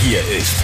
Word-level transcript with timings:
Hier 0.00 0.20
ist 0.28 0.54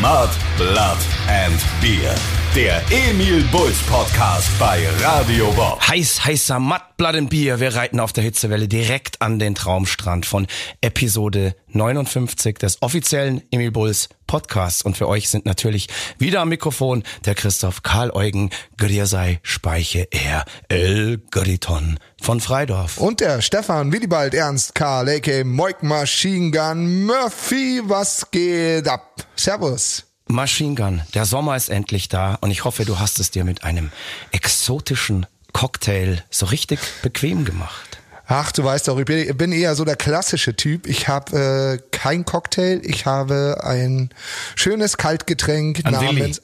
Mud, 0.00 0.28
Blood 0.58 0.98
and 1.26 1.58
Beer. 1.80 2.14
Der 2.54 2.82
Emil 2.90 3.42
Bulls 3.44 3.78
Podcast 3.84 4.50
bei 4.58 4.86
Radio 5.00 5.50
Bob. 5.52 5.80
Heiß, 5.88 6.22
heißer 6.26 6.58
Mattblatt 6.58 7.14
im 7.14 7.30
Bier. 7.30 7.60
Wir 7.60 7.74
reiten 7.74 7.98
auf 7.98 8.12
der 8.12 8.24
Hitzewelle 8.24 8.68
direkt 8.68 9.22
an 9.22 9.38
den 9.38 9.54
Traumstrand 9.54 10.26
von 10.26 10.46
Episode 10.82 11.56
59 11.68 12.58
des 12.58 12.82
offiziellen 12.82 13.40
Emil 13.50 13.70
Bulls 13.70 14.10
Podcasts. 14.26 14.82
Und 14.82 14.98
für 14.98 15.08
euch 15.08 15.30
sind 15.30 15.46
natürlich 15.46 15.88
wieder 16.18 16.42
am 16.42 16.50
Mikrofon 16.50 17.04
der 17.24 17.34
Christoph 17.34 17.82
Karl 17.82 18.10
Eugen, 18.10 18.50
Griersei 18.76 19.40
Speiche 19.42 20.06
er 20.10 20.44
El 20.68 21.22
Gritton 21.30 21.98
von 22.20 22.42
Freidorf. 22.42 22.98
Und 22.98 23.20
der 23.20 23.40
Stefan 23.40 23.92
Willibald 23.92 24.34
Ernst 24.34 24.74
Karl, 24.74 25.08
a.k.a. 25.08 25.42
Moik 25.44 25.82
Machine 25.82 26.50
Gun 26.50 27.06
Murphy. 27.06 27.80
Was 27.84 28.30
geht 28.30 28.86
ab? 28.88 29.26
Servus. 29.36 30.11
Machine 30.32 30.74
Gun, 30.74 31.02
der 31.14 31.26
Sommer 31.26 31.56
ist 31.56 31.68
endlich 31.68 32.08
da 32.08 32.36
und 32.40 32.50
ich 32.50 32.64
hoffe, 32.64 32.84
du 32.84 32.98
hast 32.98 33.20
es 33.20 33.30
dir 33.30 33.44
mit 33.44 33.64
einem 33.64 33.92
exotischen 34.30 35.26
Cocktail 35.52 36.24
so 36.30 36.46
richtig 36.46 36.80
bequem 37.02 37.44
gemacht. 37.44 37.98
Ach, 38.26 38.50
du 38.50 38.64
weißt 38.64 38.88
doch, 38.88 38.98
ich 38.98 39.36
bin 39.36 39.52
eher 39.52 39.74
so 39.74 39.84
der 39.84 39.96
klassische 39.96 40.56
Typ. 40.56 40.86
Ich 40.86 41.06
habe 41.06 41.78
äh, 41.82 41.88
kein 41.90 42.24
Cocktail, 42.24 42.80
ich 42.82 43.04
habe 43.04 43.60
ein 43.62 44.08
schönes 44.56 44.96
Kaltgetränk 44.96 45.82
Ein 45.84 45.92
namens 45.92 46.40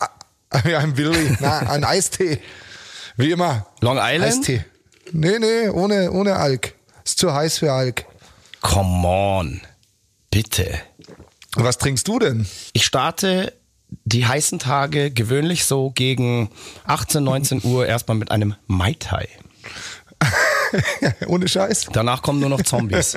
Willi. 0.52 0.74
ein 0.76 0.96
Willi, 0.98 1.36
na, 1.40 1.60
ein 1.60 1.84
Eistee. 1.84 2.42
Wie 3.16 3.30
immer. 3.30 3.66
Long 3.80 3.96
Island? 3.98 4.38
Eistee. 4.38 4.64
Nee, 5.12 5.38
nee, 5.38 5.68
ohne, 5.70 6.12
ohne 6.12 6.36
Alk. 6.36 6.74
Ist 7.04 7.18
zu 7.18 7.32
heiß 7.32 7.58
für 7.58 7.72
Alk. 7.72 8.04
Come 8.60 9.08
on. 9.08 9.60
Bitte. 10.30 10.78
Was 11.54 11.78
trinkst 11.78 12.06
du 12.06 12.18
denn? 12.18 12.46
Ich 12.74 12.84
starte 12.84 13.54
die 14.04 14.26
heißen 14.26 14.58
Tage 14.58 15.10
gewöhnlich 15.10 15.64
so 15.64 15.90
gegen 15.90 16.50
18, 16.84 17.22
19 17.24 17.64
Uhr 17.64 17.86
erstmal 17.86 18.16
mit 18.18 18.30
einem 18.30 18.54
Mai 18.66 18.94
Tai. 18.98 19.28
ohne 21.26 21.48
Scheiß. 21.48 21.86
Danach 21.92 22.22
kommen 22.22 22.40
nur 22.40 22.48
noch 22.48 22.62
Zombies. 22.62 23.16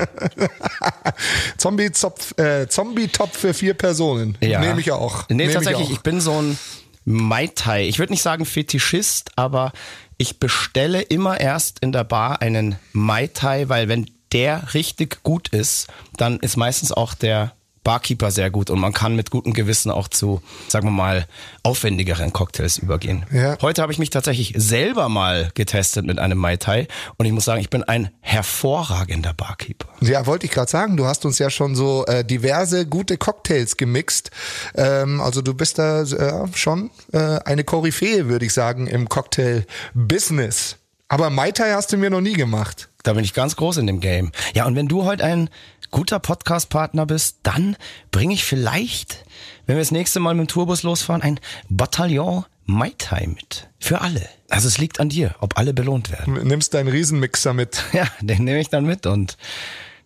Zombie-Topf 1.58 2.38
äh, 2.38 2.67
Zombie 2.67 3.08
-Top 3.08 3.30
für 3.31 3.53
vier 3.53 3.73
Personen. 3.73 4.38
Nehme 4.39 4.80
ich 4.80 4.92
auch. 4.92 5.27
Nee, 5.30 5.47
Nehm 5.47 5.53
tatsächlich, 5.53 5.88
ich, 5.89 5.95
ich, 5.95 6.02
bin 6.02 6.22
so 6.22 6.42
ein 6.42 6.58
Mai 7.05 7.47
Tai. 7.47 7.83
Ich 7.88 7.99
würde 7.99 8.14
nicht 8.14 8.22
sagen 8.22 8.45
Fetischist, 8.45 9.31
aber 9.36 9.73
ich 10.17 10.39
bestelle 10.39 11.02
immer 11.02 11.39
erst 11.39 11.80
in 11.80 11.92
der 11.92 12.03
Bar 12.03 12.42
einen 12.42 12.77
Mai 12.94 13.27
Tai, 13.27 13.69
weil 13.69 13.89
wenn 13.89 14.09
der 14.31 14.73
richtig 14.73 15.23
gut 15.23 15.49
ist, 15.49 15.88
dann 16.17 16.39
ist 16.39 16.58
meistens 16.58 16.92
auch 16.92 17.14
der 17.14 17.53
Barkeeper 17.83 18.29
sehr 18.29 18.51
gut 18.51 18.69
und 18.69 18.79
man 18.79 18.93
kann 18.93 19.15
mit 19.15 19.31
gutem 19.31 19.53
Gewissen 19.53 19.89
auch 19.89 20.07
zu, 20.07 20.41
sagen 20.67 20.87
wir 20.87 20.91
mal, 20.91 21.25
aufwendigeren 21.63 22.31
Cocktails 22.31 22.77
übergehen. 22.77 23.25
Ja. 23.31 23.57
Heute 23.61 23.81
habe 23.81 23.91
ich 23.91 23.97
mich 23.97 24.11
tatsächlich 24.11 24.53
selber 24.55 25.09
mal 25.09 25.49
getestet 25.55 26.05
mit 26.05 26.19
einem 26.19 26.37
Mai 26.37 26.57
Tai 26.57 26.87
und 27.17 27.25
ich 27.25 27.31
muss 27.31 27.45
sagen, 27.45 27.59
ich 27.59 27.69
bin 27.69 27.83
ein 27.83 28.11
hervorragender 28.19 29.33
Barkeeper. 29.33 29.87
Ja, 30.02 30.25
wollte 30.27 30.45
ich 30.45 30.52
gerade 30.52 30.69
sagen, 30.69 30.95
du 30.95 31.05
hast 31.05 31.25
uns 31.25 31.39
ja 31.39 31.49
schon 31.49 31.75
so 31.75 32.05
äh, 32.05 32.23
diverse 32.23 32.85
gute 32.85 33.17
Cocktails 33.17 33.77
gemixt. 33.77 34.29
Ähm, 34.75 35.19
also 35.19 35.41
du 35.41 35.53
bist 35.53 35.79
da 35.79 36.03
äh, 36.03 36.47
schon 36.53 36.91
äh, 37.13 37.17
eine 37.17 37.63
Koryphäe, 37.63 38.27
würde 38.27 38.45
ich 38.45 38.53
sagen, 38.53 38.87
im 38.87 39.09
Cocktail-Business. 39.09 40.77
Aber 41.12 41.30
Mai 41.30 41.52
Tai 41.52 41.73
hast 41.73 41.92
du 41.92 41.98
mir 41.98 42.09
noch 42.09 42.22
nie 42.22 42.31
gemacht. 42.31 42.88
Da 43.04 43.12
bin 43.12 43.26
ich 43.26 43.34
ganz 43.34 43.58
groß 43.58 43.76
in 43.76 43.86
dem 43.86 44.00
Game. 44.00 44.31
Ja, 44.54 44.66
und 44.66 44.78
wenn 44.78 44.88
du 44.88 45.04
heute 45.04 45.26
ein 45.26 45.50
guter 45.90 46.20
Podcast-Partner 46.20 47.06
bist, 47.06 47.40
dann 47.44 47.76
bringe 48.12 48.34
ich 48.34 48.45
vielleicht, 48.45 49.26
wenn 49.66 49.76
wir 49.76 49.82
das 49.82 49.92
nächste 49.92 50.22
Mal 50.22 50.36
mit 50.36 50.48
dem 50.48 50.48
Tourbus 50.48 50.84
losfahren, 50.84 51.22
ein 51.22 51.42
Bataillon 51.67 52.45
Mai 52.64 52.94
Tai 52.98 53.27
mit. 53.27 53.67
Für 53.77 54.00
alle. 54.00 54.26
Also 54.48 54.70
es 54.70 54.77
liegt 54.77 55.02
an 55.02 55.10
dir, 55.10 55.36
ob 55.42 55.58
alle 55.58 55.73
belohnt 55.73 56.14
werden. 56.14 56.48
Nimmst 56.48 56.73
deinen 56.73 56.88
Riesenmixer 56.88 57.54
mit. 57.54 57.83
Ja, 57.92 58.08
den 58.21 58.45
nehme 58.45 58.61
ich 58.61 58.70
dann 58.70 58.86
mit 58.86 59.05
und 59.05 59.38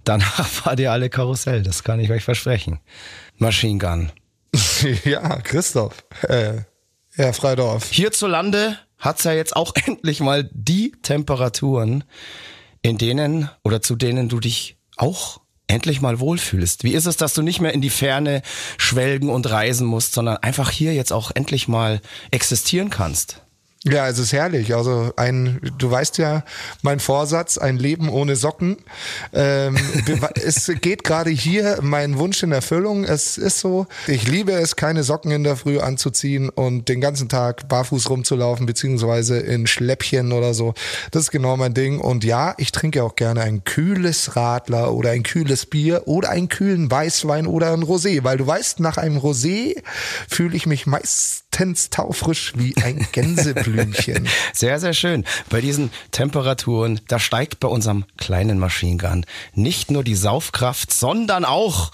danach 0.06 0.48
fahrt 0.48 0.80
ihr 0.80 0.92
alle 0.92 1.12
Karussell. 1.12 1.62
Das 1.62 1.84
kann 1.84 2.00
ich 2.00 2.10
euch 2.10 2.24
versprechen. 2.24 2.80
Machine 3.38 3.78
Gun. 3.78 4.12
ja, 5.04 5.40
Christoph. 5.42 6.04
Äh, 6.24 6.62
Herr 7.12 7.34
Freidorf. 7.34 7.92
Hierzulande 7.92 8.80
hat's 9.06 9.24
ja 9.24 9.34
jetzt 9.34 9.56
auch 9.56 9.74
endlich 9.86 10.20
mal 10.20 10.50
die 10.52 10.92
Temperaturen, 11.02 12.04
in 12.82 12.98
denen 12.98 13.50
oder 13.64 13.82
zu 13.82 13.96
denen 13.96 14.30
du 14.30 14.40
dich 14.40 14.78
auch 14.98 15.42
endlich 15.68 16.02
mal 16.02 16.20
wohlfühlst. 16.20 16.84
Wie 16.84 16.94
ist 16.94 17.08
es, 17.08 17.18
dass 17.18 17.34
du 17.34 17.42
nicht 17.42 17.60
mehr 17.60 17.74
in 17.74 17.82
die 17.82 17.90
Ferne 17.90 18.42
schwelgen 18.78 19.30
und 19.30 19.50
reisen 19.50 19.88
musst, 19.88 20.14
sondern 20.14 20.38
einfach 20.38 20.70
hier 20.70 20.94
jetzt 20.94 21.12
auch 21.12 21.32
endlich 21.34 21.68
mal 21.68 22.02
existieren 22.32 22.90
kannst? 22.90 23.45
Ja, 23.88 24.08
es 24.08 24.18
ist 24.18 24.34
herrlich. 24.34 24.74
Also 24.76 25.14
ein, 25.16 25.60
du 25.78 25.92
weißt 25.92 26.18
ja, 26.18 26.44
mein 26.82 27.00
Vorsatz, 27.00 27.60
ein 27.60 27.78
Leben 27.78 28.10
ohne 28.10 28.36
Socken. 28.36 28.78
Ähm, 29.32 29.78
es 30.44 30.72
geht 30.82 31.04
gerade 31.04 31.30
hier 31.30 31.78
mein 31.84 32.18
Wunsch 32.18 32.42
in 32.42 32.52
Erfüllung. 32.52 33.04
Es 33.04 33.38
ist 33.38 33.60
so, 33.60 33.86
ich 34.08 34.28
liebe 34.28 34.54
es, 34.54 34.76
keine 34.76 35.04
Socken 35.04 35.30
in 35.30 35.44
der 35.44 35.56
Früh 35.56 35.78
anzuziehen 35.78 36.50
und 36.50 36.90
den 36.90 37.00
ganzen 37.00 37.30
Tag 37.30 37.68
barfuß 37.68 38.10
rumzulaufen, 38.10 38.66
beziehungsweise 38.66 39.38
in 39.38 39.68
Schläppchen 39.68 40.32
oder 40.32 40.56
so. 40.56 40.74
Das 41.12 41.22
ist 41.22 41.32
genau 41.32 41.56
mein 41.56 41.76
Ding. 41.76 42.00
Und 42.00 42.24
ja, 42.24 42.56
ich 42.58 42.72
trinke 42.72 43.04
auch 43.04 43.16
gerne 43.16 43.42
ein 43.42 43.66
kühles 43.66 44.36
Radler 44.36 44.96
oder 44.96 45.12
ein 45.12 45.22
kühles 45.22 45.68
Bier 45.68 46.08
oder 46.08 46.32
einen 46.32 46.50
kühlen 46.50 46.90
Weißwein 46.90 47.46
oder 47.46 47.72
ein 47.72 47.84
Rosé, 47.84 48.24
weil 48.24 48.38
du 48.38 48.48
weißt, 48.48 48.80
nach 48.80 48.98
einem 48.98 49.20
Rosé 49.20 49.76
fühle 50.28 50.56
ich 50.56 50.66
mich 50.66 50.88
meistens 50.88 51.45
taufrisch 51.90 52.54
wie 52.56 52.76
ein 52.84 53.08
Gänseblümchen. 53.12 54.28
Sehr, 54.54 54.80
sehr 54.80 54.94
schön. 54.94 55.26
Bei 55.50 55.62
diesen 55.62 55.92
Temperaturen, 56.12 57.00
da 57.08 57.20
steigt 57.20 57.60
bei 57.60 57.68
unserem 57.68 58.06
kleinen 58.18 58.60
Machine 58.60 58.98
Gun 58.98 59.26
nicht 59.54 59.92
nur 59.92 60.04
die 60.04 60.16
Saufkraft, 60.16 60.94
sondern 60.94 61.46
auch 61.46 61.92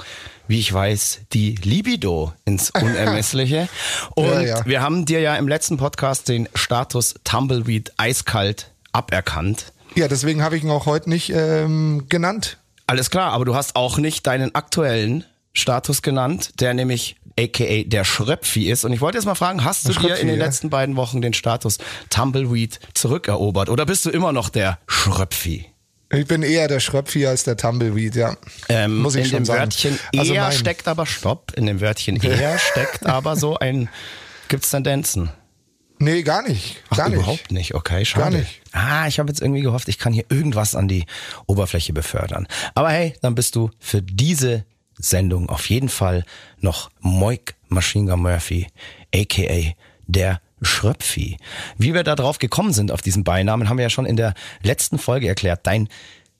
wie 0.47 0.59
ich 0.59 0.73
weiß, 0.73 1.21
die 1.31 1.55
Libido 1.55 2.33
ins 2.43 2.71
Unermessliche. 2.81 3.69
Und 4.15 4.25
Ja, 4.25 4.41
ja. 4.41 4.65
wir 4.65 4.81
haben 4.81 5.05
dir 5.05 5.21
ja 5.21 5.35
im 5.35 5.47
letzten 5.47 5.77
Podcast 5.77 6.27
den 6.27 6.49
Status 6.55 7.15
Tumbleweed 7.23 7.93
eiskalt 7.97 8.71
aberkannt. 8.91 9.71
Ja, 9.95 10.07
deswegen 10.07 10.43
habe 10.43 10.57
ich 10.57 10.63
ihn 10.63 10.69
auch 10.69 10.85
heute 10.85 11.09
nicht 11.09 11.31
ähm, 11.33 12.05
genannt. 12.09 12.57
Alles 12.87 13.09
klar, 13.09 13.31
aber 13.31 13.45
du 13.45 13.55
hast 13.55 13.75
auch 13.75 13.97
nicht 13.97 14.27
deinen 14.27 14.53
aktuellen 14.53 15.23
Status 15.53 16.01
genannt, 16.01 16.59
der 16.59 16.73
nämlich 16.73 17.15
aka 17.41 17.83
der 17.85 18.03
Schröpfi 18.03 18.69
ist. 18.69 18.83
Und 18.85 18.93
ich 18.93 19.01
wollte 19.01 19.17
jetzt 19.17 19.25
mal 19.25 19.35
fragen, 19.35 19.63
hast 19.63 19.87
du 19.87 19.93
dir 19.93 20.17
in 20.17 20.27
den 20.27 20.37
letzten 20.39 20.69
beiden 20.69 20.95
Wochen 20.95 21.21
den 21.21 21.33
Status 21.33 21.77
Tumbleweed 22.09 22.79
zurückerobert? 22.93 23.69
Oder 23.69 23.85
bist 23.85 24.05
du 24.05 24.09
immer 24.09 24.31
noch 24.31 24.49
der 24.49 24.79
Schröpfi? 24.87 25.65
Ich 26.13 26.27
bin 26.27 26.43
eher 26.43 26.67
der 26.67 26.81
Schröpfi 26.81 27.25
als 27.25 27.45
der 27.45 27.55
Tumbleweed, 27.55 28.15
ja. 28.15 28.35
Ähm, 28.67 28.97
Muss 28.97 29.15
ich 29.15 29.23
in 29.25 29.29
schon 29.29 29.39
dem 29.39 29.45
sagen. 29.45 29.61
Wörtchen 29.61 29.99
Also 30.17 30.33
eher 30.33 30.43
nein. 30.43 30.51
steckt 30.51 30.87
aber 30.87 31.05
Stopp. 31.05 31.53
In 31.55 31.65
dem 31.65 31.79
Wörtchen 31.79 32.17
eher 32.21 32.59
steckt 32.59 33.05
aber 33.05 33.35
so 33.37 33.57
ein, 33.57 33.87
gibt's 34.49 34.69
Tendenzen? 34.71 35.29
Nee, 35.99 36.23
gar 36.23 36.41
nicht. 36.41 36.77
Ach, 36.89 36.97
Gar 36.97 37.09
nicht. 37.09 37.17
überhaupt 37.19 37.51
nicht. 37.51 37.75
Okay, 37.75 38.03
schade. 38.05 38.31
Gar 38.31 38.39
nicht. 38.39 38.61
Ah, 38.71 39.07
ich 39.07 39.19
habe 39.19 39.29
jetzt 39.29 39.39
irgendwie 39.39 39.61
gehofft, 39.61 39.87
ich 39.87 39.99
kann 39.99 40.11
hier 40.11 40.25
irgendwas 40.29 40.73
an 40.75 40.87
die 40.87 41.05
Oberfläche 41.45 41.93
befördern. 41.93 42.47
Aber 42.73 42.89
hey, 42.89 43.13
dann 43.21 43.35
bist 43.35 43.55
du 43.55 43.69
für 43.79 44.01
diese 44.01 44.65
Sendung 45.01 45.49
auf 45.49 45.69
jeden 45.69 45.89
Fall 45.89 46.25
noch 46.59 46.89
Moik 46.99 47.55
Machine 47.67 48.09
Gun 48.09 48.21
Murphy, 48.21 48.67
aka 49.13 49.73
der 50.07 50.41
Schröpfi. 50.61 51.37
Wie 51.77 51.93
wir 51.93 52.03
da 52.03 52.15
drauf 52.15 52.37
gekommen 52.37 52.73
sind 52.73 52.91
auf 52.91 53.01
diesen 53.01 53.23
Beinamen, 53.23 53.69
haben 53.69 53.77
wir 53.77 53.83
ja 53.83 53.89
schon 53.89 54.05
in 54.05 54.15
der 54.15 54.33
letzten 54.61 54.99
Folge 54.99 55.27
erklärt. 55.27 55.65
Dein 55.65 55.89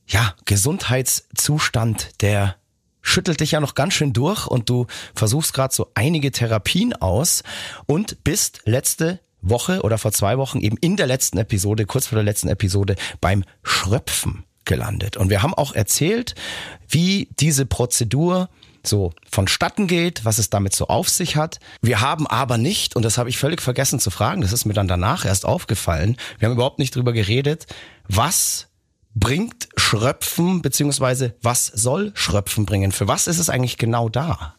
ja, 0.08 0.36
Gesundheitszustand, 0.46 2.22
der 2.22 2.56
schüttelt 3.02 3.40
dich 3.40 3.52
ja 3.52 3.60
noch 3.60 3.74
ganz 3.74 3.94
schön 3.94 4.14
durch 4.14 4.46
und 4.46 4.70
du 4.70 4.86
versuchst 5.16 5.54
gerade 5.54 5.74
so 5.74 5.88
einige 5.96 6.32
Therapien 6.32 6.94
aus 6.94 7.44
und 7.88 8.24
bist 8.24 8.62
letzte 8.66 9.20
Woche 9.42 9.82
oder 9.82 9.98
vor 9.98 10.12
zwei 10.12 10.38
Wochen 10.38 10.60
eben 10.60 10.78
in 10.78 10.98
der 10.98 11.08
letzten 11.08 11.40
Episode, 11.40 11.86
kurz 11.86 12.08
vor 12.08 12.18
der 12.18 12.24
letzten 12.24 12.48
Episode, 12.48 12.96
beim 13.22 13.44
Schröpfen 13.64 14.46
gelandet. 14.72 15.18
Und 15.18 15.30
wir 15.30 15.44
haben 15.44 15.54
auch 15.54 15.74
erzählt, 15.74 16.34
wie 16.90 17.30
diese 17.40 17.66
Prozedur 17.68 18.50
so 18.84 19.14
vonstatten 19.30 19.86
geht, 19.86 20.26
was 20.26 20.40
es 20.40 20.50
damit 20.50 20.74
so 20.74 20.88
auf 20.88 21.08
sich 21.10 21.36
hat. 21.36 21.60
Wir 21.82 22.02
haben 22.02 22.26
aber 22.26 22.58
nicht, 22.58 22.96
und 22.96 23.06
das 23.06 23.18
habe 23.18 23.30
ich 23.30 23.38
völlig 23.38 23.62
vergessen 23.62 24.00
zu 24.00 24.10
fragen, 24.10 24.42
das 24.42 24.54
ist 24.54 24.66
mir 24.66 24.74
dann 24.74 24.88
danach 24.88 25.26
erst 25.26 25.46
aufgefallen, 25.46 26.18
wir 26.40 26.48
haben 26.48 26.56
überhaupt 26.56 26.80
nicht 26.80 26.96
drüber 26.96 27.14
geredet, 27.14 27.68
was 28.08 28.68
bringt 29.14 29.70
Schröpfen, 29.76 30.62
beziehungsweise 30.62 31.36
was 31.42 31.68
soll 31.68 32.12
Schröpfen 32.16 32.66
bringen? 32.66 32.92
Für 32.92 33.08
was 33.08 33.28
ist 33.28 33.40
es 33.40 33.50
eigentlich 33.50 33.78
genau 33.78 34.10
da? 34.10 34.56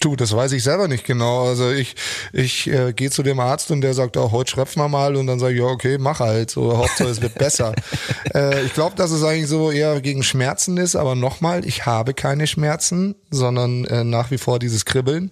Du, 0.00 0.14
das 0.14 0.32
weiß 0.36 0.52
ich 0.52 0.62
selber 0.62 0.88
nicht 0.88 1.04
genau. 1.06 1.46
Also 1.46 1.70
ich, 1.70 1.94
ich 2.32 2.66
äh, 2.66 2.92
gehe 2.92 3.10
zu 3.10 3.22
dem 3.22 3.40
Arzt 3.40 3.70
und 3.70 3.80
der 3.80 3.94
sagt, 3.94 4.16
oh, 4.18 4.30
heute 4.30 4.50
schröpfen 4.50 4.82
wir 4.82 4.88
mal 4.88 5.16
und 5.16 5.26
dann 5.26 5.38
sage 5.38 5.54
ich, 5.54 5.60
ja, 5.60 5.66
okay, 5.66 5.96
mach 5.98 6.20
halt. 6.20 6.50
So, 6.50 6.76
Hauptsache 6.76 7.08
es 7.08 7.22
wird 7.22 7.34
besser. 7.36 7.74
äh, 8.34 8.62
ich 8.64 8.74
glaube, 8.74 8.94
dass 8.96 9.10
es 9.10 9.22
eigentlich 9.22 9.48
so 9.48 9.70
eher 9.70 10.00
gegen 10.02 10.22
Schmerzen 10.22 10.76
ist, 10.76 10.96
aber 10.96 11.14
nochmal, 11.14 11.64
ich 11.64 11.86
habe 11.86 12.12
keine 12.12 12.46
Schmerzen, 12.46 13.14
sondern 13.30 13.84
äh, 13.86 14.04
nach 14.04 14.30
wie 14.30 14.38
vor 14.38 14.58
dieses 14.58 14.84
Kribbeln. 14.84 15.30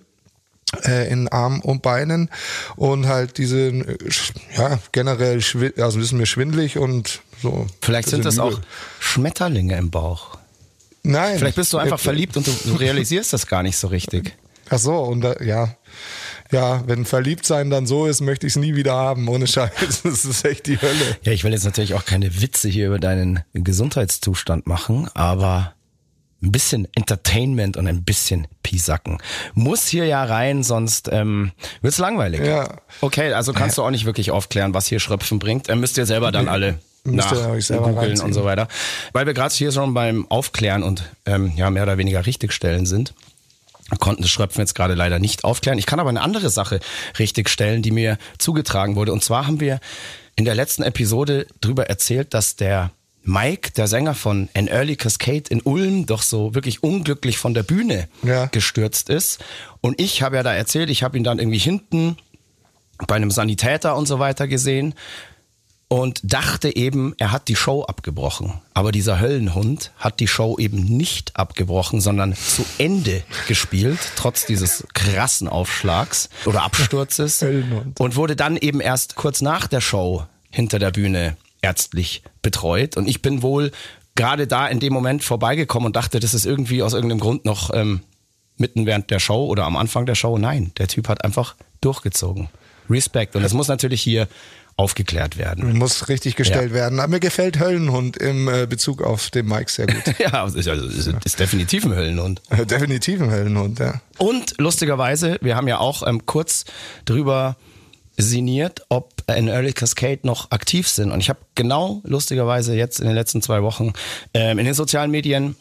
äh, 0.87 1.09
in 1.11 1.29
Armen 1.29 1.61
und 1.61 1.83
Beinen 1.83 2.31
und 2.77 3.06
halt 3.06 3.39
diese, 3.39 3.69
äh, 3.69 3.97
ja, 4.56 4.79
generell, 4.93 5.41
also 5.77 6.01
ist 6.01 6.12
mir 6.12 6.27
schwindlig 6.27 6.79
und 6.79 7.21
so. 7.43 7.67
Vielleicht 7.83 8.09
sind 8.09 8.25
das 8.25 8.39
auch. 8.39 8.61
Schmetterlinge 8.99 9.77
im 9.77 9.91
Bauch. 9.91 10.39
Nein. 11.03 11.39
Vielleicht 11.39 11.56
bist 11.56 11.73
du 11.73 11.79
einfach 11.79 11.99
Äh, 11.99 12.03
verliebt 12.03 12.37
und 12.37 12.47
du, 12.47 12.53
du 12.65 12.75
realisierst 12.77 13.33
das 13.33 13.47
gar 13.47 13.62
nicht 13.62 13.77
so 13.77 13.89
richtig. 13.89 14.35
Ach 14.75 14.79
so, 14.79 14.97
und 14.97 15.21
da, 15.21 15.37
ja. 15.41 15.76
Ja, 16.50 16.82
wenn 16.87 17.05
verliebt 17.05 17.47
sein 17.47 17.71
dann 17.71 17.87
so 17.87 18.06
ist, 18.06 18.21
möchte 18.21 18.47
ich 18.47 18.55
es 18.55 18.56
nie 18.56 18.75
wieder 18.75 18.93
haben, 18.93 19.29
ohne 19.29 19.47
Scheiß. 19.47 20.03
Das 20.03 20.25
ist 20.25 20.44
echt 20.44 20.67
die 20.67 20.81
Hölle. 20.81 21.17
Ja, 21.23 21.32
ich 21.32 21.44
will 21.44 21.53
jetzt 21.53 21.65
natürlich 21.65 21.94
auch 21.94 22.05
keine 22.05 22.41
Witze 22.43 22.69
hier 22.69 22.88
über 22.88 22.99
deinen 22.99 23.44
Gesundheitszustand 23.55 24.67
machen, 24.67 25.09
aber 25.15 25.75
ein 26.43 26.50
bisschen 26.50 26.88
Entertainment 26.97 27.76
und 27.76 27.87
ein 27.87 28.03
bisschen 28.03 28.49
Pisacken 28.62 29.19
muss 29.55 29.87
hier 29.87 30.06
ja 30.06 30.25
rein, 30.25 30.65
sonst 30.65 31.09
ähm, 31.12 31.53
wird's 31.81 31.99
langweilig. 31.99 32.41
Ja. 32.41 32.81
Okay, 33.00 33.32
also 33.32 33.53
kannst 33.53 33.79
du 33.79 33.82
auch 33.82 33.91
nicht 33.91 34.05
wirklich 34.05 34.32
aufklären, 34.32 34.75
was 34.75 34.87
hier 34.87 34.99
Schröpfen 34.99 35.38
bringt. 35.38 35.69
Äh, 35.69 35.77
müsst 35.77 35.97
ihr 35.97 36.06
selber 36.06 36.32
dann 36.32 36.49
alle 36.49 36.81
nach 37.05 37.32
googeln 37.32 38.20
und 38.20 38.32
so 38.32 38.44
weiter. 38.44 38.67
Weil 39.12 39.27
wir 39.27 39.35
gerade 39.35 39.55
hier 39.55 39.70
schon 39.70 39.94
beim 39.94 40.29
Aufklären 40.31 40.82
und 40.82 41.05
ähm, 41.27 41.53
ja 41.56 41.70
mehr 41.70 41.85
oder 41.85 41.97
weniger 41.97 42.27
richtigstellen 42.27 42.87
sind. 42.87 43.15
Wir 43.90 43.98
konnten 43.98 44.22
das 44.22 44.31
Schröpfen 44.31 44.60
jetzt 44.60 44.75
gerade 44.75 44.94
leider 44.94 45.19
nicht 45.19 45.44
aufklären. 45.44 45.78
Ich 45.78 45.86
kann 45.86 46.00
aber 46.00 46.08
eine 46.08 46.22
andere 46.22 46.50
Sache 46.50 46.81
richtigstellen, 47.19 47.82
die 47.82 47.90
mir 47.90 48.19
zugetragen 48.38 48.96
wurde. 48.96 49.12
Und 49.12 49.22
zwar 49.22 49.46
haben 49.46 49.60
wir 49.60 49.78
in 50.36 50.44
der 50.44 50.54
letzten 50.54 50.82
Episode 50.82 51.46
drüber 51.60 51.86
erzählt, 51.88 52.32
dass 52.34 52.56
der 52.56 52.90
Mike, 53.22 53.72
der 53.76 53.86
Sänger 53.86 54.14
von 54.14 54.48
An 54.54 54.69
Early 54.69 54.96
Cascade 54.96 55.44
in 55.48 55.60
Ulm, 55.62 56.06
doch 56.06 56.22
so 56.22 56.54
wirklich 56.54 56.82
unglücklich 56.82 57.38
von 57.38 57.54
der 57.54 57.62
Bühne 57.62 58.08
Ja. 58.22 58.46
gestürzt 58.46 59.08
ist. 59.08 59.42
Und 59.81 60.00
ich 60.00 60.22
habe 60.22 60.36
ja 60.36 60.42
da 60.42 60.52
erzählt, 60.54 60.90
ich 60.90 61.02
habe 61.02 61.16
ihn 61.16 61.25
dann 61.25 61.38
irgendwie 61.38 61.58
hinten 61.58 62.16
bei 63.06 63.16
einem 63.16 63.31
Sanitäter 63.31 63.96
und 63.96 64.06
so 64.06 64.19
weiter 64.19 64.46
gesehen 64.46 64.94
und 65.94 66.20
dachte 66.25 66.75
eben, 66.75 67.14
er 67.19 67.31
hat 67.31 67.46
die 67.46 67.55
Show 67.55 67.85
abgebrochen. 67.85 68.55
Aber 68.75 68.91
dieser 68.91 69.20
Höllenhund 69.20 69.93
hat 69.96 70.19
die 70.19 70.26
Show 70.26 70.58
eben 70.58 70.82
nicht 70.82 71.37
abgebrochen, 71.37 72.00
sondern 72.00 72.35
zu 72.35 72.64
Ende 72.79 73.23
gespielt, 73.46 74.00
trotz 74.17 74.44
dieses 74.44 74.88
krassen 74.93 75.46
Aufschlags 75.46 76.31
oder 76.46 76.62
Absturzes. 76.64 77.43
Höllenhund. 77.43 78.00
Und 78.00 78.17
wurde 78.17 78.35
dann 78.35 78.56
eben 78.56 78.81
erst 78.81 79.14
kurz 79.14 79.41
nach 79.41 79.69
der 79.69 79.81
Show 79.81 80.25
hinter 80.50 80.81
der 80.81 80.91
Bühne 80.91 81.37
ärztlich 81.62 82.25
betreut. 82.43 82.96
Und 82.96 83.06
ich 83.06 83.23
bin 83.23 83.43
wohl 83.43 83.70
gerade 84.17 84.49
da 84.49 84.67
in 84.67 84.81
dem 84.81 84.93
Moment 84.93 85.23
vorbeigekommen 85.23 85.87
und 85.87 85.94
dachte, 85.94 86.19
das 86.19 86.35
ist 86.35 86.44
irgendwie 86.44 86.82
aus 86.82 86.93
irgendeinem 86.93 87.20
Grund 87.20 87.44
noch 87.44 87.73
ähm, 87.73 88.00
mitten 88.56 88.85
während 88.85 89.12
der 89.12 89.20
Show 89.20 89.46
oder 89.46 89.62
am 89.64 89.76
Anfang 89.76 90.06
der 90.06 90.17
Show. 90.17 90.38
Nein, 90.38 90.73
der 90.76 90.88
Typ 90.88 91.06
hat 91.06 91.23
einfach 91.23 91.55
durchgezogen. 91.81 92.49
Respekt. 92.91 93.37
Und 93.37 93.43
das 93.43 93.55
muss 93.55 93.69
natürlich 93.69 94.02
hier 94.02 94.29
aufgeklärt 94.76 95.37
werden. 95.38 95.76
Muss 95.79 96.09
richtig 96.09 96.37
gestellt 96.37 96.71
Ja. 96.71 96.75
werden. 96.76 96.99
Aber 97.00 97.09
mir 97.09 97.21
gefällt 97.21 97.61
Höllenhund 97.61 98.17
im 98.17 98.49
äh, 98.49 98.67
Bezug 98.67 99.03
auf 99.03 99.31
den 99.31 99.47
Mike 99.47 99.71
sehr 99.71 99.87
gut. 99.87 100.03
Ja, 100.19 100.44
ist, 100.47 100.69
also, 100.69 100.87
es 100.87 101.06
ist 101.25 101.38
definitiv 101.41 101.85
ein 101.85 101.94
Höllenhund. 101.94 102.43
Definitiv 102.71 103.21
ein 103.21 103.31
Höllenhund, 103.31 103.79
ja. 103.79 104.00
Und 104.19 104.55
lustigerweise, 104.59 105.38
wir 105.43 105.55
haben 105.56 105.69
ja 105.69 105.79
auch 105.79 106.06
ähm, 106.06 106.26
kurz 106.26 106.65
drüber 107.05 107.56
sinniert, 108.17 108.82
ob 108.88 109.12
in 109.35 109.49
Early 109.49 109.73
Cascade 109.73 110.21
noch 110.23 110.50
aktiv 110.50 110.88
sind. 110.88 111.11
Und 111.11 111.20
ich 111.20 111.29
habe 111.29 111.41
genau 111.55 112.00
lustigerweise 112.05 112.75
jetzt 112.77 113.00
in 113.00 113.06
den 113.06 113.15
letzten 113.15 113.43
zwei 113.43 113.62
Wochen 113.62 113.93
ähm, 114.35 114.59
in 114.59 114.65
den 114.67 114.75
sozialen 114.75 115.11
Medien 115.11 115.56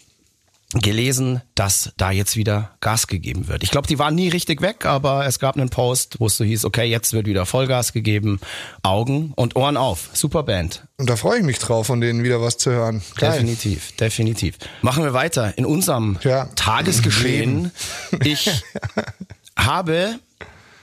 gelesen, 0.81 1.41
dass 1.55 1.93
da 1.97 2.11
jetzt 2.11 2.35
wieder 2.35 2.71
Gas 2.79 3.07
gegeben 3.07 3.47
wird. 3.47 3.63
Ich 3.63 3.71
glaube, 3.71 3.87
die 3.87 3.99
waren 3.99 4.15
nie 4.15 4.29
richtig 4.29 4.61
weg, 4.61 4.85
aber 4.85 5.25
es 5.25 5.39
gab 5.39 5.55
einen 5.55 5.69
Post, 5.69 6.19
wo 6.19 6.27
es 6.27 6.37
so 6.37 6.43
hieß, 6.43 6.65
okay, 6.65 6.85
jetzt 6.85 7.13
wird 7.13 7.27
wieder 7.27 7.45
Vollgas 7.45 7.93
gegeben. 7.93 8.39
Augen 8.81 9.33
und 9.35 9.55
Ohren 9.55 9.77
auf. 9.77 10.09
Super 10.13 10.43
Band. 10.43 10.83
Und 10.97 11.09
da 11.09 11.15
freue 11.15 11.39
ich 11.39 11.43
mich 11.45 11.59
drauf, 11.59 11.87
von 11.87 12.01
denen 12.01 12.23
wieder 12.23 12.41
was 12.41 12.57
zu 12.57 12.71
hören. 12.71 13.01
Geil. 13.15 13.33
Definitiv, 13.33 13.95
definitiv. 13.97 14.57
Machen 14.81 15.03
wir 15.03 15.13
weiter 15.13 15.57
in 15.57 15.65
unserem 15.65 16.17
Ja. 16.23 16.45
Tagesgeschehen. 16.55 17.71
Ich 18.23 18.49
habe 19.57 20.19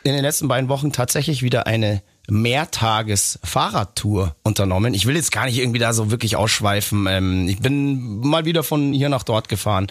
in 0.02 0.12
den 0.12 0.22
letzten 0.22 0.48
beiden 0.48 0.68
Wochen 0.68 0.92
tatsächlich 0.92 1.42
wieder 1.42 1.66
eine 1.66 2.02
Mehrtages-Fahrradtour 2.30 4.34
unternommen. 4.42 4.94
Ich 4.94 5.06
will 5.06 5.16
jetzt 5.16 5.32
gar 5.32 5.46
nicht 5.46 5.58
irgendwie 5.58 5.78
da 5.78 5.92
so 5.92 6.10
wirklich 6.10 6.36
ausschweifen. 6.36 7.06
Ähm, 7.06 7.48
ich 7.48 7.60
bin 7.60 8.20
mal 8.20 8.44
wieder 8.44 8.62
von 8.62 8.92
hier 8.92 9.08
nach 9.08 9.22
dort 9.22 9.48
gefahren. 9.48 9.86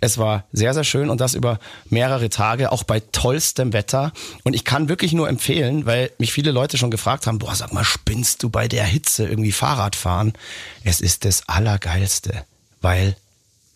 Es 0.00 0.18
war 0.18 0.44
sehr, 0.52 0.74
sehr 0.74 0.84
schön 0.84 1.10
und 1.10 1.20
das 1.20 1.34
über 1.34 1.58
mehrere 1.90 2.28
Tage, 2.28 2.72
auch 2.72 2.82
bei 2.82 3.00
tollstem 3.00 3.72
Wetter. 3.72 4.12
Und 4.42 4.54
ich 4.54 4.64
kann 4.64 4.88
wirklich 4.88 5.12
nur 5.12 5.28
empfehlen, 5.28 5.86
weil 5.86 6.10
mich 6.18 6.32
viele 6.32 6.50
Leute 6.50 6.78
schon 6.78 6.90
gefragt 6.90 7.26
haben, 7.26 7.38
boah, 7.38 7.54
sag 7.54 7.72
mal, 7.72 7.84
spinnst 7.84 8.42
du 8.42 8.50
bei 8.50 8.68
der 8.68 8.84
Hitze 8.84 9.26
irgendwie 9.26 9.52
Fahrrad 9.52 9.96
fahren? 9.96 10.32
Es 10.82 11.00
ist 11.00 11.24
das 11.24 11.48
Allergeilste, 11.48 12.44
weil 12.80 13.16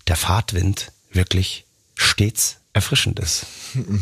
der 0.07 0.17
Fahrtwind 0.17 0.93
wirklich 1.13 1.65
stets 1.95 2.59
erfrischend 2.79 3.19
ist. 3.19 3.47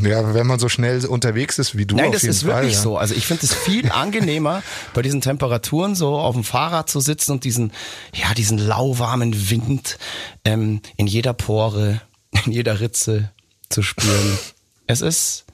Ja, 0.03 0.35
wenn 0.35 0.47
man 0.47 0.59
so 0.59 0.69
schnell 0.69 1.07
unterwegs 1.07 1.59
ist 1.59 1.79
wie 1.79 1.87
du. 1.87 1.97
Nein, 1.97 2.13
das 2.13 2.25
ist 2.25 2.43
Fall, 2.43 2.57
wirklich 2.57 2.75
ja. 2.75 2.81
so. 2.81 2.99
Also 2.99 3.15
ich 3.15 3.27
finde 3.27 3.47
es 3.47 3.55
viel 3.55 3.91
angenehmer, 3.91 4.63
bei 4.93 5.01
diesen 5.01 5.23
Temperaturen 5.23 5.95
so 5.95 6.19
auf 6.19 6.35
dem 6.35 6.45
Fahrrad 6.45 6.91
zu 6.91 7.01
sitzen 7.01 7.33
und 7.33 7.45
diesen, 7.45 7.73
ja, 8.15 8.35
diesen 8.35 8.59
lauwarmen 8.59 9.51
Wind 9.51 9.97
ähm, 10.45 10.83
in 10.99 11.07
jeder 11.07 11.33
Pore, 11.33 12.03
in 12.45 12.53
jeder 12.53 12.81
Ritze 12.81 13.33
zu 13.71 13.83
spüren. 13.83 14.39
es 14.87 15.01
ist, 15.01 15.47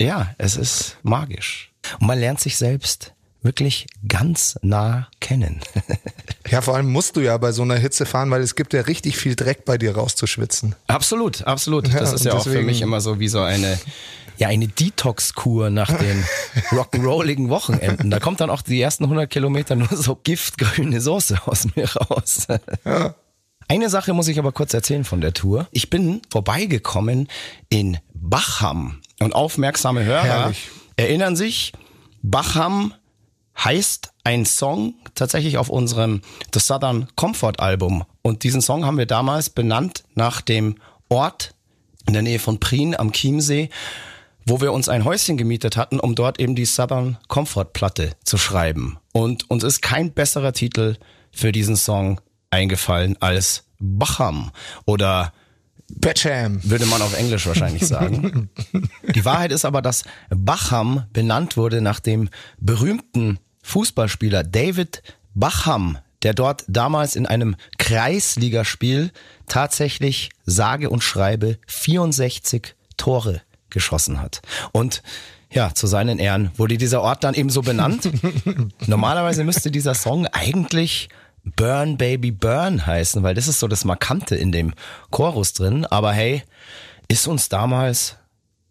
ja, 0.00 0.34
es 0.38 0.56
ist 0.56 0.96
magisch. 1.04 1.72
Und 2.00 2.08
man 2.08 2.18
lernt 2.18 2.40
sich 2.40 2.56
selbst 2.56 3.14
wirklich 3.42 3.86
ganz 4.06 4.58
nah 4.62 5.08
kennen. 5.20 5.60
Ja, 6.50 6.62
vor 6.62 6.76
allem 6.76 6.90
musst 6.90 7.14
du 7.14 7.20
ja 7.20 7.36
bei 7.36 7.52
so 7.52 7.60
einer 7.60 7.76
Hitze 7.76 8.06
fahren, 8.06 8.30
weil 8.30 8.40
es 8.40 8.54
gibt 8.54 8.72
ja 8.72 8.80
richtig 8.80 9.18
viel 9.18 9.36
Dreck 9.36 9.66
bei 9.66 9.76
dir 9.76 9.94
rauszuschwitzen. 9.94 10.74
Absolut, 10.86 11.42
absolut. 11.42 11.88
Ja, 11.88 12.00
das 12.00 12.14
ist 12.14 12.24
ja 12.24 12.32
auch 12.32 12.42
für 12.44 12.62
mich 12.62 12.80
immer 12.80 13.02
so 13.02 13.20
wie 13.20 13.28
so 13.28 13.40
eine, 13.40 13.78
ja, 14.38 14.48
eine 14.48 14.66
Detox-Kur 14.66 15.68
nach 15.68 15.92
den 15.92 16.24
rock'n'rolligen 16.70 17.50
Wochenenden. 17.50 18.10
Da 18.10 18.18
kommt 18.18 18.40
dann 18.40 18.48
auch 18.48 18.62
die 18.62 18.80
ersten 18.80 19.04
100 19.04 19.28
Kilometer 19.28 19.76
nur 19.76 19.88
so 19.92 20.16
giftgrüne 20.16 21.02
Soße 21.02 21.40
aus 21.44 21.66
mir 21.76 21.86
raus. 21.94 22.46
Eine 23.68 23.90
Sache 23.90 24.14
muss 24.14 24.28
ich 24.28 24.38
aber 24.38 24.52
kurz 24.52 24.72
erzählen 24.72 25.04
von 25.04 25.20
der 25.20 25.34
Tour. 25.34 25.68
Ich 25.70 25.90
bin 25.90 26.22
vorbeigekommen 26.32 27.28
in 27.68 27.98
Bacham 28.14 29.02
und 29.20 29.34
aufmerksame 29.34 30.02
Hörer 30.02 30.22
Herrlich. 30.24 30.70
erinnern 30.96 31.36
sich, 31.36 31.72
Bacham 32.22 32.94
heißt 33.64 34.12
ein 34.24 34.44
Song 34.46 34.94
tatsächlich 35.14 35.58
auf 35.58 35.68
unserem 35.68 36.22
The 36.52 36.60
Southern 36.60 37.08
Comfort 37.16 37.54
Album. 37.58 38.04
Und 38.22 38.44
diesen 38.44 38.60
Song 38.60 38.84
haben 38.84 38.98
wir 38.98 39.06
damals 39.06 39.50
benannt 39.50 40.04
nach 40.14 40.40
dem 40.40 40.76
Ort 41.08 41.54
in 42.06 42.12
der 42.12 42.22
Nähe 42.22 42.38
von 42.38 42.60
Prien 42.60 42.94
am 42.98 43.12
Chiemsee, 43.12 43.68
wo 44.46 44.60
wir 44.60 44.72
uns 44.72 44.88
ein 44.88 45.04
Häuschen 45.04 45.36
gemietet 45.36 45.76
hatten, 45.76 46.00
um 46.00 46.14
dort 46.14 46.40
eben 46.40 46.54
die 46.54 46.64
Southern 46.64 47.18
Comfort 47.28 47.72
Platte 47.72 48.12
zu 48.24 48.38
schreiben. 48.38 48.98
Und 49.12 49.50
uns 49.50 49.64
ist 49.64 49.82
kein 49.82 50.12
besserer 50.12 50.52
Titel 50.52 50.96
für 51.30 51.52
diesen 51.52 51.76
Song 51.76 52.20
eingefallen 52.50 53.16
als 53.20 53.64
Bacham 53.78 54.50
oder 54.86 55.32
Batcham. 55.90 56.60
würde 56.64 56.86
man 56.86 57.02
auf 57.02 57.16
Englisch 57.16 57.46
wahrscheinlich 57.46 57.86
sagen. 57.86 58.50
Die 59.14 59.24
Wahrheit 59.24 59.52
ist 59.52 59.64
aber, 59.64 59.80
dass 59.80 60.04
Bacham 60.28 61.04
benannt 61.12 61.56
wurde 61.56 61.80
nach 61.80 62.00
dem 62.00 62.28
berühmten 62.58 63.38
Fußballspieler 63.68 64.44
David 64.44 65.02
Bacham, 65.34 65.98
der 66.22 66.32
dort 66.32 66.64
damals 66.68 67.16
in 67.16 67.26
einem 67.26 67.54
Kreisligaspiel 67.76 69.12
tatsächlich 69.46 70.30
sage 70.46 70.88
und 70.88 71.04
schreibe 71.04 71.58
64 71.66 72.74
Tore 72.96 73.42
geschossen 73.68 74.20
hat. 74.20 74.40
Und 74.72 75.02
ja, 75.50 75.74
zu 75.74 75.86
seinen 75.86 76.18
Ehren 76.18 76.50
wurde 76.56 76.78
dieser 76.78 77.02
Ort 77.02 77.24
dann 77.24 77.34
eben 77.34 77.50
so 77.50 77.60
benannt. 77.60 78.10
Normalerweise 78.86 79.44
müsste 79.44 79.70
dieser 79.70 79.94
Song 79.94 80.26
eigentlich 80.26 81.10
Burn 81.44 81.98
Baby 81.98 82.30
Burn 82.30 82.86
heißen, 82.86 83.22
weil 83.22 83.34
das 83.34 83.48
ist 83.48 83.60
so 83.60 83.68
das 83.68 83.84
Markante 83.84 84.34
in 84.34 84.50
dem 84.50 84.72
Chorus 85.10 85.52
drin. 85.52 85.84
Aber 85.84 86.12
hey, 86.12 86.42
ist 87.08 87.28
uns 87.28 87.50
damals 87.50 88.16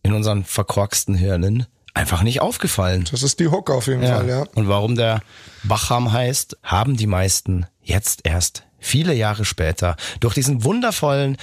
in 0.01 0.13
unseren 0.13 0.43
verkorksten 0.43 1.13
Hirnen 1.13 1.67
einfach 1.97 2.21
nicht 2.21 2.41
aufgefallen. 2.41 3.05
Das 3.11 3.23
ist 3.23 3.39
die 3.39 3.47
Hook 3.47 3.69
auf 3.69 3.87
jeden 3.87 4.03
Fall, 4.03 4.29
ja. 4.29 4.45
Und 4.55 4.67
warum 4.67 4.95
der 4.95 5.21
Bacham 5.63 6.11
heißt, 6.11 6.57
haben 6.63 6.95
die 6.95 7.07
meisten 7.07 7.65
jetzt 7.81 8.21
erst 8.23 8.63
viele 8.79 9.13
Jahre 9.13 9.45
später 9.45 9.97
durch 10.19 10.35
diesen 10.35 10.63
wundervollen, 10.63 11.37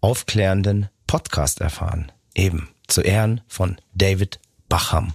aufklärenden 0.00 0.88
Podcast 1.06 1.60
erfahren. 1.60 2.10
Eben 2.34 2.68
zu 2.88 3.02
Ehren 3.02 3.40
von 3.46 3.76
David 3.94 4.40
Bacham, 4.68 5.14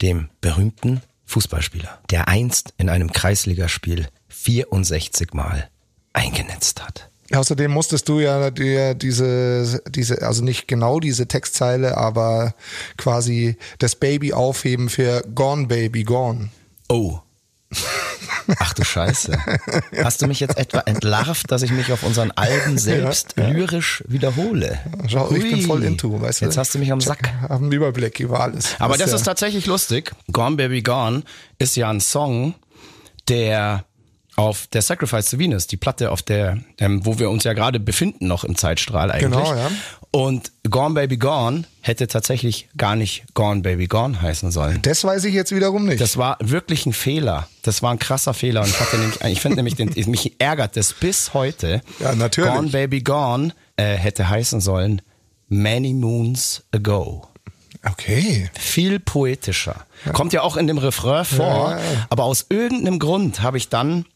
dem 0.00 0.30
berühmten 0.40 1.02
Fußballspieler, 1.26 2.00
der 2.10 2.28
einst 2.28 2.74
in 2.78 2.88
einem 2.88 3.12
Kreisligaspiel 3.12 4.08
64 4.28 5.34
Mal 5.34 5.68
eingenetzt 6.12 6.82
hat. 6.82 7.09
Außerdem 7.32 7.70
musstest 7.70 8.08
du 8.08 8.20
ja 8.20 8.50
dir 8.50 8.94
diese, 8.94 9.82
diese, 9.88 10.22
also 10.22 10.42
nicht 10.42 10.66
genau 10.66 10.98
diese 11.00 11.28
Textzeile, 11.28 11.96
aber 11.96 12.54
quasi 12.96 13.56
das 13.78 13.94
Baby 13.94 14.32
aufheben 14.32 14.88
für 14.88 15.22
Gone 15.34 15.66
Baby 15.66 16.02
Gone. 16.02 16.50
Oh. 16.88 17.20
Ach 18.58 18.72
du 18.74 18.82
Scheiße. 18.82 19.38
Hast 20.02 20.22
du 20.22 20.26
mich 20.26 20.40
jetzt 20.40 20.56
etwa 20.58 20.80
entlarvt, 20.80 21.50
dass 21.50 21.62
ich 21.62 21.70
mich 21.70 21.92
auf 21.92 22.02
unseren 22.02 22.32
Alben 22.32 22.78
selbst 22.78 23.34
Ja, 23.36 23.44
ja. 23.44 23.50
lyrisch 23.50 24.02
wiederhole? 24.08 24.78
Schau, 25.06 25.30
ich 25.30 25.42
bin 25.42 25.62
voll 25.62 25.84
into, 25.84 26.20
weißt 26.20 26.40
du. 26.40 26.46
Jetzt 26.46 26.56
hast 26.56 26.74
du 26.74 26.78
mich 26.78 26.90
am 26.90 27.00
Sack. 27.00 27.20
Ich 27.22 27.48
hab 27.48 27.60
einen 27.60 27.70
Überblick 27.70 28.18
über 28.18 28.40
alles. 28.40 28.74
Aber 28.80 28.98
das 28.98 29.10
du? 29.10 29.16
ist 29.16 29.22
tatsächlich 29.22 29.66
lustig. 29.66 30.12
Gone 30.32 30.56
Baby 30.56 30.82
Gone 30.82 31.22
ist 31.58 31.76
ja 31.76 31.88
ein 31.90 32.00
Song, 32.00 32.54
der 33.28 33.84
auf 34.40 34.66
der 34.68 34.80
Sacrifice 34.80 35.30
to 35.30 35.38
Venus, 35.38 35.66
die 35.66 35.76
Platte, 35.76 36.10
auf 36.10 36.22
der, 36.22 36.58
ähm, 36.78 37.04
wo 37.04 37.18
wir 37.18 37.28
uns 37.28 37.44
ja 37.44 37.52
gerade 37.52 37.78
befinden, 37.78 38.26
noch 38.26 38.42
im 38.42 38.56
Zeitstrahl 38.56 39.10
eigentlich. 39.10 39.30
Genau, 39.30 39.54
ja. 39.54 39.70
Und 40.12 40.50
Gone 40.68 40.94
Baby 40.94 41.18
Gone 41.18 41.64
hätte 41.82 42.08
tatsächlich 42.08 42.68
gar 42.76 42.96
nicht 42.96 43.24
Gone 43.34 43.60
Baby 43.60 43.86
Gone 43.86 44.20
heißen 44.20 44.50
sollen. 44.50 44.80
Das 44.82 45.04
weiß 45.04 45.24
ich 45.24 45.34
jetzt 45.34 45.54
wiederum 45.54 45.84
nicht. 45.84 46.00
Das 46.00 46.16
war 46.16 46.38
wirklich 46.40 46.86
ein 46.86 46.92
Fehler. 46.94 47.48
Das 47.62 47.82
war 47.82 47.92
ein 47.92 47.98
krasser 47.98 48.32
Fehler. 48.32 48.62
Und 48.62 48.68
ich 48.68 48.80
hatte 48.80 48.98
nämlich, 48.98 49.20
ich 49.20 49.40
finde 49.40 49.56
nämlich, 49.56 49.76
den, 49.76 49.92
mich 50.10 50.40
ärgert 50.40 50.76
das 50.76 50.94
bis 50.94 51.34
heute. 51.34 51.82
Ja, 52.00 52.14
natürlich. 52.14 52.50
Gone 52.50 52.68
Baby 52.70 53.02
Gone 53.02 53.52
äh, 53.76 53.94
hätte 53.96 54.28
heißen 54.28 54.60
sollen 54.60 55.02
Many 55.48 55.92
Moons 55.92 56.64
Ago. 56.72 57.28
okay. 57.84 58.50
Viel 58.58 59.00
poetischer. 59.00 59.84
Kommt 60.12 60.32
ja 60.32 60.42
auch 60.42 60.56
in 60.56 60.66
dem 60.66 60.78
Refrain 60.78 61.24
vor. 61.24 61.70
Ja, 61.72 61.78
ja, 61.78 61.92
ja. 61.92 62.06
Aber 62.08 62.24
aus 62.24 62.46
irgendeinem 62.48 62.98
Grund 62.98 63.42
habe 63.42 63.58
ich 63.58 63.68
dann 63.68 64.06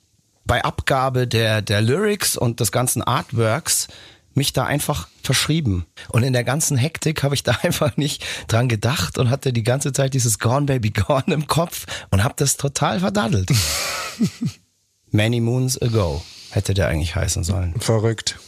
bei 0.46 0.62
Abgabe 0.64 1.26
der, 1.26 1.62
der 1.62 1.80
Lyrics 1.80 2.36
und 2.36 2.60
des 2.60 2.72
ganzen 2.72 3.02
Artworks 3.02 3.88
mich 4.34 4.52
da 4.52 4.64
einfach 4.64 5.08
verschrieben. 5.22 5.86
Und 6.08 6.22
in 6.22 6.32
der 6.32 6.44
ganzen 6.44 6.76
Hektik 6.76 7.22
habe 7.22 7.34
ich 7.34 7.42
da 7.42 7.52
einfach 7.62 7.96
nicht 7.96 8.24
dran 8.48 8.68
gedacht 8.68 9.18
und 9.18 9.30
hatte 9.30 9.52
die 9.52 9.62
ganze 9.62 9.92
Zeit 9.92 10.14
dieses 10.14 10.38
Gone 10.38 10.66
Baby 10.66 10.90
Gone 10.90 11.32
im 11.32 11.46
Kopf 11.46 11.86
und 12.10 12.24
habe 12.24 12.34
das 12.36 12.56
total 12.56 13.00
verdaddelt. 13.00 13.50
Many 15.10 15.40
Moons 15.40 15.80
Ago 15.80 16.22
hätte 16.50 16.74
der 16.74 16.88
eigentlich 16.88 17.14
heißen 17.14 17.44
sollen. 17.44 17.74
Verrückt. 17.80 18.38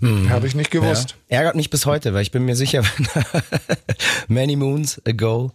Habe 0.00 0.46
ich 0.46 0.54
nicht 0.54 0.70
gewusst. 0.70 1.16
Ja. 1.28 1.38
Ärgert 1.38 1.56
mich 1.56 1.70
bis 1.70 1.84
heute, 1.84 2.14
weil 2.14 2.22
ich 2.22 2.30
bin 2.30 2.44
mir 2.44 2.54
sicher, 2.54 2.84
wenn 4.28 4.34
Many 4.34 4.54
Moons 4.54 5.02
Ago 5.04 5.52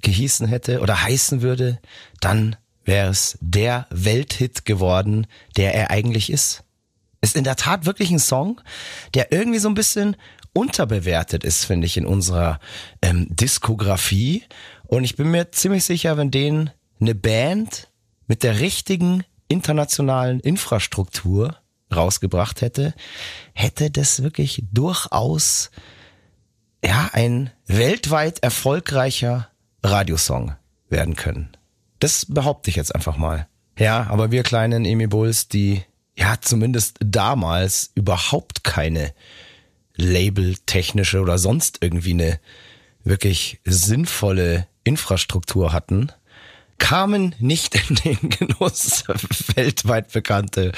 gehießen 0.00 0.46
hätte 0.46 0.80
oder 0.80 1.02
heißen 1.02 1.42
würde, 1.42 1.78
dann 2.20 2.56
wäre 2.84 3.10
es 3.10 3.38
der 3.40 3.86
Welthit 3.90 4.64
geworden, 4.64 5.26
der 5.56 5.74
er 5.74 5.90
eigentlich 5.90 6.30
ist. 6.30 6.64
Ist 7.20 7.36
in 7.36 7.44
der 7.44 7.56
Tat 7.56 7.86
wirklich 7.86 8.10
ein 8.10 8.18
Song, 8.18 8.60
der 9.14 9.32
irgendwie 9.32 9.58
so 9.58 9.68
ein 9.68 9.74
bisschen 9.74 10.16
unterbewertet 10.52 11.44
ist, 11.44 11.64
finde 11.64 11.86
ich, 11.86 11.96
in 11.96 12.06
unserer 12.06 12.60
ähm, 13.02 13.26
Diskografie. 13.30 14.44
Und 14.86 15.04
ich 15.04 15.16
bin 15.16 15.30
mir 15.30 15.50
ziemlich 15.50 15.84
sicher, 15.84 16.16
wenn 16.16 16.30
den 16.30 16.70
eine 17.00 17.14
Band 17.14 17.88
mit 18.26 18.42
der 18.42 18.60
richtigen 18.60 19.24
internationalen 19.48 20.40
Infrastruktur 20.40 21.56
rausgebracht 21.94 22.60
hätte, 22.60 22.94
hätte 23.52 23.90
das 23.90 24.22
wirklich 24.22 24.64
durchaus 24.72 25.70
ja 26.84 27.10
ein 27.12 27.50
weltweit 27.66 28.42
erfolgreicher 28.42 29.48
Radiosong 29.82 30.54
werden 30.88 31.16
können. 31.16 31.56
Das 32.00 32.26
behaupte 32.28 32.70
ich 32.70 32.76
jetzt 32.76 32.94
einfach 32.94 33.16
mal. 33.16 33.46
Ja, 33.78 34.06
aber 34.08 34.30
wir 34.30 34.42
kleinen 34.42 34.84
Emi 34.84 35.06
Bulls, 35.06 35.48
die 35.48 35.82
ja 36.16 36.36
zumindest 36.40 36.98
damals 37.00 37.90
überhaupt 37.94 38.64
keine 38.64 39.12
labeltechnische 39.96 41.20
oder 41.20 41.38
sonst 41.38 41.78
irgendwie 41.80 42.12
eine 42.12 42.40
wirklich 43.04 43.60
sinnvolle 43.64 44.66
Infrastruktur 44.84 45.72
hatten, 45.72 46.10
kamen 46.78 47.34
nicht 47.38 47.74
in 47.74 47.96
den 47.96 48.28
Genuss, 48.30 49.04
weltweit 49.54 50.12
bekannte 50.12 50.72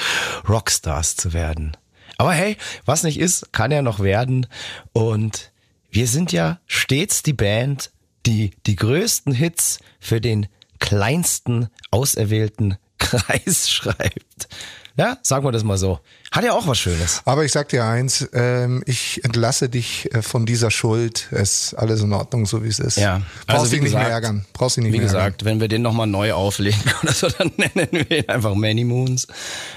Rockstars 0.47 1.15
zu 1.15 1.33
werden. 1.33 1.75
Aber 2.17 2.33
hey, 2.33 2.57
was 2.85 3.03
nicht 3.03 3.19
ist, 3.19 3.53
kann 3.53 3.71
ja 3.71 3.81
noch 3.81 3.99
werden. 3.99 4.47
Und 4.93 5.51
wir 5.89 6.07
sind 6.07 6.31
ja 6.31 6.59
stets 6.65 7.23
die 7.23 7.33
Band, 7.33 7.91
die 8.25 8.51
die 8.65 8.75
größten 8.75 9.33
Hits 9.33 9.79
für 9.99 10.19
den 10.19 10.47
kleinsten 10.79 11.67
auserwählten 11.91 12.77
Kreis 12.99 13.69
schreibt. 13.69 14.47
Ja, 14.99 15.19
sagen 15.21 15.45
wir 15.45 15.51
das 15.51 15.63
mal 15.63 15.77
so. 15.77 15.99
Hat 16.31 16.43
ja 16.43 16.53
auch 16.53 16.65
was 16.65 16.79
Schönes. 16.79 17.21
Aber 17.25 17.45
ich 17.45 17.51
sag 17.51 17.69
dir 17.69 17.85
eins, 17.85 18.27
ähm, 18.33 18.81
ich 18.87 19.23
entlasse 19.23 19.69
dich 19.69 20.11
äh, 20.15 20.23
von 20.23 20.47
dieser 20.47 20.71
Schuld. 20.71 21.27
Es 21.29 21.65
ist 21.65 21.73
alles 21.75 22.01
in 22.01 22.11
Ordnung, 22.13 22.47
so 22.47 22.63
wie 22.63 22.67
es 22.67 22.79
ist. 22.79 22.97
Ja, 22.97 23.21
Brauchst 23.45 23.59
also 23.61 23.71
wie 23.73 23.75
dich 23.75 23.83
nicht 23.83 23.93
mehr 23.93 24.05
gesagt- 24.05 24.11
ärgern. 24.25 24.45
Brauchst 24.53 24.77
dich 24.77 24.83
nicht 24.83 24.93
Wie 24.93 24.97
mehr 24.97 25.05
gesagt, 25.05 25.45
wenn 25.45 25.59
wir 25.59 25.67
den 25.67 25.83
nochmal 25.83 26.07
neu 26.07 26.33
auflegen 26.33 26.81
oder 27.03 27.11
so, 27.11 27.27
dann 27.29 27.51
nennen 27.57 27.89
wir 27.91 28.17
ihn 28.17 28.27
einfach 28.27 28.55
Many 28.55 28.85
Moons 28.85 29.27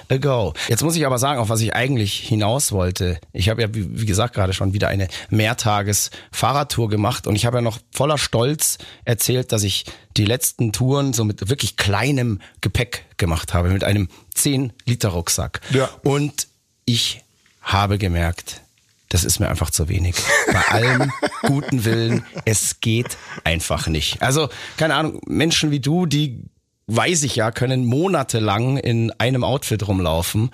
Ago. 0.09 0.55
Jetzt 0.69 0.83
muss 0.83 0.97
ich 0.97 1.05
aber 1.05 1.19
sagen, 1.19 1.39
auf 1.39 1.51
was 1.51 1.61
ich 1.61 1.75
eigentlich 1.75 2.15
hinaus 2.21 2.73
wollte. 2.73 3.21
Ich 3.35 3.51
habe 3.51 3.61
ja, 3.61 3.75
wie 3.75 4.01
wie 4.01 4.07
gesagt, 4.07 4.35
gerade 4.35 4.55
schon 4.55 4.73
wieder 4.73 4.89
eine 4.89 5.09
Mehrtages-Fahrradtour 5.29 6.89
gemacht 6.89 7.27
und 7.27 7.37
ich 7.37 7.45
habe 7.47 7.59
ja 7.59 7.63
noch 7.63 7.79
voller 7.93 8.17
Stolz 8.19 8.79
erzählt, 9.05 9.53
dass 9.53 9.63
ich 9.65 9.85
die 10.17 10.25
letzten 10.25 10.73
Touren 10.73 11.13
so 11.13 11.25
mit 11.25 11.49
wirklich 11.49 11.77
kleinem 11.77 12.41
Gepäck 12.61 13.05
gemacht 13.17 13.55
habe, 13.55 13.71
mit 13.71 13.85
einem 13.85 14.09
10-Liter-Rucksack. 14.37 15.61
Ja. 15.71 15.89
Und 16.03 16.49
ich 16.85 17.23
habe 17.63 17.99
gemerkt, 17.99 18.63
das 19.09 19.25
ist 19.25 19.41
mir 19.41 19.49
einfach 19.49 19.71
zu 19.71 19.89
wenig. 19.89 20.17
Bei 20.53 20.63
allem 20.69 21.13
guten 21.43 21.85
Willen, 21.85 22.25
es 22.45 22.81
geht 22.81 23.17
einfach 23.45 23.89
nicht. 23.89 24.23
Also, 24.23 24.49
keine 24.77 24.95
Ahnung, 24.95 25.21
Menschen 25.27 25.71
wie 25.71 25.81
du, 25.81 26.07
die 26.07 26.43
weiß 26.87 27.23
ich 27.23 27.37
ja, 27.37 27.51
können 27.53 27.85
monatelang 27.85 28.77
in 28.77 29.13
einem 29.13 29.45
Outfit 29.45 29.87
rumlaufen. 29.87 30.51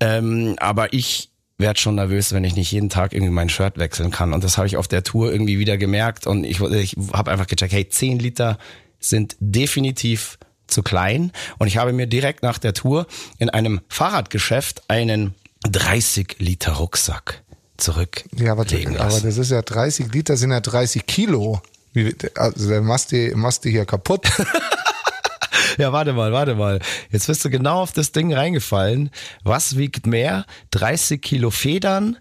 Ähm, 0.00 0.56
aber 0.58 0.92
ich 0.92 1.30
werde 1.58 1.78
schon 1.78 1.94
nervös, 1.94 2.32
wenn 2.32 2.44
ich 2.44 2.56
nicht 2.56 2.72
jeden 2.72 2.90
Tag 2.90 3.12
irgendwie 3.12 3.32
mein 3.32 3.48
Shirt 3.48 3.78
wechseln 3.78 4.10
kann. 4.10 4.32
Und 4.32 4.44
das 4.44 4.58
habe 4.58 4.66
ich 4.66 4.76
auf 4.76 4.88
der 4.88 5.04
Tour 5.04 5.30
irgendwie 5.30 5.58
wieder 5.58 5.76
gemerkt. 5.76 6.26
Und 6.26 6.44
ich, 6.44 6.60
ich 6.60 6.96
habe 7.12 7.30
einfach 7.30 7.46
gecheckt, 7.46 7.72
hey, 7.72 7.88
10 7.88 8.18
Liter 8.18 8.58
sind 9.08 9.36
definitiv 9.40 10.38
zu 10.66 10.82
klein. 10.82 11.32
Und 11.58 11.66
ich 11.66 11.76
habe 11.76 11.92
mir 11.92 12.06
direkt 12.06 12.42
nach 12.42 12.58
der 12.58 12.74
Tour 12.74 13.06
in 13.38 13.50
einem 13.50 13.80
Fahrradgeschäft 13.88 14.82
einen 14.88 15.34
30 15.70 16.36
Liter 16.38 16.72
Rucksack 16.72 17.42
zurücklegen 17.76 18.44
Ja, 18.44 18.52
aber, 18.52 18.62
aber 18.62 19.20
das 19.20 19.38
ist 19.38 19.50
ja 19.50 19.62
30 19.62 20.12
Liter, 20.12 20.36
sind 20.36 20.50
ja 20.50 20.60
30 20.60 21.06
Kilo. 21.06 21.60
Also 22.34 22.68
der 22.68 22.82
machst 22.82 23.12
du, 23.12 23.32
machst 23.36 23.64
du 23.64 23.68
hier 23.68 23.84
kaputt. 23.84 24.28
Ja, 25.78 25.92
warte 25.92 26.12
mal, 26.12 26.32
warte 26.32 26.54
mal. 26.54 26.80
Jetzt 27.10 27.26
bist 27.26 27.44
du 27.44 27.50
genau 27.50 27.80
auf 27.82 27.92
das 27.92 28.12
Ding 28.12 28.32
reingefallen. 28.32 29.10
Was 29.42 29.76
wiegt 29.76 30.06
mehr? 30.06 30.46
30 30.70 31.20
Kilo 31.20 31.50
Federn 31.50 32.18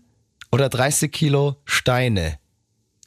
oder 0.52 0.70
30 0.70 1.12
Kilo 1.12 1.58
Steine? 1.66 2.40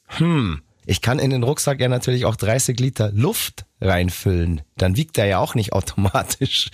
Hm, 0.07 0.63
ich 0.87 1.03
kann 1.03 1.19
in 1.19 1.31
den 1.31 1.43
Rucksack 1.43 1.81
ja 1.81 1.89
natürlich 1.89 2.25
auch 2.25 2.37
30 2.37 2.79
Liter 2.81 3.11
Luft 3.13 3.67
reinfüllen. 3.81 4.63
Dann 4.77 4.97
wiegt 4.97 5.19
er 5.19 5.27
ja 5.27 5.39
auch 5.39 5.55
nicht 5.55 5.73
automatisch 5.73 6.71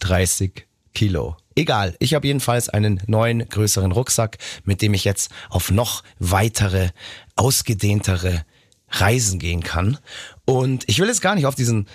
30 0.00 0.66
Kilo. 0.94 1.36
Egal, 1.54 1.96
ich 1.98 2.14
habe 2.14 2.26
jedenfalls 2.26 2.68
einen 2.68 3.02
neuen, 3.06 3.48
größeren 3.48 3.92
Rucksack, 3.92 4.38
mit 4.64 4.82
dem 4.82 4.94
ich 4.94 5.04
jetzt 5.04 5.30
auf 5.50 5.70
noch 5.70 6.02
weitere, 6.18 6.90
ausgedehntere 7.34 8.44
Reisen 8.90 9.38
gehen 9.38 9.62
kann. 9.62 9.98
Und 10.44 10.84
ich 10.86 10.98
will 10.98 11.08
jetzt 11.08 11.22
gar 11.22 11.34
nicht 11.34 11.46
auf 11.46 11.54
diesen 11.54 11.88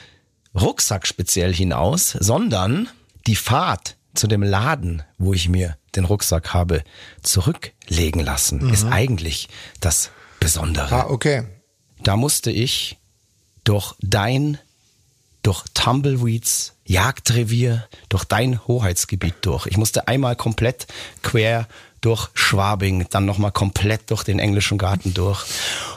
Rucksack 0.60 1.08
speziell 1.08 1.54
hinaus, 1.54 2.10
sondern 2.20 2.90
die 3.28 3.36
Fahrt 3.36 3.98
zu 4.14 4.28
dem 4.28 4.44
Laden, 4.44 5.04
wo 5.18 5.34
ich 5.34 5.48
mir 5.48 5.78
den 5.96 6.06
Rucksack 6.06 6.54
habe 6.54 6.84
zurücklegen 7.24 8.24
lassen, 8.24 8.70
ist 8.72 8.86
eigentlich 8.86 9.48
das 9.80 10.12
Besondere. 10.40 10.92
ah, 10.92 11.10
okay. 11.10 11.44
Da 12.04 12.16
musste 12.16 12.52
ich 12.52 12.98
durch 13.64 13.94
dein, 14.02 14.58
durch 15.44 15.64
Tumbleweeds 15.74 16.74
Jagdrevier, 16.86 17.88
durch 18.10 18.26
dein 18.26 18.66
Hoheitsgebiet 18.68 19.36
durch. 19.42 19.66
Ich 19.68 19.78
musste 19.78 20.08
einmal 20.08 20.36
komplett 20.36 20.88
quer 21.22 21.68
durch 22.02 22.30
Schwabing, 22.34 23.06
dann 23.12 23.26
nochmal 23.26 23.52
komplett 23.52 24.10
durch 24.10 24.24
den 24.24 24.40
englischen 24.40 24.78
Garten 24.80 25.14
durch. 25.14 25.46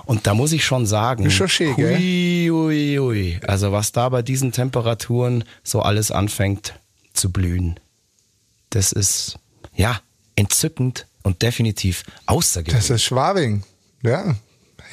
Und 0.04 0.26
da 0.26 0.34
muss 0.34 0.52
ich 0.52 0.64
schon 0.64 0.84
sagen, 0.84 1.30
schon 1.30 1.48
schön, 1.48 1.76
hui, 1.76 2.48
hui, 2.50 2.96
hui. 3.00 3.40
also 3.46 3.72
was 3.72 3.92
da 3.92 4.10
bei 4.10 4.20
diesen 4.20 4.52
Temperaturen 4.52 5.44
so 5.62 5.80
alles 5.80 6.10
anfängt 6.10 6.74
zu 7.14 7.32
blühen, 7.32 7.80
das 8.70 8.92
ist, 8.92 9.38
ja, 9.74 9.98
entzückend 10.36 11.06
und 11.22 11.40
definitiv 11.42 12.02
Das 12.04 12.12
außergewöhnlich. 12.26 12.90
ist 12.90 13.02
Schwabing. 13.02 13.62
Ja. 14.02 14.36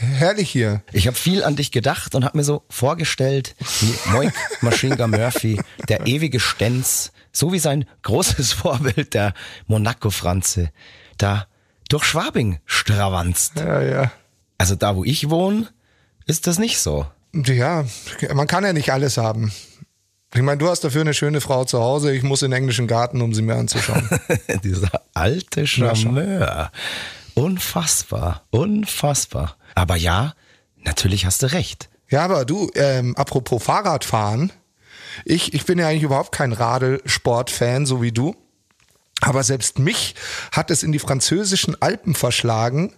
Herrlich 0.02 0.50
hier. 0.50 0.82
Ich 0.92 1.08
habe 1.08 1.18
viel 1.18 1.44
an 1.44 1.56
dich 1.56 1.72
gedacht 1.72 2.16
und 2.16 2.26
habe 2.26 2.38
mir 2.38 2.44
so 2.44 2.64
vorgestellt, 2.70 3.56
wie 3.80 3.94
Moik 4.12 4.34
Machine 4.62 4.98
Gun 4.98 5.12
Murphy, 5.12 5.60
der 5.88 6.08
ewige 6.08 6.40
Stenz, 6.40 7.12
so 7.32 7.54
wie 7.54 7.60
sein 7.60 7.86
großes 8.04 8.54
Vorbild, 8.54 9.14
der 9.14 9.34
Monaco-Franze, 9.68 10.72
da 11.18 11.48
durch 11.90 12.04
Schwabing 12.04 12.60
stravanzt. 12.66 13.58
Ja, 13.58 13.82
ja. 13.82 14.12
Also 14.58 14.76
da, 14.76 14.96
wo 14.96 15.04
ich 15.04 15.30
wohne, 15.30 15.68
ist 16.26 16.48
das 16.48 16.60
nicht 16.60 16.80
so. 16.80 17.06
Ja, 17.34 17.86
man 18.34 18.48
kann 18.48 18.64
ja 18.64 18.74
nicht 18.74 18.92
alles 18.92 19.18
haben. 19.18 19.52
Ich 20.34 20.42
meine, 20.42 20.58
du 20.58 20.70
hast 20.70 20.82
dafür 20.84 21.02
eine 21.02 21.14
schöne 21.14 21.42
Frau 21.42 21.66
zu 21.66 21.82
Hause. 21.82 22.14
Ich 22.14 22.24
muss 22.24 22.42
in 22.42 22.52
den 22.52 22.58
englischen 22.58 22.88
Garten, 22.88 23.22
um 23.22 23.34
sie 23.34 23.42
mir 23.42 23.56
anzuschauen. 23.56 24.08
Dieser 24.64 25.02
alte 25.14 25.68
Charmeur. 25.68 26.72
Unfassbar, 27.36 28.44
unfassbar. 28.50 29.58
Aber 29.76 29.96
ja, 29.96 30.34
natürlich 30.78 31.26
hast 31.26 31.44
du 31.44 31.52
recht. 31.52 31.90
Ja, 32.10 32.26
aber 32.26 32.46
du, 32.46 32.70
ähm, 32.76 33.16
apropos 33.16 33.64
Fahrradfahren. 33.64 34.52
Ich, 35.26 35.54
ich 35.54 35.66
bin 35.66 35.80
ja 35.80 35.88
eigentlich 35.88 36.04
überhaupt 36.04 36.32
kein 36.32 36.52
Radelsport-Fan, 36.54 37.86
so 37.86 38.02
wie 38.02 38.12
du. 38.12 38.36
Aber 39.22 39.44
selbst 39.44 39.80
mich 39.80 40.16
hat 40.52 40.72
es 40.72 40.84
in 40.84 40.92
die 40.92 41.00
französischen 41.00 41.80
Alpen 41.82 42.16
verschlagen, 42.16 42.94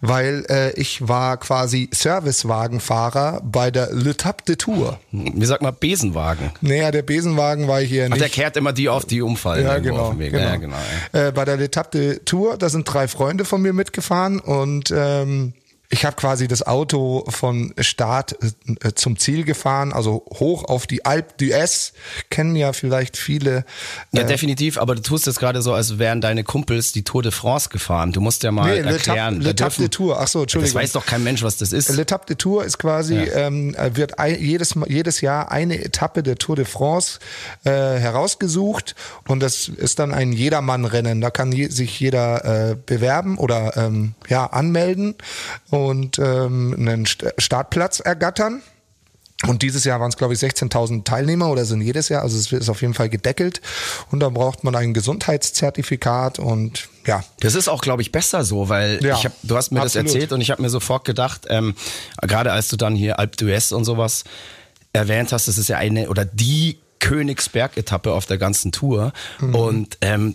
weil 0.00 0.44
äh, 0.48 0.72
ich 0.72 1.06
war 1.08 1.36
quasi 1.36 1.88
Servicewagenfahrer 1.92 3.40
bei 3.44 3.70
der 3.70 3.92
L'Etape 3.92 4.44
de 4.44 4.56
Tour. 4.56 4.98
Wie 5.12 5.46
sagt 5.46 5.62
man, 5.62 5.74
Besenwagen? 5.78 6.50
Naja, 6.60 6.90
der 6.90 7.02
Besenwagen 7.02 7.68
war 7.68 7.80
hier 7.80 8.06
Ach, 8.06 8.08
nicht. 8.10 8.20
der 8.20 8.28
kehrt 8.28 8.56
immer 8.56 8.72
die 8.72 8.88
auf, 8.88 9.04
die 9.04 9.22
umfallen. 9.22 9.64
Ja, 9.64 9.78
genau. 9.78 10.00
auf 10.00 10.10
dem 10.10 10.18
Weg. 10.18 10.32
genau. 10.32 10.44
Ja, 10.44 10.56
genau. 10.56 10.76
Äh, 11.12 11.32
bei 11.32 11.44
der 11.44 11.58
L'Etape 11.58 11.90
de 11.90 12.18
Tour, 12.24 12.58
da 12.58 12.68
sind 12.68 12.84
drei 12.92 13.06
Freunde 13.08 13.44
von 13.44 13.62
mir 13.62 13.72
mitgefahren 13.72 14.40
und 14.40 14.92
ähm, 14.94 15.52
ich 15.90 16.04
habe 16.04 16.16
quasi 16.16 16.48
das 16.48 16.66
Auto 16.66 17.24
von 17.30 17.72
Start 17.80 18.36
äh, 18.82 18.92
zum 18.94 19.18
Ziel 19.18 19.44
gefahren, 19.44 19.94
also 19.94 20.22
hoch 20.38 20.64
auf 20.64 20.86
die 20.86 21.06
Alpe 21.06 21.32
d'Huez. 21.40 21.92
Kennen 22.28 22.56
ja 22.56 22.74
vielleicht 22.74 23.16
viele. 23.16 23.64
Ja, 24.12 24.24
definitiv, 24.24 24.76
aber 24.76 24.94
du 24.96 25.00
tust 25.00 25.26
es 25.26 25.38
gerade 25.38 25.62
so, 25.62 25.72
als 25.72 25.98
wären 25.98 26.20
deine 26.20 26.44
Kumpels 26.44 26.92
die 26.92 27.04
Tour 27.04 27.22
de 27.22 27.32
France 27.32 27.70
gefahren. 27.70 28.12
Du 28.12 28.20
musst 28.20 28.42
ja 28.42 28.52
mal 28.52 28.70
Nee, 28.82 28.86
erklären. 28.90 29.40
Dürfen- 29.40 29.80
de 29.80 29.88
Tour. 29.88 30.20
Ach 30.20 30.28
so, 30.28 30.40
Das 30.40 30.42
Entschuldigung. 30.54 30.82
weiß 30.82 30.92
doch 30.92 31.06
kein 31.06 31.24
Mensch, 31.24 31.42
was 31.42 31.56
das 31.56 31.72
ist. 31.72 31.88
L'Etape 31.90 32.26
de 32.26 32.36
Tour 32.36 32.66
ist 32.66 32.76
quasi, 32.78 33.14
Ja. 33.14 33.46
ähm, 33.46 33.74
wird 33.94 34.18
ein, 34.18 34.38
jedes, 34.38 34.74
jedes 34.88 35.22
Jahr 35.22 35.50
eine 35.50 35.82
Etappe 35.82 36.22
der 36.22 36.36
Tour 36.36 36.56
de 36.56 36.66
France 36.66 37.18
äh, 37.64 37.70
herausgesucht 37.70 38.94
und 39.26 39.40
das 39.40 39.68
ist 39.68 39.98
dann 40.00 40.12
ein 40.12 40.32
Jedermann-Rennen. 40.32 41.22
Da 41.22 41.30
kann 41.30 41.50
je, 41.50 41.68
sich 41.68 41.98
jeder 41.98 42.44
äh, 42.72 42.76
bewerben 42.84 43.38
oder 43.38 43.74
ähm, 43.78 44.12
ja, 44.28 44.44
anmelden 44.44 45.14
und 45.70 45.77
ähm, 46.18 46.74
einen 46.78 47.06
St 47.06 47.24
Startplatz 47.38 48.00
ergattern. 48.00 48.62
Und 49.46 49.62
dieses 49.62 49.84
Jahr 49.84 50.00
waren 50.00 50.08
es, 50.08 50.16
glaube 50.16 50.34
ich, 50.34 50.40
16.000 50.40 51.04
Teilnehmer 51.04 51.48
oder 51.48 51.64
sind 51.64 51.80
jedes 51.80 52.08
Jahr. 52.08 52.22
Also 52.22 52.36
es 52.36 52.50
ist 52.50 52.68
auf 52.68 52.80
jeden 52.80 52.94
Fall 52.94 53.08
gedeckelt. 53.08 53.60
Und 54.10 54.18
dann 54.18 54.34
braucht 54.34 54.64
man 54.64 54.74
ein 54.74 54.94
Gesundheitszertifikat 54.94 56.40
und 56.40 56.88
ja, 57.06 57.22
Das 57.38 57.54
ist 57.54 57.68
auch, 57.68 57.80
glaube 57.80 58.02
ich, 58.02 58.10
besser 58.10 58.44
so, 58.44 58.68
weil 58.68 58.98
Ja, 59.02 59.14
ich 59.16 59.24
hab, 59.24 59.32
du 59.44 59.56
hast 59.56 59.70
mir 59.70 59.78
das 59.80 59.94
absolut. 59.96 60.08
erzählt 60.12 60.32
und 60.32 60.40
ich 60.40 60.50
habe 60.50 60.60
mir 60.60 60.70
sofort 60.70 61.04
gedacht, 61.04 61.42
ähm, 61.48 61.74
gerade 62.20 62.50
als 62.50 62.66
du 62.68 62.76
dann 62.76 62.96
hier 62.96 63.20
Alpe 63.20 63.36
d'Huez 63.36 63.72
und 63.72 63.84
sowas 63.84 64.24
erwähnt 64.92 65.30
hast, 65.32 65.46
das 65.46 65.56
ist 65.56 65.68
ja 65.68 65.76
eine 65.78 66.08
oder 66.08 66.24
die 66.24 66.78
Königsberg-Etappe 66.98 68.12
auf 68.12 68.26
der 68.26 68.38
ganzen 68.38 68.72
Tour 68.72 69.12
Mhm. 69.38 69.54
und 69.54 69.98
ähm, 70.00 70.34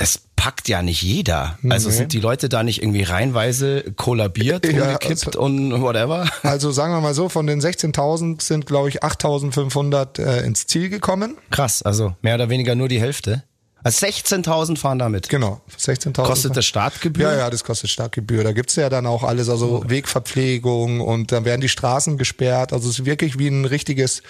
das 0.00 0.20
packt 0.36 0.68
ja 0.68 0.82
nicht 0.82 1.02
jeder. 1.02 1.58
Also 1.68 1.88
Nee. 1.88 1.94
sind 1.96 2.12
die 2.12 2.20
Leute 2.20 2.48
da 2.48 2.62
nicht 2.62 2.80
irgendwie 2.82 3.02
reihenweise 3.02 3.82
kollabiert, 3.96 4.64
Ja, 4.66 4.84
umgekippt 4.86 5.26
also- 5.26 5.40
und 5.40 5.82
whatever? 5.82 6.28
Also 6.44 6.70
sagen 6.70 6.92
wir 6.94 7.00
mal 7.00 7.14
so, 7.14 7.28
von 7.28 7.46
den 7.46 7.60
16.000 7.60 8.40
sind, 8.40 8.64
glaube 8.66 8.88
ich, 8.88 9.02
8.500 9.02 10.18
äh, 10.20 10.46
ins 10.46 10.66
Ziel 10.66 10.88
gekommen. 10.88 11.36
Krass, 11.50 11.82
also 11.82 12.14
mehr 12.22 12.36
oder 12.36 12.48
weniger 12.48 12.74
nur 12.74 12.88
die 12.88 13.00
Hälfte. 13.00 13.42
Also 13.84 14.06
16.000 14.06 14.76
fahren 14.76 14.98
damit. 14.98 15.28
Genau, 15.28 15.60
16.000. 15.78 16.22
Kostet 16.24 16.56
das 16.56 16.66
Startgebühr? 16.66 17.30
Ja, 17.32 17.38
ja, 17.38 17.50
das 17.50 17.62
kostet 17.64 17.90
Startgebühr. 17.90 18.42
Da 18.42 18.52
gibt's 18.52 18.74
ja 18.76 18.88
dann 18.88 19.06
auch 19.06 19.22
alles, 19.22 19.48
also 19.48 19.84
Wegverpflegung 19.86 21.00
und 21.00 21.30
dann 21.32 21.44
werden 21.44 21.60
die 21.60 21.68
Straßen 21.68 22.18
gesperrt. 22.18 22.72
Also 22.72 22.88
es 22.88 22.98
ist 22.98 23.04
wirklich 23.06 23.38
wie 23.38 23.48
ein 23.48 23.64
richtiges 23.64 24.22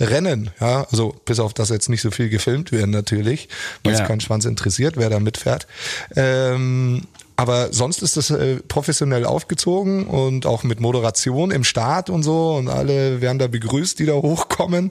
Rennen. 0.00 0.50
Ja, 0.60 0.86
also 0.90 1.14
bis 1.24 1.38
auf 1.38 1.54
das 1.54 1.68
jetzt 1.68 1.88
nicht 1.88 2.02
so 2.02 2.10
viel 2.10 2.28
gefilmt 2.28 2.72
werden 2.72 2.90
natürlich, 2.90 3.48
weil 3.84 3.92
es 3.94 4.00
Ja. 4.00 4.06
keinen 4.06 4.20
Schwanz 4.20 4.44
interessiert, 4.44 4.96
wer 4.96 5.10
da 5.10 5.20
mitfährt. 5.20 5.66
Ähm, 6.16 7.02
aber 7.38 7.72
sonst 7.72 8.02
ist 8.02 8.16
das 8.16 8.30
äh, 8.30 8.56
professionell 8.66 9.24
aufgezogen 9.24 10.08
und 10.08 10.44
auch 10.44 10.64
mit 10.64 10.80
Moderation 10.80 11.52
im 11.52 11.62
Start 11.62 12.10
und 12.10 12.24
so 12.24 12.56
und 12.56 12.66
alle 12.66 13.20
werden 13.20 13.38
da 13.38 13.46
begrüßt, 13.46 13.96
die 14.00 14.06
da 14.06 14.14
hochkommen. 14.14 14.90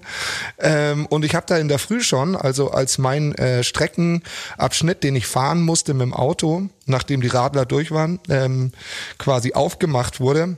Ähm, 0.58 1.08
und 1.08 1.26
ich 1.26 1.36
habe 1.36 1.46
da 1.46 1.58
in 1.58 1.68
der 1.68 1.78
Früh 1.78 2.02
schon, 2.02 2.38
also 2.38 2.72
als 2.72 3.00
mein 3.00 3.36
äh, 3.36 3.66
Streckenabschnitt, 3.66 5.04
den 5.04 5.18
ich 5.18 5.28
fahren 5.28 5.62
musste 5.62 5.94
mit 5.94 6.04
dem 6.04 6.14
Auto, 6.14 6.70
nachdem 6.86 7.20
die 7.20 7.28
Radler 7.28 7.66
durch 7.66 7.92
waren, 7.92 8.22
ähm, 8.30 8.72
quasi 9.18 9.52
aufgemacht 9.52 10.22
wurde. 10.22 10.56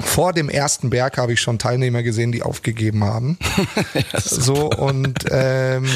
Vor 0.00 0.32
dem 0.32 0.48
ersten 0.48 0.88
Berg 0.88 1.18
habe 1.18 1.34
ich 1.34 1.42
schon 1.42 1.58
Teilnehmer 1.58 2.02
gesehen, 2.02 2.32
die 2.32 2.42
aufgegeben 2.42 3.04
haben. 3.04 3.36
so 4.16 4.70
und 4.70 5.26
ähm, 5.30 5.86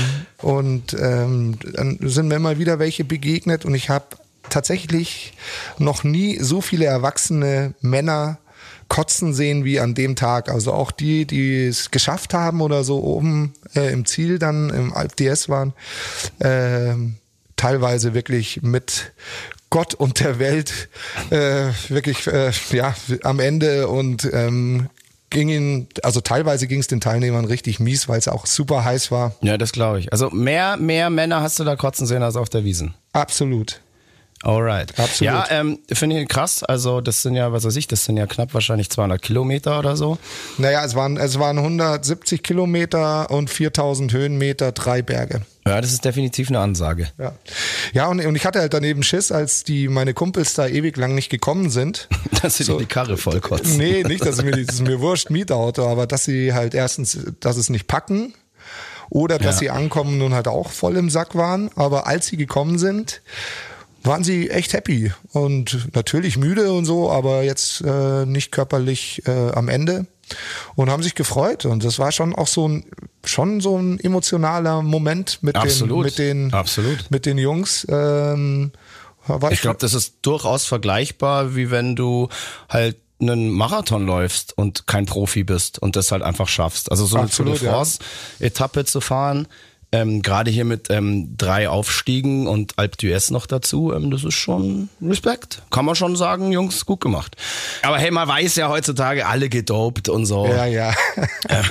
und 0.43 0.93
ähm, 0.93 1.57
dann 1.73 1.99
sind 2.03 2.29
mir 2.29 2.35
immer 2.35 2.59
wieder 2.59 2.79
welche 2.79 3.05
begegnet 3.05 3.65
und 3.65 3.75
ich 3.75 3.89
habe 3.89 4.05
tatsächlich 4.51 5.33
noch 5.79 6.05
nie 6.05 6.39
so 6.41 6.61
viele 6.61 6.87
erwachsene 6.87 7.75
Männer 7.81 8.39
kotzen 8.89 9.35
sehen 9.35 9.65
wie 9.65 9.81
an 9.81 9.95
dem 9.95 10.17
Tag. 10.17 10.51
Also 10.51 10.73
auch 10.73 10.91
die, 10.91 11.27
die 11.27 11.67
es 11.67 11.91
geschafft 11.91 12.35
haben 12.35 12.61
oder 12.61 12.85
so 12.85 13.03
oben 13.03 13.55
äh, 13.75 13.93
im 13.93 14.05
Ziel 14.05 14.39
dann 14.39 14.71
im 14.71 14.93
Alp 14.93 15.17
DS 15.17 15.49
waren, 15.49 15.73
ähm, 16.41 17.17
teilweise 17.57 18.15
wirklich 18.15 18.63
mit 18.63 19.13
Gott 19.71 19.95
und 19.95 20.21
der 20.21 20.39
Welt 20.39 20.89
äh, 21.31 21.71
wirklich 21.89 22.27
äh, 22.27 22.53
ja 22.71 22.95
am 23.25 23.41
Ende 23.41 23.89
und 23.89 24.29
ähm, 24.33 24.89
ging 25.31 25.49
ihnen, 25.49 25.89
also 26.03 26.21
teilweise 26.21 26.69
ging 26.69 26.79
es 26.79 26.87
den 26.87 27.01
Teilnehmern 27.01 27.45
richtig 27.45 27.81
mies, 27.81 28.09
weil 28.09 28.19
es 28.19 28.29
auch 28.29 28.47
super 28.47 28.85
heiß 28.85 29.11
war. 29.11 29.35
Ja, 29.41 29.59
das 29.59 29.73
glaube 29.73 29.99
ich. 29.99 30.13
Also 30.13 30.31
mehr, 30.31 30.77
mehr 30.77 31.11
Männer 31.11 31.43
hast 31.43 31.59
du 31.59 31.65
da 31.65 31.75
kotzen 31.75 32.07
sehen 32.07 32.23
als 32.23 32.37
auf 32.37 32.49
der 32.49 32.63
Wiesen. 32.65 32.95
Absolut. 33.13 33.81
Alright. 34.45 34.91
Absolut. 34.99 35.21
Ja, 35.33 35.47
ähm, 35.49 35.79
finde 35.91 36.21
ich 36.21 36.29
krass. 36.29 36.63
Also 36.63 37.01
das 37.01 37.23
sind 37.23 37.35
ja, 37.35 37.51
was 37.53 37.65
weiß 37.65 37.77
ich, 37.77 37.89
das 37.89 38.05
sind 38.05 38.19
ja 38.19 38.27
knapp 38.27 38.53
wahrscheinlich 38.53 38.91
200 38.91 39.21
Kilometer 39.23 39.79
oder 39.79 39.97
so. 39.97 40.19
Naja, 40.59 40.85
es 40.85 40.95
waren, 40.95 41.17
es 41.17 41.39
waren 41.39 41.57
170 41.59 42.43
Kilometer 42.43 43.31
und 43.31 43.49
4000 43.49 44.13
Höhenmeter, 44.13 44.73
drei 44.73 45.01
Berge. 45.01 45.43
Ja, 45.67 45.81
das 45.81 45.93
ist 45.93 46.05
definitiv 46.05 46.51
eine 46.51 46.59
Ansage. 46.59 47.09
Ja, 47.19 47.33
ja 47.95 48.07
und, 48.09 48.21
und 48.25 48.37
ich 48.37 48.45
hatte 48.45 48.59
halt 48.61 48.75
daneben 48.75 49.03
Schiss, 49.03 49.33
als 49.33 49.65
die 49.65 49.89
meine 49.89 50.13
Kumpels 50.13 50.53
da 50.53 50.67
ewig 50.67 50.99
lang 50.99 51.15
nicht 51.15 51.31
gekommen 51.31 51.71
sind. 51.71 52.09
Dass 52.43 52.59
sie 52.59 52.65
dir 52.65 52.77
die 52.77 52.85
Karre 52.85 53.17
vollkotzen. 53.17 53.79
Nee, 53.79 54.03
nicht, 54.03 54.27
dass 54.27 54.43
mir, 54.43 54.51
das 54.51 54.75
ist 54.75 54.83
mir 54.83 55.01
wurscht, 55.01 55.31
Mietauto, 55.31 55.89
aber 55.89 56.07
dass 56.07 56.25
sie 56.25 56.53
halt 56.53 56.75
erstens, 56.75 57.19
dass 57.41 57.57
es 57.57 57.71
nicht 57.71 57.87
packen 57.87 58.35
oder 59.09 59.39
dass 59.39 59.55
Ja. 59.57 59.61
sie 59.61 59.71
ankommen 59.71 60.21
und 60.21 60.35
halt 60.35 60.49
auch 60.49 60.71
voll 60.71 60.99
im 60.99 61.09
Sack 61.09 61.35
waren. 61.35 61.71
Aber 61.77 62.07
als 62.07 62.27
sie 62.27 62.37
gekommen 62.37 62.79
sind, 62.79 63.23
waren 64.05 64.25
sie 64.25 64.51
echt 64.51 64.73
happy 64.73 65.13
und 65.33 65.95
natürlich 65.95 66.37
müde 66.37 66.73
und 66.73 66.85
so, 66.85 67.11
aber 67.11 67.43
jetzt 67.43 67.81
äh, 67.81 68.27
nicht 68.27 68.53
körperlich 68.53 69.23
äh, 69.27 69.51
am 69.53 69.69
Ende 69.69 70.07
und 70.75 70.91
haben 70.91 71.03
sich 71.03 71.15
gefreut 71.15 71.65
und 71.65 71.85
das 71.85 71.99
war 71.99 72.13
schon 72.13 72.35
auch 72.35 72.47
so 72.47 72.69
ein 72.69 72.85
schon 73.25 73.61
so 73.61 73.79
ein 73.79 73.99
emotionaler 74.01 74.83
Moment 74.83 75.43
mit 75.43 75.57
den 75.57 75.63
Absolut. 75.63 76.05
mit 76.05 76.19
den 76.19 76.53
Absolut. 76.53 77.11
mit 77.11 77.27
den 77.27 77.39
Jungs. 77.39 77.87
Ähm, 77.91 78.73
war 79.27 79.53
Ich 79.53 79.63
glaube, 79.63 79.79
das 79.81 79.95
ist 79.95 80.17
durchaus 80.23 80.67
vergleichbar, 80.67 81.57
wie 81.57 81.71
wenn 81.71 81.97
du 81.97 82.29
halt 82.69 82.99
einen 83.21 83.51
Marathon 83.51 84.05
läufst 84.07 84.57
und 84.57 84.87
kein 84.87 85.07
Profi 85.07 85.45
bist 85.45 85.79
und 85.79 85.97
das 85.97 86.13
halt 86.13 86.23
einfach 86.23 86.49
schaffst. 86.49 86.91
Also 86.91 87.07
so 87.07 87.17
eine 87.17 87.29
Tour 87.29 87.47
Absolut, 87.47 87.61
de 87.61 87.67
ja. 87.67 87.73
France-Etappe 87.73 88.85
zu 88.85 89.01
fahren, 89.01 89.47
ähm, 89.95 90.23
gerade 90.23 90.51
hier 90.51 90.65
mit 90.65 90.91
ähm, 90.91 91.37
drei 91.37 91.69
Aufstiegen 91.69 92.49
und 92.49 92.77
Alpe 92.81 92.97
d'Huez 92.97 93.33
noch 93.33 93.47
dazu, 93.47 93.93
ähm, 93.95 94.11
das 94.11 94.25
ist 94.25 94.35
schon 94.35 94.89
Respekt. 95.01 95.63
Kann 95.71 95.85
man 95.85 95.95
schon 95.95 96.17
sagen, 96.17 96.51
Jungs, 96.51 96.85
gut 96.85 97.01
gemacht. 97.01 97.37
Aber 97.83 97.97
hey, 97.99 98.11
man 98.11 98.27
weiß 98.27 98.57
ja 98.57 98.69
heutzutage 98.69 99.25
alle 99.27 99.49
gedopt 99.49 100.09
und 100.09 100.27
so. 100.27 100.47
ja, 100.47 100.67
ja. 100.67 100.93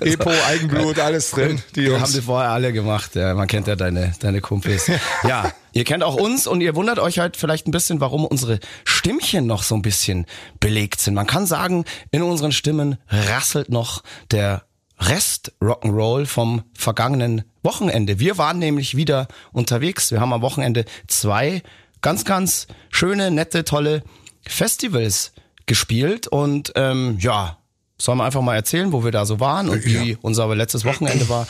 Epo, 0.00 0.30
Eigenblut, 0.46 1.00
alles 1.00 1.32
drin. 1.32 1.60
Die 1.74 1.80
Die 1.80 1.86
haben 1.88 1.98
Jungs. 1.98 2.12
sie 2.12 2.22
vorher 2.22 2.50
alle 2.50 2.72
gemacht. 2.72 3.16
Ja, 3.16 3.34
man 3.34 3.48
kennt 3.48 3.66
ja 3.66 3.74
deine, 3.74 4.12
deine 4.20 4.40
Kumpels. 4.40 4.88
Ja, 5.26 5.50
ihr 5.72 5.82
kennt 5.84 6.04
auch 6.04 6.14
uns 6.14 6.46
und 6.46 6.60
ihr 6.60 6.76
wundert 6.76 7.00
euch 7.00 7.18
halt 7.18 7.36
vielleicht 7.36 7.66
ein 7.66 7.72
bisschen, 7.72 8.00
warum 8.00 8.24
unsere 8.24 8.60
Stimmchen 8.84 9.44
noch 9.46 9.64
so 9.64 9.74
ein 9.74 9.82
bisschen 9.82 10.24
belegt 10.60 11.00
sind. 11.00 11.14
Man 11.14 11.26
kann 11.26 11.46
sagen, 11.46 11.84
in 12.12 12.22
unseren 12.22 12.52
Stimmen 12.52 12.96
rasselt 13.08 13.70
noch 13.70 14.04
der 14.30 14.62
Rest 15.00 15.52
Rock'n'Roll 15.62 16.26
vom 16.26 16.62
vergangenen 16.74 17.44
Wochenende. 17.62 18.18
Wir 18.20 18.38
waren 18.38 18.58
nämlich 18.58 18.96
wieder 18.96 19.28
unterwegs. 19.52 20.10
Wir 20.10 20.20
haben 20.20 20.32
am 20.32 20.42
Wochenende 20.42 20.84
zwei 21.06 21.62
ganz, 22.02 22.24
ganz 22.24 22.66
schöne, 22.90 23.30
nette, 23.30 23.64
tolle 23.64 24.02
Festivals 24.46 25.32
gespielt 25.66 26.26
und 26.26 26.72
ähm, 26.76 27.16
ja, 27.20 27.58
sollen 27.98 28.18
wir 28.18 28.24
einfach 28.24 28.42
mal 28.42 28.56
erzählen, 28.56 28.92
wo 28.92 29.04
wir 29.04 29.12
da 29.12 29.24
so 29.24 29.40
waren 29.40 29.68
und 29.68 29.84
wie 29.84 30.12
Ja. 30.12 30.16
unser 30.22 30.54
letztes 30.54 30.84
Wochenende 30.84 31.28
war. 31.28 31.46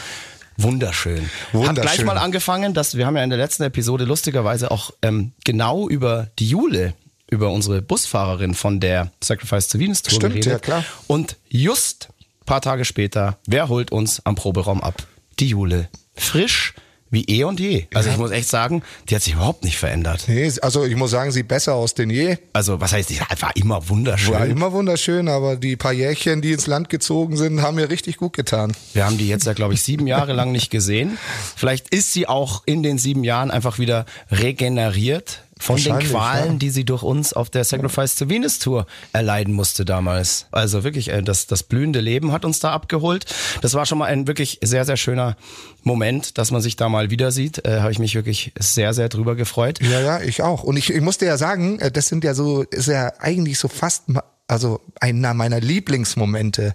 Wunderschön. 0.56 1.22
Hat 1.22 1.30
gleich 1.52 1.66
Wunderschön. 1.68 2.06
mal 2.06 2.18
angefangen, 2.18 2.74
dass 2.74 2.96
wir 2.96 3.06
haben 3.06 3.16
ja 3.16 3.24
in 3.24 3.30
der 3.30 3.38
letzten 3.38 3.62
Episode 3.62 4.04
lustigerweise 4.04 4.70
auch 4.70 4.90
ähm, 5.02 5.32
genau 5.44 5.88
über 5.88 6.28
die 6.38 6.48
Jule, 6.48 6.92
über 7.30 7.50
unsere 7.50 7.80
Busfahrerin 7.80 8.54
von 8.54 8.78
der 8.80 9.10
Sacrifice 9.22 9.68
to 9.68 9.78
Venus 9.78 10.02
Tour 10.02 10.16
Stimmt, 10.16 10.34
geredet. 10.34 10.52
ja, 10.52 10.58
klar. 10.58 10.84
Und 11.06 11.36
just 11.48 12.08
paar 12.50 12.60
Tage 12.60 12.84
später, 12.84 13.38
wer 13.46 13.68
holt 13.68 13.92
uns 13.92 14.26
am 14.26 14.34
Proberaum 14.34 14.82
ab? 14.82 15.06
Die 15.38 15.46
Jule. 15.46 15.88
Frisch 16.16 16.74
wie 17.08 17.22
eh 17.28 17.44
und 17.44 17.60
je. 17.60 17.86
Also 17.94 18.10
ich 18.10 18.16
muss 18.16 18.32
echt 18.32 18.48
sagen, 18.48 18.82
die 19.08 19.14
hat 19.14 19.22
sich 19.22 19.34
überhaupt 19.34 19.62
nicht 19.62 19.78
verändert. 19.78 20.24
Nee, 20.26 20.50
also 20.60 20.84
ich 20.84 20.96
muss 20.96 21.12
sagen, 21.12 21.30
sieht 21.30 21.46
besser 21.46 21.74
aus 21.74 21.94
denn 21.94 22.10
je. 22.10 22.38
Also 22.52 22.80
was 22.80 22.92
heißt, 22.92 23.08
die 23.08 23.20
war 23.20 23.54
immer 23.54 23.88
wunderschön. 23.88 24.34
War 24.34 24.46
immer 24.46 24.72
wunderschön, 24.72 25.28
aber 25.28 25.54
die 25.54 25.76
paar 25.76 25.92
Jährchen, 25.92 26.42
die 26.42 26.50
ins 26.50 26.66
Land 26.66 26.88
gezogen 26.88 27.36
sind, 27.36 27.62
haben 27.62 27.76
mir 27.76 27.88
richtig 27.88 28.16
gut 28.16 28.32
getan. 28.32 28.72
Wir 28.94 29.06
haben 29.06 29.16
die 29.16 29.28
jetzt 29.28 29.46
ja, 29.46 29.52
glaube 29.52 29.74
ich, 29.74 29.82
sieben 29.82 30.08
Jahre 30.08 30.32
lang 30.32 30.50
nicht 30.50 30.70
gesehen. 30.70 31.18
Vielleicht 31.54 31.94
ist 31.94 32.12
sie 32.12 32.26
auch 32.26 32.64
in 32.66 32.82
den 32.82 32.98
sieben 32.98 33.22
Jahren 33.22 33.52
einfach 33.52 33.78
wieder 33.78 34.06
regeneriert 34.32 35.44
von 35.60 35.76
den 35.76 35.98
Qualen, 35.98 36.52
ja. 36.52 36.58
die 36.58 36.70
sie 36.70 36.84
durch 36.84 37.02
uns 37.02 37.32
auf 37.32 37.50
der 37.50 37.64
Sacrifice 37.64 38.16
to 38.16 38.28
Venus 38.28 38.58
Tour 38.58 38.86
erleiden 39.12 39.52
musste 39.54 39.84
damals. 39.84 40.46
Also 40.50 40.84
wirklich, 40.84 41.10
äh, 41.10 41.22
das, 41.22 41.46
das 41.46 41.62
blühende 41.62 42.00
Leben 42.00 42.32
hat 42.32 42.44
uns 42.44 42.60
da 42.60 42.72
abgeholt. 42.72 43.26
Das 43.60 43.74
war 43.74 43.84
schon 43.84 43.98
mal 43.98 44.06
ein 44.06 44.26
wirklich 44.26 44.58
sehr, 44.62 44.84
sehr 44.86 44.96
schöner 44.96 45.36
Moment, 45.82 46.38
dass 46.38 46.50
man 46.50 46.62
sich 46.62 46.76
da 46.76 46.88
mal 46.88 47.10
wieder 47.10 47.30
sieht. 47.30 47.64
Äh, 47.66 47.80
Habe 47.80 47.92
ich 47.92 47.98
mich 47.98 48.14
wirklich 48.14 48.52
sehr, 48.58 48.94
sehr 48.94 49.10
drüber 49.10 49.36
gefreut. 49.36 49.80
Ja, 49.82 50.00
ja, 50.00 50.20
ich 50.20 50.42
auch. 50.42 50.64
Und 50.64 50.78
ich, 50.78 50.90
ich 50.90 51.02
musste 51.02 51.26
ja 51.26 51.36
sagen, 51.36 51.78
äh, 51.78 51.90
das 51.90 52.08
sind 52.08 52.24
ja 52.24 52.34
so, 52.34 52.62
ist 52.62 52.88
ja 52.88 53.12
eigentlich 53.18 53.58
so 53.58 53.68
fast, 53.68 54.04
also 54.46 54.80
einer 54.98 55.34
meiner 55.34 55.60
Lieblingsmomente. 55.60 56.74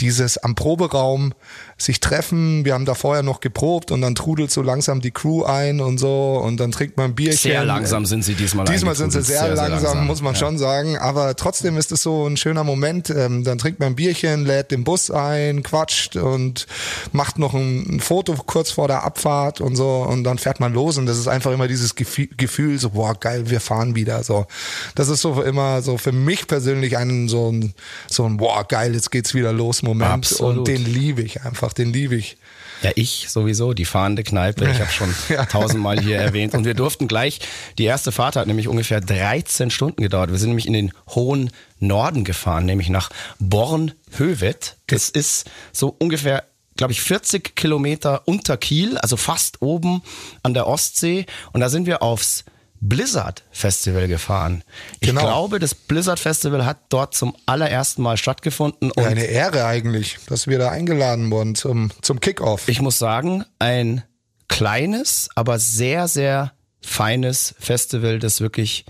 Dieses 0.00 0.38
am 0.38 0.54
Proberaum 0.54 1.34
sich 1.82 2.00
treffen. 2.00 2.64
Wir 2.64 2.74
haben 2.74 2.84
da 2.84 2.94
vorher 2.94 3.22
noch 3.22 3.40
geprobt 3.40 3.90
und 3.90 4.00
dann 4.00 4.14
trudelt 4.14 4.50
so 4.50 4.62
langsam 4.62 5.00
die 5.00 5.10
Crew 5.10 5.44
ein 5.44 5.80
und 5.80 5.98
so 5.98 6.40
und 6.42 6.58
dann 6.58 6.72
trinkt 6.72 6.96
man 6.96 7.10
ein 7.10 7.14
Bierchen. 7.14 7.50
Sehr 7.50 7.64
langsam 7.64 8.06
sind 8.06 8.24
sie 8.24 8.34
diesmal 8.34 8.66
Diesmal 8.66 8.94
sind 8.94 9.12
sie 9.12 9.22
sehr, 9.22 9.38
Sehr, 9.40 9.56
sehr 9.56 9.68
langsam, 9.68 9.82
langsam, 9.84 10.06
muss 10.06 10.22
man 10.22 10.34
ja. 10.34 10.40
schon 10.40 10.58
sagen. 10.58 10.96
Aber 10.98 11.36
trotzdem 11.36 11.76
ist 11.76 11.92
es 11.92 12.02
so 12.02 12.26
ein 12.26 12.36
schöner 12.36 12.64
Moment. 12.64 13.10
Ähm, 13.10 13.44
dann 13.44 13.58
trinkt 13.58 13.80
man 13.80 13.90
ein 13.90 13.96
Bierchen, 13.96 14.44
lädt 14.44 14.70
den 14.70 14.84
Bus 14.84 15.10
ein, 15.10 15.62
quatscht 15.62 16.16
und 16.16 16.66
macht 17.12 17.38
noch 17.38 17.54
ein, 17.54 18.00
Foto 18.00 18.34
kurz 18.34 18.70
vor 18.70 18.88
der 18.88 19.04
Abfahrt 19.04 19.60
und 19.60 19.76
so. 19.76 20.06
Und 20.08 20.24
dann 20.24 20.38
fährt 20.38 20.60
man 20.60 20.72
los. 20.72 20.98
Und 20.98 21.06
das 21.06 21.18
ist 21.18 21.28
einfach 21.28 21.52
immer 21.52 21.68
dieses 21.68 21.94
Gefühl, 21.94 22.78
so, 22.78 22.90
boah, 22.90 23.14
geil, 23.18 23.50
wir 23.50 23.60
fahren 23.60 23.94
wieder. 23.94 24.22
So, 24.22 24.46
das 24.94 25.08
ist 25.08 25.20
so 25.20 25.42
immer 25.42 25.82
so 25.82 25.98
für 25.98 26.12
mich 26.12 26.46
persönlich 26.46 26.96
ein 26.96 27.28
so 27.28 27.50
ein, 27.50 27.74
so 28.08 28.24
ein, 28.24 28.36
boah, 28.36 28.64
geil, 28.66 28.94
jetzt 28.94 29.10
geht's 29.10 29.34
wieder 29.34 29.52
los 29.52 29.82
Moment. 29.82 30.10
Absolut. 30.10 30.58
Und 30.58 30.68
den 30.68 30.84
liebe 30.84 31.22
ich 31.22 31.42
einfach, 31.42 31.71
den 31.74 31.92
liebe 31.92 32.16
ich. 32.16 32.36
Ja, 32.82 32.90
ich 32.96 33.26
sowieso, 33.28 33.74
die 33.74 33.84
fahrende 33.84 34.24
Kneipe. 34.24 34.68
Ich 34.68 34.80
habe 34.80 34.90
schon 34.90 35.14
Ja. 35.28 35.44
tausendmal 35.46 36.00
hier 36.00 36.18
erwähnt. 36.18 36.54
Und 36.54 36.64
wir 36.64 36.74
durften 36.74 37.06
gleich, 37.06 37.38
die 37.78 37.84
erste 37.84 38.10
Fahrt 38.10 38.34
hat 38.34 38.46
nämlich 38.48 38.66
ungefähr 38.66 39.00
13 39.00 39.70
Stunden 39.70 40.02
gedauert. 40.02 40.30
Wir 40.32 40.38
sind 40.38 40.48
nämlich 40.50 40.66
in 40.66 40.72
den 40.72 40.92
hohen 41.10 41.50
Norden 41.78 42.24
gefahren, 42.24 42.66
nämlich 42.66 42.88
nach 42.88 43.10
Bornhöved. 43.38 44.76
Das 44.88 45.08
ist 45.08 45.50
so 45.72 45.94
ungefähr 45.98 46.44
glaube 46.76 46.92
ich, 46.94 47.02
40 47.02 47.54
Kilometer 47.54 48.22
unter 48.24 48.56
Kiel, 48.56 48.96
also 48.96 49.18
fast 49.18 49.60
oben 49.60 50.02
an 50.42 50.54
der 50.54 50.66
Ostsee. 50.66 51.26
Und 51.52 51.60
da 51.60 51.68
sind 51.68 51.84
wir 51.86 52.02
aufs 52.02 52.44
Blizzard 52.84 53.44
Festival 53.52 54.08
gefahren. 54.08 54.64
Ich 55.00 55.08
Genau. 55.08 55.20
glaube, 55.22 55.58
das 55.60 55.74
Blizzard 55.74 56.18
Festival 56.18 56.66
hat 56.66 56.78
dort 56.88 57.14
zum 57.14 57.34
allerersten 57.46 58.02
Mal 58.02 58.16
stattgefunden. 58.16 58.90
Und 58.90 59.04
Eine 59.04 59.24
Ehre 59.24 59.64
eigentlich, 59.64 60.18
dass 60.26 60.48
wir 60.48 60.58
da 60.58 60.70
eingeladen 60.70 61.30
wurden 61.30 61.54
zum, 61.54 61.92
zum 62.02 62.18
Kickoff. 62.20 62.68
ich 62.68 62.80
muss 62.82 62.98
sagen, 62.98 63.44
ein 63.60 64.02
kleines, 64.48 65.30
aber 65.36 65.58
sehr, 65.60 66.08
sehr 66.08 66.52
feines 66.80 67.54
Festival, 67.60 68.18
das 68.18 68.40
wirklich 68.40 68.84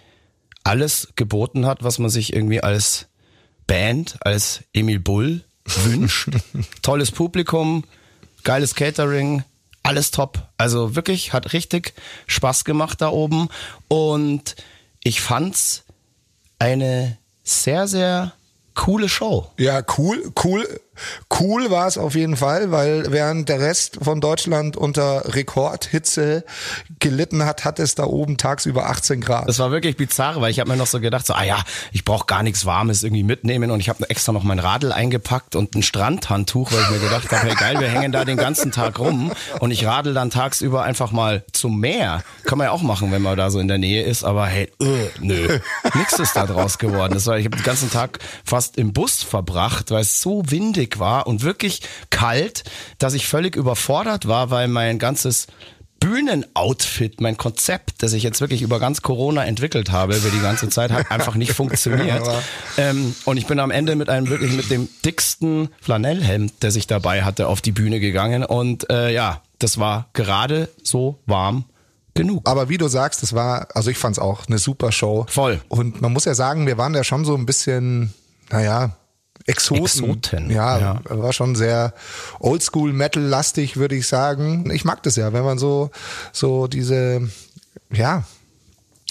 alles 0.65 1.09
geboten 1.15 1.67
hat, 1.67 1.85
was 1.85 1.99
man 1.99 2.09
sich 2.09 2.33
irgendwie 2.33 2.63
als 2.63 3.07
Band, 3.67 4.17
als 4.23 4.63
Emil 4.73 5.01
Bull 5.01 5.45
wünscht. 5.67 6.31
Tolles 6.83 7.11
Publikum, 7.11 7.85
geiles 8.43 8.75
Catering, 8.75 9.45
alles 9.93 10.11
top. 10.11 10.49
Also 10.57 10.97
wirklich 10.97 11.35
hat 11.35 11.53
richtig 11.53 11.93
Spaß 12.27 12.65
gemacht 12.65 13.03
da 13.03 13.11
oben 13.11 13.49
und 13.89 14.57
ich 15.05 15.21
fand's 15.21 15.85
eine 16.59 17.19
sehr, 17.45 17.87
sehr 17.87 18.33
coole 18.75 19.11
Show. 19.11 19.51
Ja, 19.59 19.83
cool, 19.99 20.33
cool, 20.43 20.81
cool 21.41 21.71
war 21.71 21.87
es 21.87 21.99
auf 21.99 22.15
jeden 22.15 22.37
Fall, 22.37 22.71
weil 22.71 23.11
während 23.11 23.49
der 23.49 23.61
Rest 23.61 23.99
von 24.03 24.21
Deutschland 24.21 24.77
unter 24.77 25.35
Rekordhitze 25.35 26.45
gelitten 26.99 27.45
hat, 27.45 27.65
hat 27.65 27.79
es 27.79 27.95
da 27.95 28.05
oben 28.05 28.37
tagsüber 28.37 28.89
18 28.89 29.21
Grad. 29.21 29.49
Das 29.49 29.59
war 29.59 29.71
wirklich 29.71 29.97
bizarr, 29.97 30.41
weil 30.41 30.51
ich 30.51 30.61
habe 30.61 30.71
mir 30.71 30.77
noch 30.77 30.87
so 30.87 31.01
gedacht, 31.01 31.27
so, 31.27 31.35
ah 31.35 31.45
ja, 31.45 31.63
ich 31.93 32.05
brauche 32.05 32.27
gar 32.27 32.43
nichts 32.43 32.67
Warmes 32.67 33.03
irgendwie 33.03 33.23
mitnehmen 33.23 33.71
und 33.71 33.81
ich 33.81 33.89
habe 33.89 34.09
extra 34.11 34.33
noch 34.33 34.43
mein 34.43 34.59
Radl 34.59 34.93
eingepackt 34.93 35.57
und 35.57 35.75
ein 35.75 35.83
Strandhandtuch, 35.83 36.73
weil 36.73 36.83
ich 36.83 36.91
mir 36.91 36.99
gedacht 36.99 37.31
habe, 37.33 37.47
hey 37.47 37.55
geil, 37.55 37.81
wir 37.81 37.89
hängen 37.89 38.13
da 38.13 38.25
den 38.25 38.37
ganzen 38.37 38.71
Tag 38.73 38.99
rum 38.99 39.33
und 39.61 39.71
ich 39.71 39.85
radel 39.87 40.15
dann 40.15 40.31
tagsüber 40.31 40.83
einfach 40.83 41.13
mal 41.13 41.45
zum 41.53 41.81
Meer. 41.81 42.23
Kann 42.45 42.59
man 42.59 42.67
ja 42.67 42.71
auch 42.73 42.83
machen, 42.83 43.11
wenn 43.13 43.23
man 43.23 43.37
da 43.37 43.51
so 43.51 43.59
in 43.59 43.69
der 43.69 43.79
Nähe 43.79 44.03
ist, 44.03 44.25
aber 44.25 44.47
hey, 44.47 44.71
äh, 44.81 45.09
nö, 45.21 45.59
nix 45.95 46.19
ist 46.19 46.37
da 46.37 46.47
draus 46.47 46.79
geworden. 46.79 47.15
Das 47.15 47.27
war, 47.27 47.39
ich 47.39 47.45
habe 47.47 47.57
den 47.57 47.65
ganzen 47.65 47.91
Tag 47.91 48.19
fast 48.45 48.77
im 48.77 48.93
Bus 48.93 49.23
verbracht, 49.23 49.91
weil 49.91 50.03
es 50.03 50.21
so 50.21 50.43
windig 50.47 50.82
war 50.99 51.27
und 51.27 51.43
wirklich 51.43 51.83
kalt, 52.11 52.65
dass 52.99 53.15
ich 53.15 53.27
völlig 53.27 53.57
überfordert 53.57 54.29
war, 54.29 54.51
weil 54.51 54.69
mein 54.69 54.99
ganzes 54.99 55.47
Bühnenoutfit, 56.03 57.21
mein 57.21 57.37
Konzept, 57.37 58.03
das 58.03 58.13
ich 58.13 58.25
jetzt 58.25 58.41
wirklich 58.41 58.63
über 58.63 58.81
ganz 58.81 59.03
Corona 59.03 59.45
entwickelt 59.45 59.93
habe, 59.93 60.17
über 60.17 60.31
die 60.31 60.41
ganze 60.41 60.69
Zeit, 60.69 60.91
hat 60.91 61.11
einfach 61.13 61.37
nicht 61.37 61.53
funktioniert. 61.53 62.29
Ähm, 62.77 63.15
und 63.25 63.37
ich 63.37 63.47
bin 63.47 63.61
am 63.61 63.71
Ende 63.71 63.95
mit 63.95 64.09
einem 64.09 64.29
wirklich 64.29 64.53
mit 64.53 64.69
dem 64.69 64.89
dicksten 65.05 65.69
Flanellhemd, 65.81 66.55
das 66.61 66.75
ich 66.75 66.89
dabei 66.89 67.23
hatte, 67.23 67.47
auf 67.47 67.61
die 67.61 67.71
Bühne 67.71 68.01
gegangen. 68.01 68.45
Und 68.45 68.91
äh, 68.91 69.13
ja, 69.13 69.43
das 69.61 69.79
war 69.79 70.09
gerade 70.13 70.69
so 70.83 71.21
warm 71.27 71.67
genug. 72.15 72.49
Aber 72.49 72.69
wie 72.69 72.79
du 72.79 72.89
sagst, 72.89 73.23
das 73.23 73.33
war, 73.33 73.69
also 73.75 73.89
ich 73.89 73.99
fand 73.99 74.17
es 74.17 74.19
auch 74.19 74.49
eine 74.49 74.59
super 74.59 74.91
Show. 74.91 75.27
Voll. 75.29 75.61
Und 75.69 76.01
man 76.01 76.13
muss 76.13 76.25
ja 76.25 76.35
sagen, 76.35 76.67
wir 76.67 76.79
waren 76.79 76.95
ja 76.95 77.05
schon 77.05 77.25
so 77.25 77.37
ein 77.37 77.47
bisschen, 77.47 78.13
naja, 78.51 78.97
Exoten. 79.47 79.83
Exoten, 79.85 80.51
Ja, 80.51 80.79
ja. 80.79 81.01
war 81.09 81.33
schon 81.33 81.55
sehr 81.57 81.95
Oldschool-Metal-lastig, 82.41 83.77
würde 83.77 83.95
ich 83.97 84.07
sagen. 84.09 84.71
Ich 84.71 84.85
mag 84.85 85.03
das 85.03 85.17
ja, 85.17 85.33
wenn 85.33 85.45
man 85.45 85.59
so, 85.59 85.91
so 86.33 86.67
diese, 86.67 87.29
ja, 87.93 88.25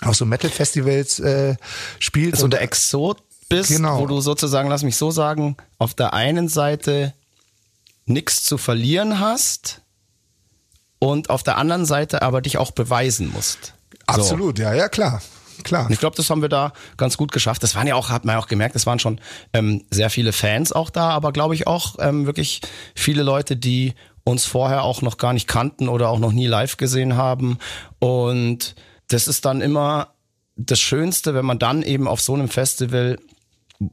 auf 0.03 0.15
so 0.15 0.25
Metal-Festivals 0.25 1.19
äh, 1.19 1.55
spielt. 1.99 2.37
so 2.37 2.45
und 2.45 2.51
der 2.53 2.61
Exot 2.61 3.21
bist, 3.49 3.69
Genau. 3.69 3.99
wo 3.99 4.07
du 4.07 4.21
sozusagen, 4.21 4.69
lass 4.69 4.83
mich 4.83 4.95
so 4.95 5.11
sagen, 5.11 5.57
auf 5.77 5.93
der 5.93 6.13
einen 6.13 6.47
Seite 6.47 7.13
nichts 8.05 8.43
zu 8.43 8.57
verlieren 8.57 9.19
hast 9.19 9.81
und 10.99 11.29
auf 11.29 11.43
der 11.43 11.57
anderen 11.57 11.85
Seite 11.85 12.21
aber 12.21 12.41
dich 12.41 12.57
auch 12.57 12.71
beweisen 12.71 13.31
musst. 13.31 13.73
So. 14.09 14.15
Absolut, 14.21 14.59
ja, 14.59 14.73
ja, 14.73 14.89
klar. 14.89 15.21
Klar. 15.63 15.85
Und 15.85 15.91
ich 15.91 15.99
glaube, 15.99 16.15
das 16.15 16.29
haben 16.29 16.41
wir 16.41 16.49
da 16.49 16.73
ganz 16.97 17.17
gut 17.17 17.31
geschafft. 17.31 17.63
Das 17.63 17.75
waren 17.75 17.87
ja 17.87 17.95
auch, 17.95 18.09
hat 18.09 18.25
man 18.25 18.35
ja 18.35 18.39
auch 18.39 18.47
gemerkt, 18.47 18.75
es 18.75 18.85
waren 18.85 18.99
schon 18.99 19.19
ähm, 19.53 19.83
sehr 19.89 20.09
viele 20.09 20.33
Fans 20.33 20.71
auch 20.71 20.89
da, 20.89 21.09
aber 21.09 21.31
glaube 21.31 21.55
ich 21.55 21.67
auch 21.67 21.95
ähm, 21.99 22.25
wirklich 22.25 22.61
viele 22.95 23.23
Leute, 23.23 23.55
die 23.55 23.93
uns 24.23 24.45
vorher 24.45 24.83
auch 24.83 25.01
noch 25.01 25.17
gar 25.17 25.33
nicht 25.33 25.47
kannten 25.47 25.89
oder 25.89 26.09
auch 26.09 26.19
noch 26.19 26.31
nie 26.31 26.47
live 26.47 26.77
gesehen 26.77 27.17
haben. 27.17 27.57
Und 27.99 28.75
das 29.07 29.27
ist 29.27 29.45
dann 29.45 29.61
immer 29.61 30.09
das 30.55 30.79
Schönste, 30.79 31.33
wenn 31.33 31.45
man 31.45 31.59
dann 31.59 31.81
eben 31.81 32.07
auf 32.07 32.21
so 32.21 32.33
einem 32.33 32.49
Festival 32.49 33.17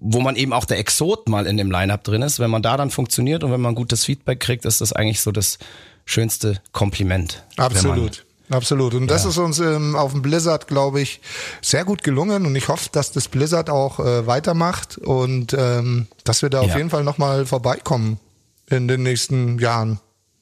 wo 0.01 0.21
man 0.21 0.37
eben 0.37 0.53
auch 0.53 0.67
der 0.67 0.79
Exot 0.79 1.31
mal 1.31 1.47
in 1.47 1.57
dem 1.57 1.71
Line-Up 1.71 2.05
drin 2.05 2.21
ist, 2.21 2.41
wenn 2.41 2.51
man 2.51 2.61
da 2.61 2.77
dann 2.77 2.91
funktioniert 2.91 3.43
und 3.43 3.53
wenn 3.53 3.61
man 3.63 3.75
gutes 3.75 4.05
Feedback 4.05 4.39
kriegt, 4.39 4.67
ist 4.67 4.83
das 4.83 4.93
eigentlich 4.93 5.23
so 5.23 5.33
das 5.33 5.59
schönste 6.05 6.61
Kompliment. 6.73 7.45
Absolut. 7.57 8.27
Absolut. 8.51 8.95
Und 8.95 9.09
das 9.09 9.25
Ja. 9.25 9.31
ist 9.31 9.39
uns 9.39 9.59
ähm, 9.59 9.95
auf 9.97 10.13
dem 10.13 10.23
Blizzard, 10.23 10.67
glaube 10.69 11.01
ich, 11.01 11.21
sehr 11.61 11.85
gut 11.85 12.03
gelungen. 12.03 12.47
Und 12.47 12.57
ich 12.57 12.69
hoffe, 12.69 12.89
dass 12.93 13.13
das 13.13 13.29
Blizzard 13.29 13.69
auch 13.71 14.01
äh, 14.01 14.27
weitermacht 14.27 14.97
und 14.99 15.55
ähm, 15.59 16.07
dass 16.25 16.43
wir 16.43 16.51
da 16.51 16.61
auf 16.61 16.69
Ja. 16.71 16.77
jeden 16.79 16.91
Fall 16.91 17.05
nochmal 17.05 17.45
vorbeikommen 17.47 18.19
in 18.71 18.89
den 18.89 19.03
nächsten 19.03 19.59
Jahren. 19.59 20.01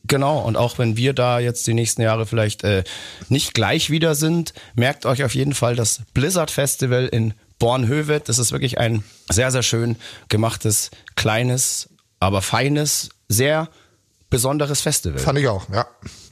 Genau, 0.09 0.39
und 0.41 0.57
auch 0.57 0.79
wenn 0.79 0.97
wir 0.97 1.15
da 1.15 1.41
jetzt 1.41 1.67
die 1.67 1.75
nächsten 1.75 2.01
Jahre 2.03 2.27
vielleicht 2.27 2.63
äh, 2.63 2.85
nicht 3.29 3.55
gleich 3.55 3.91
wieder 3.91 4.15
sind, 4.15 4.55
merkt 4.77 5.05
euch 5.05 5.25
auf 5.25 5.35
jeden 5.35 5.53
Fall 5.55 5.75
das 5.75 6.03
Blizzard 6.15 6.53
Festival 6.53 7.07
in 7.07 7.35
Bornhöved. 7.59 8.29
Das 8.29 8.39
ist 8.39 8.53
wirklich 8.53 8.79
ein 8.79 9.03
sehr, 9.31 9.51
sehr 9.51 9.65
schön 9.65 9.97
gemachtes, 10.29 10.91
kleines, 11.17 11.89
aber 12.21 12.41
feines, 12.41 13.09
sehr 13.29 13.69
besonderes 14.31 14.81
Festival. 14.81 15.19
Fand 15.19 15.39
ich 15.41 15.49
auch, 15.49 15.69
ja. 15.73 15.87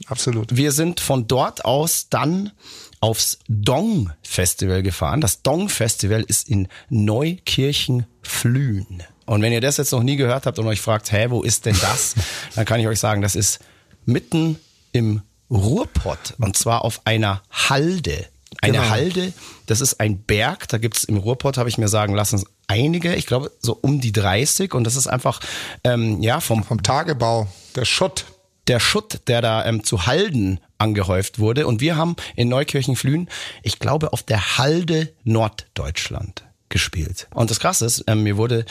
Absolut. 0.07 0.55
Wir 0.55 0.71
sind 0.71 0.99
von 0.99 1.27
dort 1.27 1.65
aus 1.65 2.07
dann 2.09 2.51
aufs 2.99 3.39
Dong 3.47 4.11
Festival 4.23 4.83
gefahren. 4.83 5.21
Das 5.21 5.41
Dong 5.41 5.69
Festival 5.69 6.23
ist 6.27 6.49
in 6.49 6.67
Neukirchen-Flühen. 6.89 9.03
Und 9.25 9.41
wenn 9.41 9.51
ihr 9.51 9.61
das 9.61 9.77
jetzt 9.77 9.91
noch 9.91 10.03
nie 10.03 10.15
gehört 10.15 10.45
habt 10.45 10.59
und 10.59 10.67
euch 10.67 10.81
fragt, 10.81 11.11
hä, 11.11 11.27
wo 11.29 11.41
ist 11.41 11.65
denn 11.65 11.77
das? 11.81 12.15
Dann 12.55 12.65
kann 12.65 12.79
ich 12.79 12.87
euch 12.87 12.99
sagen, 12.99 13.21
das 13.21 13.35
ist 13.35 13.59
mitten 14.05 14.59
im 14.91 15.21
Ruhrpott 15.49 16.35
und 16.39 16.57
zwar 16.57 16.83
auf 16.83 17.01
einer 17.05 17.41
Halde. 17.51 18.27
Eine 18.61 18.77
Genau. 18.77 18.89
Halde, 18.89 19.33
das 19.65 19.81
ist 19.81 19.99
ein 19.99 20.23
Berg, 20.23 20.67
da 20.69 20.77
gibt's 20.77 21.03
im 21.03 21.17
Ruhrpott, 21.17 21.57
habe 21.57 21.67
ich 21.69 21.77
mir 21.77 21.89
sagen 21.89 22.15
lassen, 22.15 22.43
einige, 22.67 23.13
ich 23.15 23.25
glaube 23.25 23.51
so 23.59 23.77
um 23.79 23.99
die 23.99 24.13
30 24.13 24.73
und 24.73 24.85
das 24.85 24.95
ist 24.95 25.07
einfach, 25.07 25.39
ähm, 25.83 26.21
ja, 26.21 26.39
vom, 26.39 26.63
Vom 26.63 26.81
Tagebau, 26.81 27.47
der 27.75 27.85
Schutt. 27.85 28.25
Der 28.67 28.79
Schutt, 28.79 29.21
der 29.27 29.41
da 29.41 29.65
ähm, 29.65 29.83
zu 29.83 30.05
Halden 30.05 30.59
angehäuft 30.77 31.39
wurde. 31.39 31.67
Und 31.67 31.81
wir 31.81 31.95
haben 31.95 32.15
in 32.35 32.49
Neukirchen-Flühen, 32.49 33.29
ich 33.63 33.79
glaube, 33.79 34.13
auf 34.13 34.23
der 34.23 34.57
Halde 34.57 35.13
Norddeutschland 35.23 36.43
gespielt. 36.69 37.27
Und 37.33 37.51
das 37.51 37.59
Krasse 37.59 37.85
ist, 37.85 38.03
ähm, 38.07 38.23
mir 38.23 38.37
wurde 38.37 38.65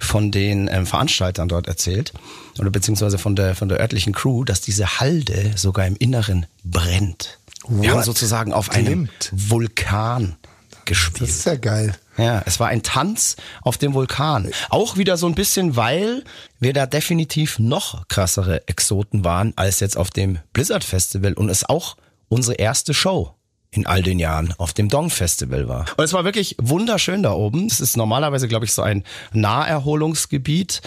von 0.00 0.30
den 0.30 0.68
ähm, 0.68 0.86
Veranstaltern 0.86 1.48
dort 1.48 1.66
erzählt, 1.66 2.12
oder 2.58 2.70
beziehungsweise 2.70 3.18
von 3.18 3.36
der, 3.36 3.54
von 3.54 3.68
der 3.68 3.80
örtlichen 3.80 4.12
Crew, 4.12 4.44
dass 4.44 4.60
diese 4.60 5.00
Halde 5.00 5.52
sogar 5.56 5.86
im 5.86 5.96
Inneren 5.96 6.46
brennt. 6.62 7.38
Wir 7.68 7.90
What? 7.90 7.96
haben 7.96 8.04
sozusagen 8.04 8.52
auf 8.52 8.70
einem 8.70 8.84
Glimmt. 8.84 9.32
Vulkan 9.32 10.36
gespielt. 10.84 11.28
Das 11.28 11.36
ist 11.36 11.46
ja 11.46 11.56
geil. 11.56 11.94
Ja, 12.18 12.42
es 12.46 12.58
war 12.58 12.68
ein 12.68 12.82
Tanz 12.82 13.36
auf 13.62 13.78
dem 13.78 13.94
Vulkan. 13.94 14.50
Auch 14.70 14.96
wieder 14.96 15.16
so 15.16 15.26
ein 15.26 15.36
bisschen, 15.36 15.76
weil 15.76 16.24
wir 16.58 16.72
da 16.72 16.86
definitiv 16.86 17.58
noch 17.60 18.08
krassere 18.08 18.66
Exoten 18.66 19.24
waren 19.24 19.52
als 19.56 19.78
jetzt 19.80 19.96
auf 19.96 20.10
dem 20.10 20.40
Blizzard 20.52 20.82
Festival 20.82 21.32
und 21.34 21.48
es 21.48 21.68
auch 21.68 21.96
unsere 22.28 22.56
erste 22.56 22.92
Show 22.92 23.34
in 23.70 23.86
all 23.86 24.02
den 24.02 24.18
Jahren 24.18 24.52
auf 24.58 24.72
dem 24.72 24.88
Dong 24.88 25.10
Festival 25.10 25.68
war. 25.68 25.84
Und 25.96 26.04
es 26.04 26.12
war 26.12 26.24
wirklich 26.24 26.56
wunderschön 26.58 27.22
da 27.22 27.32
oben. 27.32 27.66
Es 27.66 27.80
ist 27.80 27.96
normalerweise, 27.96 28.48
glaube 28.48 28.64
ich, 28.64 28.72
so 28.72 28.82
ein 28.82 29.04
Naherholungsgebiet 29.32 30.80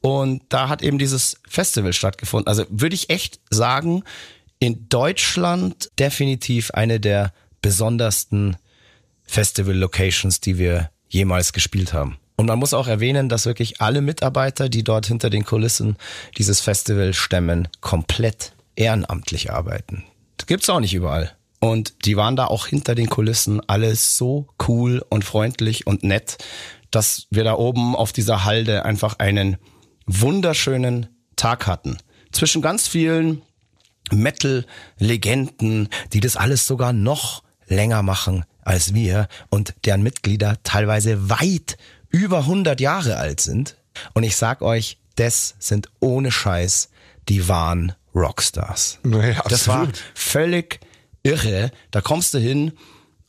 und 0.00 0.42
da 0.48 0.68
hat 0.68 0.82
eben 0.82 0.98
dieses 0.98 1.38
Festival 1.48 1.92
stattgefunden. 1.92 2.48
Also 2.48 2.66
würde 2.68 2.94
ich 2.94 3.08
echt 3.08 3.40
sagen, 3.50 4.02
in 4.58 4.88
Deutschland 4.88 5.90
definitiv 5.98 6.72
eine 6.72 7.00
der 7.00 7.32
besondersten 7.62 8.56
Festival-Locations, 9.24 10.40
die 10.40 10.58
wir 10.58 10.90
jemals 11.08 11.52
gespielt 11.52 11.92
haben. 11.92 12.18
Und 12.36 12.46
man 12.46 12.58
muss 12.58 12.74
auch 12.74 12.88
erwähnen, 12.88 13.28
dass 13.28 13.46
wirklich 13.46 13.80
alle 13.80 14.00
Mitarbeiter, 14.00 14.68
die 14.68 14.82
dort 14.82 15.06
hinter 15.06 15.30
den 15.30 15.44
Kulissen 15.44 15.96
dieses 16.36 16.60
Festival 16.60 17.14
stemmen, 17.14 17.68
komplett 17.80 18.52
ehrenamtlich 18.74 19.52
arbeiten. 19.52 20.04
Das 20.36 20.46
gibt's 20.46 20.68
auch 20.68 20.80
nicht 20.80 20.94
überall. 20.94 21.32
Und 21.60 22.04
die 22.04 22.16
waren 22.16 22.36
da 22.36 22.46
auch 22.46 22.66
hinter 22.66 22.94
den 22.94 23.08
Kulissen 23.08 23.66
alles 23.68 24.16
so 24.16 24.48
cool 24.68 25.02
und 25.08 25.24
freundlich 25.24 25.86
und 25.86 26.02
nett, 26.02 26.38
dass 26.90 27.26
wir 27.30 27.44
da 27.44 27.54
oben 27.54 27.96
auf 27.96 28.12
dieser 28.12 28.44
Halde 28.44 28.84
einfach 28.84 29.18
einen 29.18 29.56
wunderschönen 30.06 31.06
Tag 31.36 31.66
hatten. 31.66 31.96
Zwischen 32.32 32.62
ganz 32.62 32.88
vielen 32.88 33.42
Metal-Legenden, 34.10 35.88
die 36.12 36.20
das 36.20 36.36
alles 36.36 36.66
sogar 36.66 36.92
noch 36.92 37.42
länger 37.66 38.02
machen 38.02 38.44
als 38.64 38.94
wir 38.94 39.28
und 39.50 39.74
deren 39.84 40.02
Mitglieder 40.02 40.56
teilweise 40.62 41.30
weit 41.30 41.76
über 42.10 42.38
100 42.38 42.80
Jahre 42.80 43.16
alt 43.16 43.40
sind. 43.40 43.76
Und 44.12 44.22
ich 44.22 44.36
sag 44.36 44.62
euch, 44.62 44.98
das 45.16 45.54
sind 45.58 45.88
ohne 46.00 46.30
Scheiß 46.30 46.90
die 47.28 47.48
wahren 47.48 47.92
Rockstars. 48.14 48.98
Ja, 49.04 49.42
das 49.48 49.66
war 49.68 49.88
völlig 50.14 50.80
irre. 51.22 51.70
Da 51.90 52.00
kommst 52.00 52.34
du 52.34 52.38
hin 52.38 52.72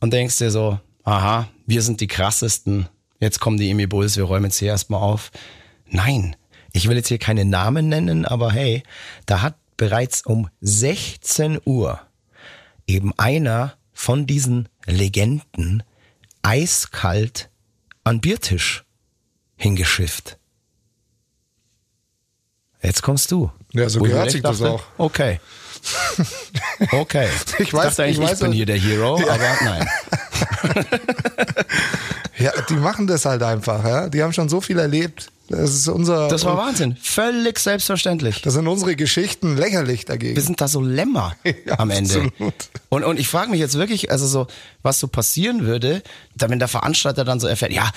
und 0.00 0.12
denkst 0.12 0.38
dir 0.38 0.50
so, 0.50 0.78
aha, 1.04 1.48
wir 1.66 1.82
sind 1.82 2.00
die 2.00 2.06
krassesten. 2.06 2.88
Jetzt 3.18 3.40
kommen 3.40 3.56
die 3.56 3.70
Emi 3.70 3.86
Bulls, 3.86 4.16
wir 4.16 4.24
räumen 4.24 4.46
jetzt 4.46 4.58
hier 4.58 4.68
erstmal 4.68 5.00
auf. 5.00 5.30
Nein, 5.88 6.36
ich 6.72 6.88
will 6.88 6.96
jetzt 6.96 7.08
hier 7.08 7.18
keine 7.18 7.44
Namen 7.44 7.88
nennen, 7.88 8.24
aber 8.24 8.52
hey, 8.52 8.82
da 9.24 9.42
hat 9.42 9.56
bereits 9.76 10.24
um 10.24 10.48
16 10.60 11.60
Uhr 11.64 12.00
eben 12.86 13.12
einer 13.18 13.74
von 13.92 14.26
diesen 14.26 14.68
Legenden 14.86 15.82
eiskalt 16.42 17.50
an 18.04 18.20
Biertisch 18.20 18.84
hingeschifft. 19.56 20.38
Jetzt 22.82 23.02
kommst 23.02 23.30
du. 23.32 23.50
Ja, 23.72 23.88
so 23.88 24.00
Wo 24.00 24.04
ich 24.06 24.12
gehört 24.12 24.30
sich 24.30 24.44
echt 24.44 24.44
das 24.44 24.62
auch. 24.62 24.82
Okay. 24.98 25.40
Okay. 26.90 27.28
Ich 27.58 27.70
weiß- 27.70 27.82
dachte 27.84 28.02
eigentlich, 28.04 28.18
ich 28.18 28.24
ich, 28.24 28.30
weiß- 28.36 28.40
bin 28.40 28.52
hier 28.52 28.66
der 28.66 28.76
Hero, 28.78 29.16
aber 29.28 29.56
nein. 29.62 29.88
Ja, 32.38 32.52
die 32.68 32.74
machen 32.74 33.06
das 33.06 33.24
halt 33.24 33.42
einfach, 33.42 33.82
ja. 33.84 34.08
Die 34.10 34.22
haben 34.22 34.32
schon 34.34 34.48
so 34.50 34.60
viel 34.60 34.78
erlebt. 34.78 35.28
Das 35.48 35.70
ist 35.70 35.88
unser. 35.88 36.28
Das 36.28 36.44
war 36.44 36.56
Wahnsinn. 36.56 36.96
Völlig 37.00 37.58
selbstverständlich. 37.58 38.42
Das 38.42 38.54
sind 38.54 38.66
unsere 38.66 38.96
Geschichten 38.96 39.56
lächerlich 39.56 40.04
dagegen. 40.04 40.34
Wir 40.34 40.42
sind 40.42 40.60
da 40.60 40.68
so 40.68 40.80
Lämmer 40.80 41.36
Ja, 41.66 41.78
am 41.78 41.90
Ende. 41.90 42.22
absolut. 42.22 42.54
Und, 42.88 43.04
und 43.04 43.20
ich 43.20 43.28
frage 43.28 43.50
mich 43.50 43.60
jetzt 43.60 43.74
wirklich, 43.78 44.10
also 44.10 44.26
so, 44.26 44.46
was 44.82 44.98
so 44.98 45.06
passieren 45.08 45.64
würde, 45.64 46.02
wenn 46.34 46.58
der 46.58 46.68
Veranstalter 46.68 47.24
dann 47.24 47.38
so 47.40 47.46
erfährt, 47.46 47.72
ja, 47.72 47.90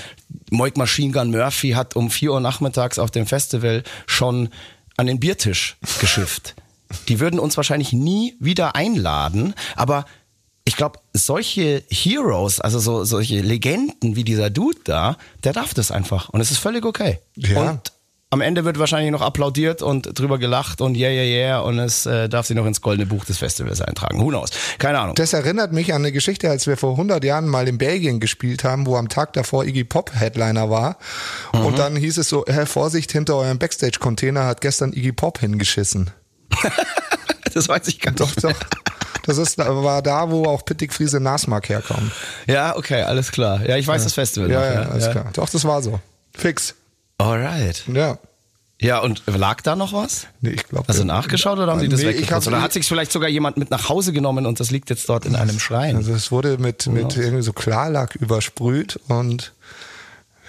Moik 0.52 0.78
Machine 0.78 1.12
Gun 1.12 1.32
Murphy 1.32 1.72
hat 1.72 1.96
um 1.96 2.12
4 2.12 2.34
Uhr 2.34 2.40
nachmittags 2.40 3.00
auf 3.00 3.10
dem 3.12 3.26
Festival 3.26 3.84
schon 4.06 4.50
an 4.98 5.08
den 5.08 5.20
Biertisch 5.20 5.78
geschifft. 6.00 6.56
Die 7.08 7.20
würden 7.20 7.40
uns 7.40 7.56
wahrscheinlich 7.56 7.94
nie 7.94 8.36
wieder 8.40 8.76
einladen, 8.76 9.54
aber 9.76 10.06
glaube, 10.80 11.00
solche 11.14 11.84
Heroes, 11.92 12.60
also 12.60 12.80
so, 12.80 13.04
solche 13.04 13.42
Legenden 13.42 14.16
wie 14.16 14.24
dieser 14.24 14.50
Dude 14.50 14.80
da, 14.86 15.18
der 15.44 15.54
darf 15.54 15.74
das 15.74 15.92
einfach. 15.92 16.30
Und 16.30 16.42
es 16.42 16.52
ist 16.52 16.58
völlig 16.58 16.86
okay. 16.86 17.20
Ja. 17.36 17.70
Und 17.70 17.92
am 18.32 18.42
Ende 18.42 18.64
wird 18.64 18.80
wahrscheinlich 18.80 19.12
noch 19.12 19.22
applaudiert 19.22 19.82
und 19.82 20.18
drüber 20.18 20.38
gelacht 20.38 20.82
und 20.82 20.96
yeah, 20.96 21.10
yeah, 21.10 21.24
yeah 21.24 21.60
und 21.60 21.80
es 21.80 22.06
äh, 22.06 22.30
darf 22.30 22.46
sich 22.46 22.56
noch 22.56 22.66
ins 22.66 22.80
goldene 22.80 23.08
Buch 23.08 23.26
des 23.26 23.40
Festivals 23.40 23.82
eintragen. 23.82 24.22
Who 24.22 24.28
knows? 24.28 24.52
Keine 24.78 25.00
Ahnung. 25.00 25.16
Das 25.16 25.34
erinnert 25.34 25.74
mich 25.74 25.94
an 25.94 26.04
eine 26.04 26.12
Geschichte, 26.12 26.50
als 26.50 26.66
wir 26.66 26.78
vor 26.78 26.92
100 26.92 27.24
Jahren 27.24 27.48
mal 27.48 27.68
in 27.68 27.78
Belgien 27.78 28.20
gespielt 28.22 28.64
haben, 28.64 28.86
wo 28.86 28.96
am 28.96 29.10
Tag 29.10 29.34
davor 29.34 29.66
Iggy 29.66 29.84
Pop 29.84 30.12
Headliner 30.14 30.70
war. 30.70 30.98
Mhm. 31.54 31.66
Und 31.66 31.80
dann 31.80 31.96
hieß 31.98 32.20
es 32.20 32.30
so, 32.30 32.46
Herr 32.48 32.68
Vorsicht, 32.68 33.12
hinter 33.12 33.36
eurem 33.36 33.60
Backstage-Container 33.60 34.46
hat 34.46 34.62
gestern 34.62 34.94
Iggy 34.94 35.12
Pop 35.12 35.40
hingeschissen. 35.40 36.12
Das 37.52 37.68
weiß 37.68 37.88
ich 37.88 38.00
gar 38.00 38.12
nicht. 38.12 38.22
Doch, 38.22 38.32
doch. 38.36 38.54
Das 39.26 39.38
ist, 39.38 39.58
war 39.58 40.02
da, 40.02 40.30
wo 40.32 40.46
auch 40.46 40.66
Pittig 40.66 40.94
Friese 40.94 41.20
Nasmark 41.20 41.70
herkommen. 41.70 42.12
Ja, 42.48 42.76
okay, 42.76 43.02
alles 43.04 43.32
klar. 43.32 43.66
Ja, 43.68 43.78
ich 43.78 43.88
weiß 43.88 44.04
das 44.04 44.14
Festival. 44.14 44.50
Ja, 44.50 44.60
noch, 44.60 44.76
ja, 44.86 44.90
alles 44.90 45.12
klar. 45.12 45.30
Doch, 45.34 45.50
das 45.50 45.64
war 45.66 45.82
so. 45.82 46.00
Fix. 46.36 46.76
Alright. 47.18 47.84
Ja. 47.94 48.18
Ja, 48.82 49.00
und 49.00 49.24
lag 49.28 49.60
da 49.62 49.76
noch 49.76 49.92
was? 49.92 50.28
Nee, 50.40 50.52
ich 50.52 50.66
glaube. 50.66 50.88
Hast 50.88 51.00
du 51.00 51.04
nachgeschaut 51.04 51.60
oder 51.60 51.74
haben 51.74 51.82
die 51.82 51.90
das 51.90 52.00
Nee, 52.00 52.12
ich 52.12 52.16
weggeputzt? 52.22 52.48
hab- 52.48 52.54
Oder 52.54 52.62
hat 52.62 52.72
sich 52.72 52.88
vielleicht 52.88 53.12
sogar 53.12 53.28
jemand 53.30 53.58
mit 53.58 53.70
nach 53.72 53.90
Hause 53.90 54.14
genommen 54.14 54.46
und 54.46 54.60
das 54.62 54.72
liegt 54.72 54.90
jetzt 54.90 55.10
dort 55.10 55.26
in 55.26 55.36
einem 55.36 55.60
Schrein? 55.60 55.98
Also 55.98 56.14
es 56.14 56.32
wurde 56.32 56.58
mit, 56.60 56.88
mit 56.88 57.18
irgendwie 57.18 57.44
so 57.44 57.52
Klarlack 57.52 58.16
übersprüht 58.16 58.98
und 59.10 59.52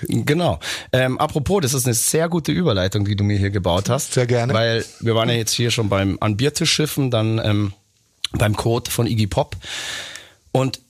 Genau. 0.09 0.59
Ähm, 0.93 1.19
apropos, 1.19 1.61
das 1.61 1.75
ist 1.75 1.85
eine 1.85 1.93
sehr 1.95 2.31
gute 2.31 2.53
Überleitung, 2.53 3.05
die 3.05 3.17
du 3.17 3.25
mir 3.25 3.37
hier 3.37 3.51
gebaut 3.51 3.91
hast. 3.91 4.15
Sehr 4.15 4.27
gerne. 4.27 4.55
Weil 4.55 4.83
wir 5.01 5.15
waren 5.15 5.29
ja 5.29 5.35
jetzt 5.35 5.53
hier 5.53 5.71
schon 5.71 5.91
beim 5.91 6.17
an 6.21 6.39
Biertisch 6.39 6.73
schiffen, 6.73 7.11
dann 7.11 7.39
ähm, 7.45 7.73
beim 8.33 8.57
Code 8.57 8.91
von 8.91 9.07
Iggy 9.07 9.27
Pop. 9.27 9.57
Und 10.53 10.81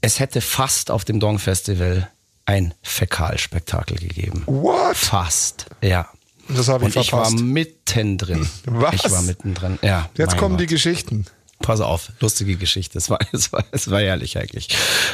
es 0.00 0.20
hätte 0.20 0.40
fast 0.40 0.90
auf 0.90 1.04
dem 1.04 1.20
Dong 1.20 1.38
Festival 1.38 2.10
ein 2.46 2.74
Fäkalspektakel 2.82 3.96
gegeben. 3.98 4.42
What? 4.46 4.96
Fast, 4.96 5.66
ja. 5.82 6.08
Das 6.48 6.68
habe 6.68 6.86
ich 6.88 6.96
Und 6.96 7.02
ich 7.02 7.12
war 7.12 7.24
verpasst. 7.24 7.42
mittendrin. 7.42 8.48
Was? 8.66 8.94
Ich 8.96 9.10
war 9.10 9.22
mittendrin, 9.22 9.78
ja. 9.82 10.10
Jetzt 10.16 10.36
kommen 10.36 10.58
die 10.58 10.64
Gott. 10.66 10.70
Geschichten. 10.72 11.24
Pass 11.60 11.80
auf, 11.80 12.12
lustige 12.20 12.56
Geschichte. 12.56 12.98
Es 12.98 13.08
war, 13.08 13.18
es 13.32 13.50
war, 13.52 13.64
es 13.72 13.90
war 13.90 14.00
herrlich 14.00 14.36
eigentlich. 14.36 14.68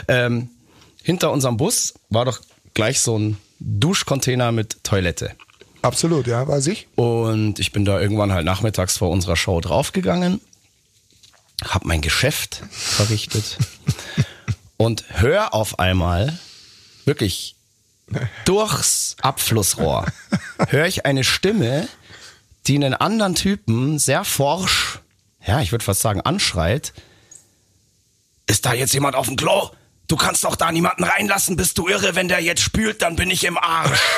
Ähm, 0.09 0.49
hinter 1.03 1.31
unserem 1.31 1.57
Bus 1.57 1.95
war 2.09 2.25
doch 2.25 2.41
gleich 2.75 2.99
so 3.01 3.17
ein 3.17 3.37
Duschcontainer 3.61 4.51
mit 4.51 4.83
Toilette. 4.83 5.33
Absolut, 5.83 6.27
ja, 6.27 6.47
weiß 6.49 6.67
ich. 6.67 6.89
Und 6.97 7.59
ich 7.61 7.71
bin 7.73 7.85
da 7.85 8.01
irgendwann 8.01 8.33
halt 8.33 8.45
nachmittags 8.45 8.99
vor 8.99 9.11
unserer 9.11 9.37
Show 9.37 9.61
draufgegangen, 9.61 10.41
hab 11.65 11.85
mein 11.85 12.01
Geschäft 12.01 12.63
verrichtet 12.71 13.59
und 14.77 15.05
hör 15.09 15.55
auf 15.55 15.79
einmal 15.79 16.39
wirklich 17.05 17.57
durchs 18.45 19.17
Abflussrohr 19.21 20.07
höre 20.69 20.87
ich 20.87 21.07
eine 21.07 21.25
Stimme, 21.25 21.89
die 22.67 22.77
einen 22.77 22.95
anderen 22.95 23.35
Typen 23.35 23.99
sehr 23.99 24.25
forsch, 24.25 25.01
ja, 25.47 25.61
ich 25.61 25.73
würde 25.73 25.85
fast 25.85 26.01
sagen, 26.01 26.21
anschreit. 26.21 26.93
Ist 28.47 28.67
da 28.67 28.75
jetzt 28.75 28.93
jemand 28.93 29.17
auf 29.17 29.27
dem 29.27 29.37
Klo? 29.37 29.71
Du 30.07 30.17
kannst 30.17 30.45
doch 30.45 30.57
da 30.57 30.73
niemanden 30.73 31.05
reinlassen, 31.05 31.57
bist 31.57 31.79
du 31.79 31.89
irre? 31.89 32.15
Wenn 32.17 32.29
der 32.29 32.41
jetzt 32.41 32.63
spült, 32.63 33.01
dann 33.01 33.17
bin 33.17 33.31
ich 33.31 33.45
im 33.45 33.57
Arsch. 33.57 34.01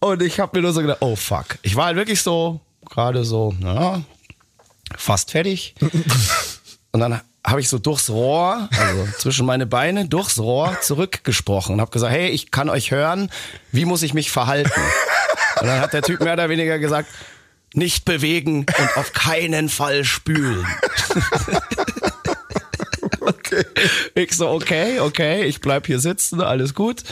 Und 0.00 0.22
ich 0.22 0.40
habe 0.40 0.56
mir 0.56 0.62
nur 0.62 0.72
so 0.72 0.80
gedacht, 0.80 0.98
oh 1.00 1.16
fuck. 1.16 1.58
Ich 1.62 1.76
war 1.76 1.86
halt 1.86 1.96
wirklich 1.96 2.22
so, 2.22 2.60
gerade 2.94 3.24
so, 3.24 3.54
ja, 3.60 4.02
fast 4.96 5.32
fertig. 5.32 5.74
Und 6.92 7.00
dann 7.00 7.20
habe 7.44 7.60
ich 7.60 7.68
so 7.68 7.78
durchs 7.78 8.08
Rohr, 8.08 8.68
also 8.70 9.08
zwischen 9.18 9.44
meine 9.44 9.66
Beine, 9.66 10.06
durchs 10.06 10.38
Rohr 10.38 10.78
zurückgesprochen 10.80 11.74
und 11.74 11.80
habe 11.80 11.90
gesagt, 11.90 12.12
hey, 12.12 12.28
ich 12.28 12.50
kann 12.50 12.70
euch 12.70 12.90
hören, 12.90 13.30
wie 13.72 13.84
muss 13.84 14.02
ich 14.02 14.14
mich 14.14 14.30
verhalten? 14.30 14.80
Und 15.60 15.66
dann 15.66 15.80
hat 15.80 15.92
der 15.92 16.02
Typ 16.02 16.20
mehr 16.20 16.34
oder 16.34 16.48
weniger 16.48 16.78
gesagt, 16.78 17.08
nicht 17.74 18.04
bewegen 18.04 18.64
und 18.78 18.96
auf 18.96 19.12
keinen 19.12 19.68
Fall 19.68 20.04
spülen. 20.04 20.66
Okay. 23.20 23.64
Ich 24.14 24.32
so, 24.36 24.48
okay, 24.50 25.00
okay, 25.00 25.44
ich 25.44 25.60
bleib 25.60 25.86
hier 25.86 26.00
sitzen, 26.00 26.40
alles 26.40 26.74
gut. 26.74 27.04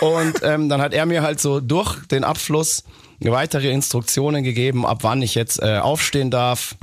Und 0.00 0.42
ähm, 0.42 0.68
dann 0.68 0.80
hat 0.80 0.92
er 0.92 1.06
mir 1.06 1.22
halt 1.22 1.40
so 1.40 1.60
durch 1.60 2.04
den 2.06 2.22
Abfluss 2.22 2.84
weitere 3.20 3.70
Instruktionen 3.70 4.42
gegeben, 4.44 4.86
ab 4.86 4.98
wann 5.02 5.20
ich 5.22 5.34
jetzt 5.34 5.60
äh, 5.62 5.78
aufstehen 5.78 6.30
darf 6.30 6.76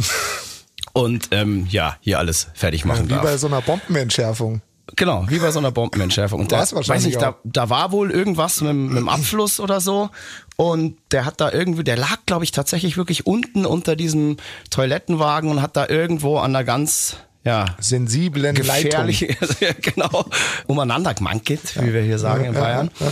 und 0.94 1.30
ähm, 1.32 1.68
ja, 1.70 1.98
hier 2.02 2.20
alles 2.20 2.48
fertig 2.54 2.86
machen 2.86 3.06
Wie 3.10 3.14
darf. 3.14 3.24
bei 3.24 3.38
so 3.38 3.48
einer 3.48 3.62
Bombenentschärfung. 3.62 4.62
Genau, 4.96 5.26
wie 5.28 5.40
bei 5.40 5.52
so 5.52 5.60
einer 5.60 5.72
Bombenentschärfung. 5.72 6.40
Und 6.40 6.52
da, 6.54 6.60
weiß 6.60 6.74
wahrscheinlich 6.74 7.08
nicht, 7.08 7.22
da, 7.22 7.36
da 7.44 7.70
war 7.70 7.92
wohl 7.92 8.10
irgendwas 8.10 8.62
mit, 8.62 8.70
dem- 8.70 8.88
mit 8.88 8.98
dem 8.98 9.10
Abfluss 9.10 9.60
oder 9.60 9.82
so. 9.82 10.10
Und 10.56 10.98
der 11.12 11.26
hat 11.26 11.42
da 11.42 11.52
irgendwie, 11.52 11.84
der 11.84 11.98
lag, 11.98 12.18
glaube 12.26 12.46
ich, 12.46 12.52
tatsächlich 12.52 12.96
wirklich 12.96 13.26
unten 13.28 13.66
unter 13.66 13.98
diesem 13.98 14.38
Toilettenwagen 14.70 15.52
und 15.52 15.62
hat 15.62 15.76
da 15.76 15.88
irgendwo 15.90 16.38
an 16.38 16.54
der 16.54 16.64
ganz, 16.64 17.18
ja, 17.44 17.66
Sensiblen 17.80 18.56
Leitung. 18.56 18.84
gefährlich, 18.86 19.20
ja, 19.60 19.74
genau, 19.82 20.26
umeinander 20.68 21.14
gemankelt, 21.14 21.76
wie 21.82 21.94
wir 21.94 22.02
hier 22.02 22.18
sagen 22.18 22.46
in 22.46 22.54
Ja, 22.54 22.60
Bayern. 22.60 22.92
ja, 23.00 23.06
ja. 23.08 23.12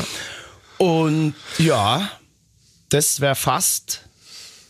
Und 0.77 1.35
ja, 1.57 2.09
das 2.89 3.21
wäre 3.21 3.35
fast 3.35 4.01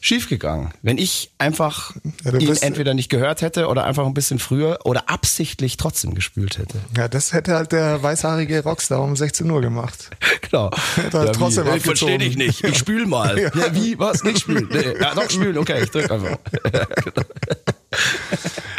schiefgegangen, 0.02 0.72
wenn 0.84 1.00
ich 1.00 1.32
einfach 1.40 1.96
Ja, 2.24 2.38
ihn 2.38 2.56
entweder 2.58 2.94
nicht 2.94 3.10
gehört 3.10 3.42
hätte 3.42 3.68
oder 3.68 3.86
einfach 3.86 4.06
ein 4.06 4.14
bisschen 4.14 4.38
früher 4.38 4.78
oder 4.84 5.10
absichtlich 5.10 5.78
trotzdem 5.78 6.14
gespült 6.14 6.60
hätte. 6.60 6.78
Ja, 6.96 7.08
das 7.08 7.34
hätte 7.34 7.56
halt 7.56 7.72
der 7.72 8.04
weißhaarige 8.04 8.62
Rockstar 8.64 9.02
um 9.02 9.16
16 9.16 9.50
Uhr 9.50 9.62
gemacht. 9.62 10.10
Genau. 10.52 10.70
Hätte 10.96 11.18
er 11.18 11.32
trotzdem 11.34 11.66
wie? 11.66 11.78
Ich 11.78 11.84
verstehe 11.84 12.18
dich 12.20 12.38
nicht. 12.38 12.64
Ich 12.64 12.78
spül 12.78 13.08
mal. 13.08 13.38
ja. 13.56 13.74
wie? 13.74 13.98
Was? 13.98 14.24
Nicht 14.24 14.42
spülen? 14.42 14.70
Nee. 14.72 14.94
Ja, 15.02 15.16
doch 15.16 15.28
spülen. 15.30 15.58
Okay, 15.58 15.84
ich 15.84 15.90
drück 15.90 16.10
einfach. 16.12 16.38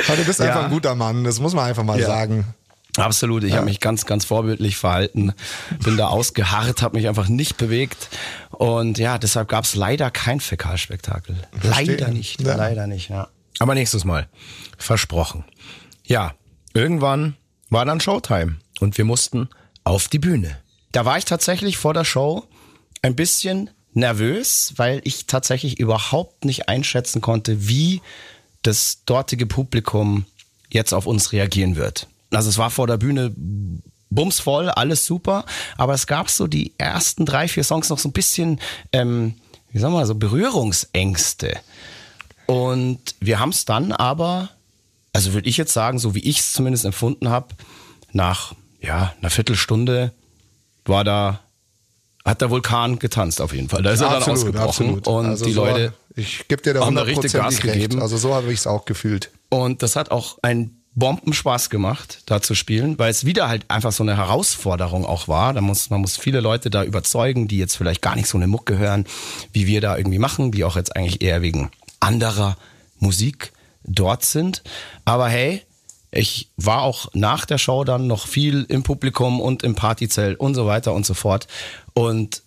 Aber 0.06 0.16
du 0.16 0.24
bist 0.24 0.38
Ja. 0.38 0.46
einfach 0.46 0.64
ein 0.64 0.70
guter 0.70 0.94
Mann, 0.94 1.24
das 1.24 1.40
muss 1.40 1.54
man 1.54 1.64
einfach 1.66 1.82
mal 1.82 1.98
Ja. 1.98 2.06
sagen. 2.06 2.44
Absolut. 2.96 3.44
Ich 3.44 3.52
habe 3.54 3.66
mich 3.66 3.80
ganz, 3.80 4.06
ganz 4.06 4.24
vorbildlich 4.24 4.76
verhalten. 4.78 5.34
Bin 5.84 5.96
da 5.98 6.06
ausgeharrt, 6.06 6.80
habe 6.82 6.96
mich 6.96 7.08
einfach 7.08 7.28
nicht 7.28 7.56
bewegt. 7.58 8.08
Und 8.56 8.96
ja, 8.96 9.18
deshalb 9.18 9.48
gab 9.48 9.64
es 9.64 9.74
leider 9.74 10.10
kein 10.10 10.40
Fäkalspektakel. 10.40 11.36
Verstehe. 11.58 11.96
Leider 11.96 12.08
nicht. 12.08 12.40
Ja. 12.40 12.56
Leider 12.56 12.86
nicht, 12.86 13.10
ja. 13.10 13.28
Aber 13.58 13.74
nächstes 13.74 14.04
Mal. 14.04 14.28
Versprochen. 14.78 15.44
Ja, 16.04 16.34
irgendwann 16.72 17.36
war 17.68 17.84
dann 17.84 18.00
Showtime 18.00 18.56
und 18.80 18.96
wir 18.96 19.04
mussten 19.04 19.50
auf 19.84 20.08
die 20.08 20.18
Bühne. 20.18 20.58
Da 20.92 21.04
war 21.04 21.18
ich 21.18 21.26
tatsächlich 21.26 21.76
vor 21.76 21.92
der 21.92 22.04
Show 22.04 22.44
ein 23.02 23.14
bisschen 23.14 23.68
nervös, 23.92 24.72
weil 24.76 25.02
ich 25.04 25.26
tatsächlich 25.26 25.78
überhaupt 25.78 26.46
nicht 26.46 26.68
einschätzen 26.70 27.20
konnte, 27.20 27.68
wie 27.68 28.00
das 28.62 29.02
dortige 29.04 29.46
Publikum 29.46 30.24
jetzt 30.70 30.94
auf 30.94 31.06
uns 31.06 31.32
reagieren 31.32 31.76
wird. 31.76 32.08
Also 32.30 32.48
es 32.48 32.56
war 32.56 32.70
vor 32.70 32.86
der 32.86 32.96
Bühne 32.96 33.34
bumsvoll, 34.10 34.68
alles 34.70 35.04
super, 35.06 35.44
aber 35.76 35.94
es 35.94 36.06
gab 36.06 36.30
so 36.30 36.46
die 36.46 36.72
ersten 36.78 37.26
drei, 37.26 37.48
vier 37.48 37.64
Songs 37.64 37.88
noch 37.88 37.98
so 37.98 38.08
ein 38.08 38.12
bisschen, 38.12 38.60
ähm, 38.92 39.34
wie 39.72 39.78
sagen 39.78 39.92
wir 39.94 39.98
mal, 40.00 40.06
so 40.06 40.14
Berührungsängste. 40.14 41.56
Und 42.46 43.00
wir 43.20 43.40
haben 43.40 43.50
es 43.50 43.64
dann 43.64 43.92
aber, 43.92 44.50
also 45.12 45.32
würde 45.32 45.48
ich 45.48 45.56
jetzt 45.56 45.72
sagen, 45.72 45.98
so 45.98 46.14
wie 46.14 46.20
ich 46.20 46.38
es 46.40 46.52
zumindest 46.52 46.84
empfunden 46.84 47.28
habe, 47.28 47.48
nach 48.12 48.54
ja, 48.80 49.12
einer 49.20 49.30
Viertelstunde 49.30 50.12
war 50.84 51.02
da, 51.04 51.40
hat 52.24 52.40
der 52.40 52.50
Vulkan 52.50 52.98
getanzt 52.98 53.40
auf 53.40 53.52
jeden 53.52 53.68
Fall. 53.68 53.82
Da 53.82 53.90
ist 53.90 54.00
er 54.00 54.10
dann 54.10 54.22
ausgebrochen 54.22 55.00
und 55.00 55.26
Also 55.26 55.44
die 55.44 55.52
so, 55.52 55.64
Leute 55.64 55.92
Ich 56.14 56.46
gebe 56.48 56.62
dir 56.62 56.74
da 56.74 56.84
haben 56.86 56.94
da 56.94 57.02
richtig 57.02 57.32
Gas 57.32 57.54
recht. 57.54 57.62
gegeben. 57.62 58.00
Also 58.00 58.16
so 58.16 58.34
habe 58.34 58.52
ich 58.52 58.60
es 58.60 58.66
auch 58.66 58.84
gefühlt. 58.84 59.30
Und 59.48 59.82
das 59.82 59.96
hat 59.96 60.10
auch 60.10 60.38
einen 60.42 60.82
Bombenspaß 60.96 61.68
gemacht, 61.68 62.22
da 62.24 62.40
zu 62.40 62.54
spielen, 62.54 62.98
weil 62.98 63.10
es 63.10 63.26
wieder 63.26 63.48
halt 63.48 63.70
einfach 63.70 63.92
so 63.92 64.02
eine 64.02 64.16
Herausforderung 64.16 65.04
auch 65.04 65.28
war. 65.28 65.52
Da 65.52 65.60
muss, 65.60 65.90
man 65.90 66.00
muss 66.00 66.16
viele 66.16 66.40
Leute 66.40 66.70
da 66.70 66.82
überzeugen, 66.84 67.48
die 67.48 67.58
jetzt 67.58 67.76
vielleicht 67.76 68.00
gar 68.00 68.16
nicht 68.16 68.28
so 68.28 68.38
eine 68.38 68.46
Mucke 68.46 68.78
hören, 68.78 69.04
wie 69.52 69.66
wir 69.66 69.82
da 69.82 69.96
irgendwie 69.96 70.18
machen, 70.18 70.52
die 70.52 70.64
auch 70.64 70.74
jetzt 70.74 70.96
eigentlich 70.96 71.20
eher 71.20 71.42
wegen 71.42 71.70
anderer 72.00 72.56
Musik 72.98 73.52
dort 73.84 74.24
sind. 74.24 74.62
Aber 75.04 75.28
hey, 75.28 75.62
ich 76.10 76.48
war 76.56 76.80
auch 76.80 77.10
nach 77.12 77.44
der 77.44 77.58
Show 77.58 77.84
dann 77.84 78.06
noch 78.06 78.26
viel 78.26 78.64
im 78.70 78.82
Publikum 78.82 79.38
und 79.38 79.62
im 79.62 79.74
Partyzelt 79.74 80.40
und 80.40 80.54
so 80.54 80.66
weiter 80.66 80.94
und 80.94 81.04
so 81.04 81.12
fort. 81.12 81.46
Und 81.92 82.42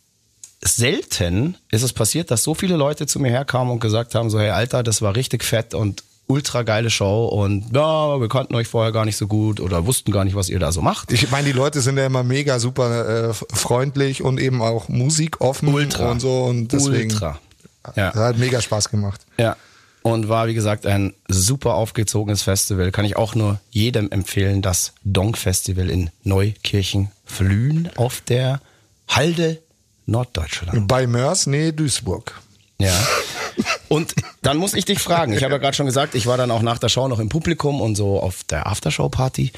selten 0.62 1.56
ist 1.70 1.84
es 1.84 1.94
passiert, 1.94 2.32
dass 2.32 2.44
so 2.44 2.56
viele 2.56 2.78
Leute 2.78 3.06
zu 3.06 3.20
mir 3.20 3.30
herkamen 3.30 3.72
und 3.72 3.80
gesagt 3.80 4.16
haben, 4.16 4.32
so 4.32 4.40
hey 4.40 4.50
Alter, 4.50 4.82
das 4.82 5.04
war 5.04 5.16
richtig 5.16 5.44
fett 5.44 5.76
und 5.76 6.04
ultra 6.30 6.62
geile 6.63 6.89
Show 6.89 7.26
und 7.26 7.76
ja, 7.76 8.22
wir 8.22 8.30
kannten 8.30 8.54
euch 8.56 8.68
vorher 8.68 8.92
gar 8.92 9.04
nicht 9.04 9.18
so 9.18 9.28
gut 9.28 9.60
oder 9.60 9.86
wussten 9.88 10.12
gar 10.12 10.24
nicht, 10.24 10.36
was 10.36 10.48
ihr 10.48 10.60
da 10.60 10.72
so 10.72 10.82
macht. 10.82 11.12
Ich 11.12 11.30
meine, 11.32 11.48
die 11.48 11.52
Leute 11.54 11.82
sind 11.82 11.98
ja 11.98 12.06
immer 12.06 12.24
mega 12.24 12.60
super 12.60 13.30
äh, 13.30 13.34
freundlich 13.34 14.22
und 14.24 14.39
eben 14.39 14.62
auch 14.62 14.88
musikoffen 14.89 15.74
Ultra. 15.74 16.12
und 16.12 16.20
so 16.20 16.44
und 16.44 16.68
deswegen 16.72 17.12
Ultra. 17.12 17.39
das 17.84 17.96
Ja. 17.96 18.13
hat 18.13 18.38
mega 18.38 18.62
Spaß 18.62 18.89
gemacht. 18.89 19.22
ja. 19.38 19.58
Und 20.02 20.30
war, 20.30 20.48
wie 20.48 20.54
gesagt, 20.54 20.86
ein 20.86 21.13
super 21.28 21.74
aufgezogenes 21.74 22.42
Festival. 22.44 22.89
Kann 22.92 23.04
ich 23.04 23.18
auch 23.18 23.36
nur 23.36 23.60
jedem 23.70 24.10
empfehlen, 24.12 24.62
das 24.62 24.94
Donk 25.04 25.38
Festival 25.38 25.89
in 25.89 26.10
Neukirchen-Flühen 26.24 27.89
auf 27.98 28.22
der 28.22 28.62
Halde 29.10 29.62
Norddeutschland. 30.06 30.88
Bei 30.88 31.06
Mörs, 31.06 31.48
nee, 31.48 31.74
Duisburg. 31.74 32.39
Ja. 32.80 32.94
Und 33.89 34.13
dann 34.42 34.58
muss 34.58 34.74
ich 34.74 34.86
dich 34.86 35.00
fragen, 35.00 35.34
ich 35.34 35.44
habe 35.44 35.54
ja 35.54 35.58
gerade 35.58 35.76
schon 35.76 35.86
gesagt, 35.86 36.15
ich 36.15 36.28
war 36.28 36.38
dann 36.38 36.52
auch 36.52 36.62
nach 36.62 36.78
der 36.78 36.89
Show 36.89 37.08
noch 37.08 37.20
im 37.20 37.30
Publikum 37.30 37.82
und 37.82 37.96
so 37.96 38.20
auf 38.20 38.44
der 38.44 38.68
Aftershow-Party. 38.68 39.52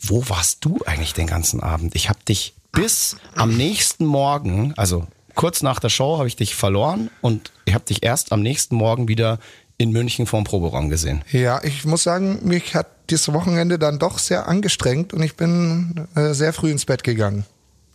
Wo 0.00 0.28
warst 0.28 0.64
du 0.64 0.80
eigentlich 0.84 1.14
den 1.14 1.26
ganzen 1.26 1.62
Abend? 1.62 1.94
Ich 1.94 2.08
habe 2.08 2.18
dich 2.28 2.52
bis 2.72 3.16
am 3.34 3.56
nächsten 3.56 4.04
Morgen, 4.04 4.74
also 4.76 5.06
kurz 5.34 5.62
nach 5.62 5.80
der 5.80 5.88
Show, 5.88 6.18
habe 6.18 6.28
ich 6.28 6.36
dich 6.36 6.54
verloren 6.54 7.10
und 7.22 7.52
ich 7.64 7.74
habe 7.74 7.84
dich 7.84 8.02
erst 8.02 8.32
am 8.32 8.42
nächsten 8.42 8.76
Morgen 8.76 9.08
wieder 9.08 9.38
in 9.78 9.90
München 9.90 10.26
vorm 10.26 10.44
Proberaum 10.44 10.88
gesehen. 10.90 11.22
Ja, 11.30 11.62
ich 11.62 11.84
muss 11.84 12.02
sagen, 12.02 12.40
mich 12.42 12.74
hat 12.74 12.88
dieses 13.10 13.32
Wochenende 13.32 13.78
dann 13.78 13.98
doch 13.98 14.18
sehr 14.18 14.48
angestrengt 14.48 15.12
und 15.12 15.22
ich 15.22 15.36
bin 15.36 16.06
äh, 16.14 16.32
sehr 16.32 16.52
früh 16.52 16.70
ins 16.70 16.86
Bett 16.86 17.04
gegangen. 17.04 17.44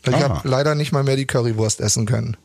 Ich 0.07 0.13
habe 0.13 0.47
leider 0.47 0.73
nicht 0.73 0.91
mal 0.91 1.03
mehr 1.03 1.15
die 1.15 1.27
Currywurst 1.27 1.79
essen 1.79 2.05
können. 2.05 2.37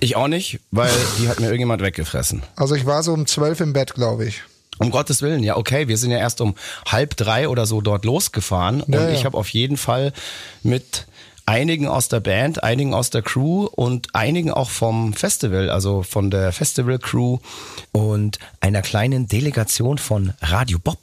Ich 0.00 0.16
auch 0.16 0.28
nicht, 0.28 0.60
weil 0.70 0.90
die 1.18 1.28
hat 1.28 1.40
mir 1.40 1.46
irgendjemand 1.46 1.82
weggefressen. 1.82 2.42
Also 2.56 2.74
ich 2.74 2.86
war 2.86 3.02
so 3.02 3.12
um 3.12 3.26
zwölf 3.26 3.60
im 3.60 3.72
Bett, 3.72 3.94
glaube 3.94 4.26
ich. 4.26 4.42
Um 4.78 4.90
Gottes 4.90 5.22
Willen, 5.22 5.42
ja, 5.42 5.56
okay, 5.56 5.88
wir 5.88 5.96
sind 5.98 6.12
ja 6.12 6.18
erst 6.18 6.40
um 6.40 6.54
halb 6.86 7.16
drei 7.16 7.48
oder 7.48 7.66
so 7.66 7.80
dort 7.80 8.04
losgefahren 8.04 8.80
und 8.80 8.94
Ja, 8.94 9.08
ja. 9.08 9.10
ich 9.10 9.24
habe 9.24 9.36
auf 9.36 9.48
jeden 9.48 9.76
Fall 9.76 10.12
mit 10.62 11.06
einigen 11.46 11.88
aus 11.88 12.08
der 12.08 12.20
Band, 12.20 12.62
einigen 12.62 12.94
aus 12.94 13.10
der 13.10 13.22
Crew 13.22 13.64
und 13.64 14.14
einigen 14.14 14.52
auch 14.52 14.70
vom 14.70 15.14
Festival, 15.14 15.70
also 15.70 16.02
von 16.02 16.30
der 16.30 16.52
Festival 16.52 16.98
Crew 16.98 17.38
und 17.90 18.38
einer 18.60 18.82
kleinen 18.82 19.26
Delegation 19.26 19.98
von 19.98 20.34
Radio 20.42 20.78
Bob. 20.78 20.98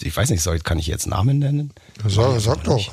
Ich 0.00 0.16
weiß 0.16 0.30
nicht, 0.30 0.42
soll, 0.42 0.58
kann 0.60 0.78
ich 0.78 0.86
jetzt 0.86 1.06
Namen 1.06 1.38
nennen? 1.38 1.72
So, 2.08 2.38
sag 2.38 2.56
ich 2.58 2.62
doch. 2.62 2.92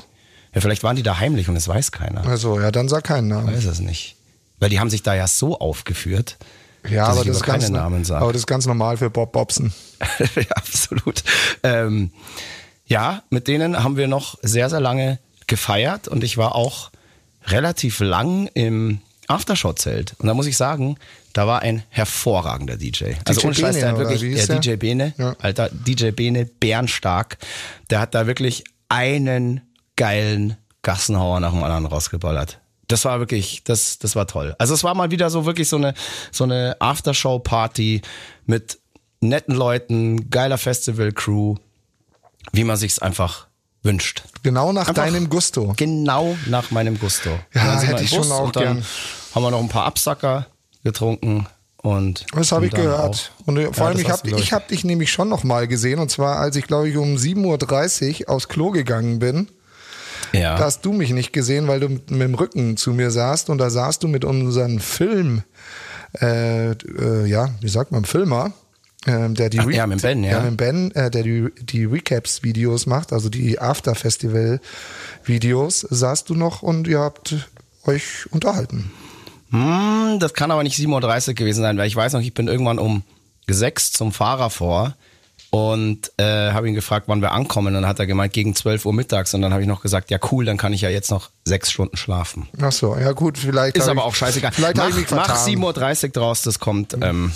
Ja, 0.53 0.61
vielleicht 0.61 0.83
waren 0.83 0.95
die 0.97 1.03
da 1.03 1.17
heimlich 1.17 1.47
und 1.49 1.55
es 1.55 1.67
weiß 1.67 1.91
keiner. 1.91 2.25
Also, 2.27 2.59
ja, 2.59 2.71
dann 2.71 2.89
sag 2.89 3.05
keinen 3.05 3.29
Namen. 3.29 3.53
Weiß 3.55 3.65
es 3.65 3.79
nicht. 3.79 4.16
Weil 4.59 4.69
die 4.69 4.79
haben 4.79 4.89
sich 4.89 5.03
da 5.03 5.13
ja 5.15 5.27
so 5.27 5.59
aufgeführt, 5.59 6.37
Ja, 6.89 7.05
aber 7.07 7.23
das, 7.25 7.43
ganz, 7.43 7.63
keine 7.65 7.77
Namen 7.77 8.03
sage. 8.05 8.21
aber 8.23 8.33
das 8.33 8.41
ist 8.41 8.47
ganz 8.47 8.65
normal 8.65 8.97
für 8.97 9.09
Bob 9.09 9.31
Bobson. 9.31 9.71
ja, 10.35 10.43
absolut. 10.55 11.23
Ähm, 11.63 12.11
ja, 12.85 13.23
mit 13.29 13.47
denen 13.47 13.83
haben 13.83 13.97
wir 13.97 14.07
noch 14.07 14.37
sehr, 14.41 14.69
sehr 14.69 14.79
lange 14.79 15.19
gefeiert 15.47 16.07
und 16.07 16.23
ich 16.23 16.37
war 16.37 16.55
auch 16.55 16.91
relativ 17.45 17.99
lang 17.99 18.47
im 18.53 18.99
Aftershow-Zelt. 19.27 20.15
Und 20.19 20.27
da 20.27 20.33
muss 20.33 20.47
ich 20.47 20.55
sagen, 20.57 20.97
da 21.33 21.47
war 21.47 21.61
ein 21.61 21.83
hervorragender 21.89 22.77
DJ. 22.77 23.13
Also 23.25 23.41
ohne 23.45 23.53
Scheiß, 23.53 23.75
der 23.75 23.89
hat 23.89 23.97
wirklich, 23.97 24.45
der? 24.45 24.59
DJ 24.59 24.75
Bene, 24.77 25.13
Ja. 25.17 25.35
alter 25.39 25.69
DJ 25.69 26.11
Bene, 26.11 26.45
bärenstark. 26.45 27.37
Der 27.89 27.99
hat 27.99 28.15
da 28.15 28.25
wirklich 28.25 28.63
einen 28.89 29.61
geilen 29.97 30.55
Gassenhauer 30.81 31.39
nach 31.41 31.51
dem 31.51 31.63
anderen 31.63 31.85
rausgeballert. 31.85 32.59
Das 32.87 33.03
war 33.05 33.19
wirklich, 33.19 33.63
das, 33.65 33.99
das 33.99 34.15
war 34.15 34.27
toll. 34.27 34.55
Also 34.59 34.73
es 34.73 34.83
war 34.83 34.93
mal 34.95 35.11
wieder 35.11 35.29
so 35.29 35.45
wirklich 35.45 35.67
so 35.67 35.75
eine, 35.75 35.93
so 36.31 36.43
eine 36.45 36.75
Aftershow-Party 36.79 38.01
mit 38.45 38.79
netten 39.19 39.55
Leuten, 39.55 40.29
geiler 40.29 40.57
Festival-Crew, 40.57 41.55
wie 42.53 42.63
man 42.63 42.77
sich's 42.77 42.99
einfach 42.99 43.47
wünscht. 43.83 44.23
Genau 44.43 44.71
nach 44.71 44.87
Einfach 44.87 45.03
deinem 45.05 45.29
Gusto. 45.29 45.73
Genau 45.75 46.37
nach 46.47 46.71
meinem 46.71 46.99
Gusto. 46.99 47.29
Ja, 47.53 47.79
hätte 47.81 48.03
ich 48.03 48.09
schon 48.09 48.19
Bus 48.19 48.31
auch 48.31 48.45
und 48.47 48.55
dann 48.55 48.63
gern. 48.63 48.85
haben 49.35 49.43
wir 49.43 49.51
noch 49.51 49.59
ein 49.59 49.69
paar 49.69 49.85
Absacker 49.85 50.47
getrunken 50.83 51.47
Und 51.81 52.25
Das 52.33 52.51
habe 52.51 52.65
ich 52.67 52.71
gehört. 52.73 53.31
auch- 53.39 53.47
Und 53.47 53.57
äh, 53.57 53.65
vor 53.73 53.75
Ja, 53.77 53.85
allem, 53.87 53.99
ich 53.99 54.09
habe 54.09 54.29
ich 54.29 54.53
hab 54.53 54.67
dich 54.67 54.83
nämlich 54.83 55.11
schon 55.11 55.29
noch 55.29 55.43
mal 55.43 55.67
gesehen. 55.67 55.99
Und 55.99 56.09
zwar, 56.09 56.37
als 56.37 56.55
ich, 56.55 56.65
glaube 56.67 56.89
ich, 56.89 56.97
um 56.97 57.15
7.30 57.15 58.21
Uhr 58.27 58.29
aufs 58.33 58.47
Klo 58.47 58.71
gegangen 58.71 59.19
bin. 59.19 59.47
Ja. 60.33 60.55
Da 60.57 60.65
hast 60.65 60.83
du 60.85 60.93
mich 60.93 61.11
nicht 61.11 61.33
gesehen, 61.33 61.67
weil 61.67 61.79
du 61.79 61.89
mit, 61.89 62.11
mit 62.11 62.21
dem 62.21 62.35
Rücken 62.35 62.77
zu 62.77 62.93
mir 62.93 63.11
saßt. 63.11 63.49
Und 63.49 63.57
da 63.59 63.69
saßt 63.69 64.01
du 64.03 64.07
mit 64.07 64.25
unseren 64.25 64.79
Film, 64.79 65.43
äh, 66.21 66.71
äh, 66.71 67.25
ja, 67.25 67.49
wie 67.61 67.69
sagt 67.69 67.91
man, 67.91 68.05
Filmer. 68.05 68.51
ähm, 69.05 69.35
Der 69.35 69.49
die 69.49 69.59
Ach, 69.59 69.69
ja, 69.69 69.87
mit 69.87 70.01
Ben, 70.01 70.23
ja. 70.23 70.39
mit 70.41 70.57
Ben, 70.57 70.91
äh, 70.91 71.09
der 71.11 71.23
die, 71.23 71.47
die 71.61 71.85
Recaps-Videos 71.85 72.85
macht, 72.85 73.13
also 73.13 73.29
die 73.29 73.59
After-Festival-Videos, 73.59 75.81
saßt 75.89 76.29
du 76.29 76.35
noch 76.35 76.61
und 76.61 76.87
ihr 76.87 76.99
habt 76.99 77.35
euch 77.85 78.25
unterhalten. 78.31 78.91
Hm, 79.51 80.17
das 80.19 80.33
kann 80.33 80.51
aber 80.51 80.63
nicht 80.63 80.77
7.30 80.77 81.29
Uhr 81.29 81.33
gewesen 81.35 81.61
sein, 81.61 81.77
weil 81.77 81.87
ich 81.87 81.95
weiß 81.95 82.13
noch, 82.13 82.21
ich 82.21 82.33
bin 82.33 82.47
irgendwann 82.47 82.79
um 82.79 83.03
sechs 83.49 83.91
zum 83.91 84.11
Fahrer 84.11 84.49
vor 84.49 84.95
und 85.57 86.11
äh, 86.17 86.51
habe 86.51 86.67
ihn 86.67 86.75
gefragt, 86.75 87.07
wann 87.07 87.19
wir 87.19 87.31
ankommen. 87.31 87.69
Und 87.69 87.73
dann 87.81 87.87
hat 87.87 87.97
er 87.97 88.05
gemeint, 88.05 88.31
gegen 88.31 88.53
12 88.53 88.85
Uhr 88.85 88.93
mittags. 88.93 89.33
Und 89.33 89.41
dann 89.41 89.53
habe 89.53 89.63
ich 89.63 89.67
noch 89.67 89.81
gesagt, 89.81 90.11
ja 90.11 90.19
cool, 90.31 90.45
dann 90.45 90.55
kann 90.57 90.71
ich 90.71 90.81
ja 90.81 90.89
jetzt 90.89 91.09
noch 91.09 91.31
sechs 91.45 91.71
Stunden 91.71 91.97
schlafen. 91.97 92.47
Ach 92.61 92.71
so, 92.71 92.95
ja 92.95 93.11
gut, 93.13 93.39
vielleicht. 93.39 93.75
Ist 93.75 93.87
aber 93.87 94.01
ich, 94.01 94.05
auch 94.05 94.13
scheißegal. 94.13 94.51
Vielleicht 94.51 94.77
mach 94.77 94.89
ich 94.89 95.09
mach 95.09 95.25
vertan. 95.25 95.47
7.30 95.47 96.03
Uhr 96.03 96.09
draus, 96.09 96.43
das 96.43 96.59
kommt 96.59 96.95
ähm, 97.01 97.31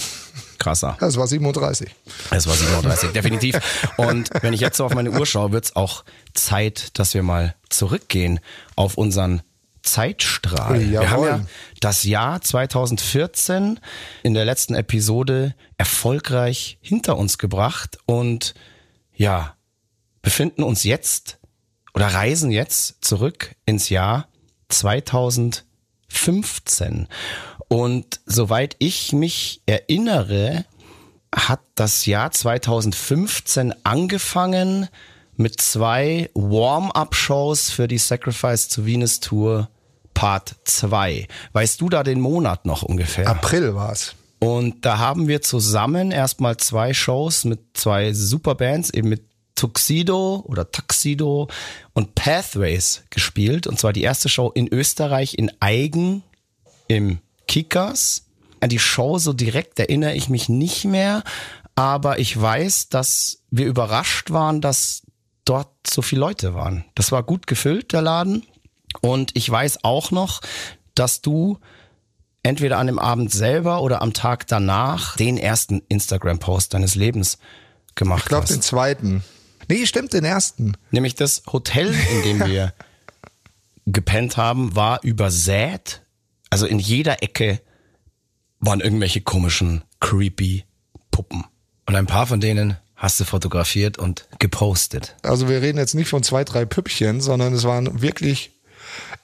krasser. 0.59 0.97
Es 1.01 1.17
war 1.17 1.26
37. 1.26 1.89
Es 2.30 2.45
war 2.45 2.53
7.30 2.53 3.05
Uhr, 3.07 3.11
definitiv. 3.11 3.59
Und 3.97 4.30
wenn 4.41 4.53
ich 4.53 4.61
jetzt 4.61 4.78
so 4.78 4.86
auf 4.86 4.93
meine 4.93 5.09
Uhr 5.09 5.26
schaue, 5.26 5.51
wird 5.51 5.65
es 5.65 5.76
auch 5.76 6.03
Zeit, 6.36 6.99
dass 6.99 7.15
wir 7.15 7.24
mal 7.24 7.55
zurückgehen 7.69 8.39
auf 8.76 8.99
unseren 8.99 9.41
Zeitstrahl. 9.82 10.78
Ui, 10.78 10.91
wir 10.91 11.09
haben 11.09 11.24
jawohl. 11.24 11.28
ja 11.28 11.45
das 11.82 12.04
Jahr 12.04 12.42
2014 12.42 13.82
in 14.24 14.34
der 14.34 14.46
letzten 14.46 14.76
Episode 14.76 15.54
erfolgreich 15.78 16.78
hinter 16.82 17.18
uns 17.18 17.38
gebracht 17.38 17.98
und 18.06 18.54
ja, 19.14 19.58
befinden 20.22 20.64
uns 20.64 20.86
jetzt 20.86 21.40
oder 21.94 22.08
reisen 22.08 22.52
jetzt 22.52 23.04
zurück 23.04 23.58
ins 23.66 23.90
Jahr 23.90 24.30
2015. 24.70 27.10
Und 27.68 28.22
soweit 28.26 28.78
ich 28.80 29.12
mich 29.12 29.62
erinnere, 29.66 30.64
hat 31.34 31.60
das 31.76 32.06
Jahr 32.06 32.32
2015 32.32 33.74
angefangen 33.84 34.88
mit 35.36 35.60
zwei 35.60 36.30
Warm-up-Shows 36.36 37.72
für 37.72 37.88
die 37.88 37.98
Sacrifice 37.98 38.68
to 38.68 38.86
Venus 38.86 39.20
Tour 39.20 39.68
Part 40.14 40.55
2. 40.66 41.28
Weißt 41.53 41.82
du 41.82 41.89
da 41.89 42.03
den 42.03 42.22
Monat 42.22 42.66
noch 42.66 42.84
ungefähr? 42.84 43.28
April 43.28 43.76
war 43.76 43.91
es. 43.91 44.16
Und 44.39 44.86
da 44.86 44.97
haben 44.97 45.28
wir 45.28 45.41
zusammen 45.41 46.12
erstmal 46.12 46.57
zwei 46.57 46.93
Shows 46.93 47.45
mit 47.45 47.59
zwei 47.74 48.12
Superbands, 48.14 48.89
eben 48.89 49.09
mit 49.09 49.24
Tuxedo 49.55 50.43
oder 50.47 50.72
Tuxedo 50.72 51.47
und 51.93 52.16
Pathways 52.16 53.03
gespielt. 53.12 53.68
Und 53.68 53.80
zwar 53.80 53.93
die 53.93 54.01
erste 54.01 54.30
Show 54.30 54.49
in 54.49 54.68
Österreich 54.68 55.36
in 55.36 55.51
Eigen 55.59 56.24
im 56.88 57.20
Kickers. 57.47 58.26
An 58.59 58.70
die 58.70 58.80
Show 58.80 59.20
so 59.20 59.34
direkt 59.34 59.80
erinnere 59.80 60.16
ich 60.16 60.30
mich 60.30 60.49
nicht 60.49 60.86
mehr, 60.86 61.24
aber 61.76 62.18
ich 62.18 62.39
weiß, 62.39 62.89
dass 62.89 63.43
wir 63.51 63.68
überrascht 63.68 64.32
waren, 64.32 64.62
dass 64.62 65.03
dort 65.45 65.70
so 65.88 66.01
viele 66.01 66.22
Leute 66.22 66.53
waren. 66.53 66.86
Das 66.95 67.12
war 67.12 67.24
gut 67.24 67.45
gefüllt, 67.45 67.93
der 67.93 68.01
Laden. 68.01 68.43
Und 69.00 69.36
ich 69.36 69.50
weiß 69.50 69.84
auch 69.84 70.12
noch, 70.12 70.42
dass 70.96 71.22
du 71.22 71.58
entweder 72.44 72.78
an 72.80 72.88
dem 72.88 73.00
Abend 73.00 73.32
selber 73.32 73.82
oder 73.82 74.02
am 74.02 74.14
Tag 74.14 74.48
danach 74.48 75.16
den 75.16 75.38
ersten 75.38 75.82
Instagram-Post 75.88 76.74
deines 76.74 76.96
Lebens 76.96 77.38
gemacht 77.96 78.24
Ich 78.24 78.30
glaube, 78.30 78.44
hast. 78.44 78.52
den 78.52 78.62
zweiten. 78.62 79.24
Nee, 79.70 79.86
stimmt, 79.86 80.14
den 80.14 80.26
ersten. 80.26 80.76
Nämlich 80.89 81.16
das 81.16 81.44
Hotel, 81.52 81.94
in 81.94 82.24
dem 82.24 82.39
wir 82.48 82.74
gepennt 83.86 84.38
haben, 84.38 84.76
war 84.76 85.04
übersät. 85.04 86.02
Also 86.50 86.66
in 86.66 86.80
jeder 86.80 87.24
Ecke 87.24 87.62
waren 88.60 88.82
irgendwelche 88.82 89.22
komischen, 89.22 89.84
creepy 90.00 90.66
Puppen. 91.12 91.46
Und 91.86 91.96
ein 91.96 92.08
paar 92.08 92.28
von 92.28 92.39
denen 92.42 92.78
hast 92.96 93.20
du 93.20 93.24
fotografiert 93.26 93.98
und 93.98 94.28
gepostet. 94.39 95.16
Also 95.24 95.50
wir 95.50 95.62
reden 95.62 95.78
jetzt 95.78 95.96
nicht 95.96 96.10
von 96.10 96.24
zwei, 96.24 96.44
drei 96.44 96.66
Püppchen, 96.66 97.22
sondern 97.22 97.54
es 97.54 97.64
waren 97.64 98.02
wirklich 98.02 98.52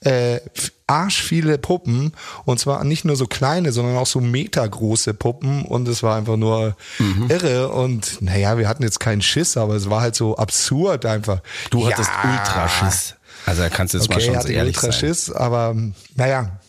äh, 0.02 0.40
arschviele 0.88 1.58
Puppen 1.58 2.14
und 2.46 2.60
zwar 2.60 2.84
nicht 2.84 3.04
nur 3.04 3.16
so 3.16 3.28
kleine, 3.28 3.72
sondern 3.72 3.98
auch 3.98 4.08
so 4.08 4.22
metergroße 4.22 5.14
Puppen 5.14 5.64
und 5.66 5.88
es 5.88 6.02
war 6.04 6.16
einfach 6.16 6.38
nur 6.38 6.76
Mhm. 7.00 7.30
irre 7.30 7.70
und 7.70 8.22
naja, 8.22 8.58
wir 8.58 8.68
hatten 8.70 8.84
jetzt 8.84 9.00
keinen 9.00 9.22
Schiss, 9.22 9.58
aber 9.58 9.76
es 9.76 9.90
war 9.90 10.02
halt 10.02 10.16
so 10.16 10.38
absurd 10.38 11.06
einfach. 11.06 11.42
Du 11.72 11.82
Ja. 11.82 11.92
hattest 11.92 12.10
Ultraschiss. 12.24 13.16
Also 13.46 13.62
da 13.64 13.70
kannst 13.70 13.94
du 13.94 13.98
jetzt 13.98 14.10
mal 14.10 14.16
Okay, 14.16 14.26
schon 14.26 14.42
so 14.42 14.48
ehrlich 14.50 14.78
ultra 14.78 14.92
sein. 14.92 15.36
Aber 15.36 15.76
naja. 16.16 16.60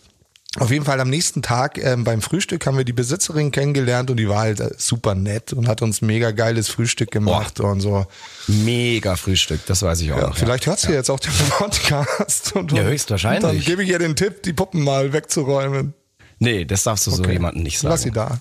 Auf 0.57 0.70
jeden 0.70 0.84
Fall 0.86 0.99
am 1.01 1.11
nächsten 1.11 1.42
Tag 1.42 1.76
ähm, 1.78 2.05
beim 2.05 2.22
Frühstück 2.22 2.66
haben 2.66 2.76
wir 2.78 2.84
die 2.84 2.94
Besitzerin 2.94 3.51
kennengelernt 3.53 4.11
und 4.11 4.16
die 4.16 4.28
war 4.30 4.40
halt 4.40 4.61
äh, 4.61 4.70
super 4.78 5.14
nett 5.14 5.53
und 5.53 5.68
hat 5.68 5.82
uns 5.82 6.01
mega 6.01 6.30
geiles 6.30 6.68
Frühstück 6.68 7.11
gemacht 7.11 7.61
und 7.61 7.80
so. 7.80 8.07
Mega 8.46 9.16
Frühstück, 9.16 9.61
das 9.66 9.82
weiß 9.82 10.01
ich 10.01 10.11
auch 10.12 10.16
Ja, 10.18 10.28
noch. 10.28 10.36
vielleicht 10.38 10.66
hört 10.66 10.80
sie 10.80 10.92
jetzt 10.92 11.11
auch 11.11 11.20
den 11.20 11.32
Podcast. 11.51 12.57
Und 12.57 12.72
Ja, 12.72 12.82
höchstwahrscheinlich. 12.82 13.44
Und 13.44 13.57
dann 13.59 13.64
gebe 13.64 13.84
ich 13.84 13.90
ihr 13.90 13.99
den 13.99 14.16
Tipp, 14.16 14.42
die 14.42 14.55
Puppen 14.55 14.82
mal 14.82 15.12
wegzuräumen. 15.12 15.92
Nee, 16.38 16.64
das 16.64 16.82
darfst 16.84 17.07
du 17.07 17.11
so 17.11 17.22
Okay. 17.22 17.32
jemandem 17.32 17.62
nicht 17.62 17.78
sagen. 17.78 17.90
Lass 17.92 18.03
sie 18.03 18.11
da. 18.11 18.40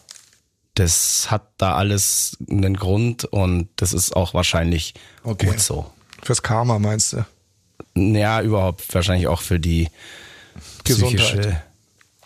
Das 0.75 1.29
hat 1.29 1.49
da 1.57 1.75
alles 1.75 2.37
einen 2.49 2.77
Grund 2.77 3.25
und 3.25 3.67
das 3.75 3.91
ist 3.91 4.15
auch 4.15 4.33
wahrscheinlich 4.33 4.93
Okay. 5.23 5.47
gut 5.47 5.59
so. 5.59 5.91
Fürs 6.23 6.41
Karma 6.41 6.79
meinst 6.79 7.13
du? 7.13 7.25
Ja, 7.95 8.41
überhaupt 8.41 8.93
wahrscheinlich 8.95 9.27
auch 9.27 9.41
für 9.41 9.59
die 9.59 9.89
psychische 10.85 11.35
Gesundheit. 11.35 11.63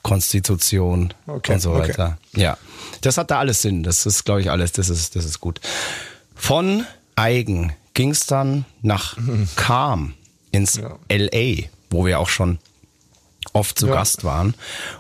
Konstitution 0.04 1.14
Okay, 1.28 1.54
und 1.54 1.60
so 1.60 1.72
okay. 1.72 1.90
weiter. 1.90 2.18
Ja, 2.34 2.58
das 3.02 3.18
hat 3.18 3.32
da 3.32 3.40
alles 3.40 3.62
Sinn. 3.62 3.84
Das 3.84 4.06
ist, 4.06 4.24
glaube 4.26 4.42
ich, 4.42 4.50
alles. 4.52 4.72
Das 4.72 4.90
ist, 4.90 5.16
das 5.16 5.26
ist 5.26 5.40
gut. 5.40 5.62
Von 6.36 6.86
Eigen 7.16 7.74
ging 7.94 8.12
es 8.12 8.26
dann 8.26 8.66
nach 8.82 9.18
Calm 9.56 10.14
ins 10.52 10.76
Ja. 10.76 10.98
LA, 11.12 11.64
wo 11.90 12.06
wir 12.06 12.20
auch 12.20 12.30
schon 12.30 12.60
oft 13.54 13.78
zu 13.80 13.88
Ja. 13.88 13.94
Gast 13.94 14.24
waren. 14.24 14.54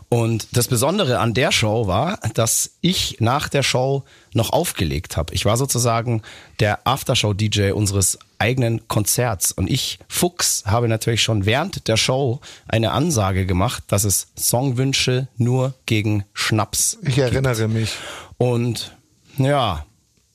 Und 0.09 0.47
das 0.57 0.67
Besondere 0.67 1.19
an 1.19 1.33
der 1.33 1.51
Show 1.51 1.87
war, 1.87 2.19
dass 2.33 2.71
ich 2.81 3.17
nach 3.19 3.49
der 3.49 3.63
Show 3.63 4.03
noch 4.33 4.51
aufgelegt 4.51 5.15
habe. 5.17 5.33
Ich 5.33 5.45
war 5.45 5.57
sozusagen 5.57 6.21
der 6.59 6.85
Aftershow-DJ 6.85 7.71
unseres 7.71 8.17
eigenen 8.39 8.87
Konzerts. 8.87 9.51
Und 9.51 9.69
ich, 9.69 9.99
Fuchs, 10.07 10.63
habe 10.65 10.87
natürlich 10.87 11.21
schon 11.21 11.45
während 11.45 11.87
der 11.87 11.97
Show 11.97 12.39
eine 12.67 12.91
Ansage 12.91 13.45
gemacht, 13.45 13.83
dass 13.87 14.03
es 14.03 14.27
Songwünsche 14.37 15.27
nur 15.37 15.73
gegen 15.85 16.25
Schnaps 16.33 16.97
Ich 17.03 17.17
erinnere 17.19 17.67
mich. 17.67 17.93
und 18.37 18.95
ja, 19.37 19.85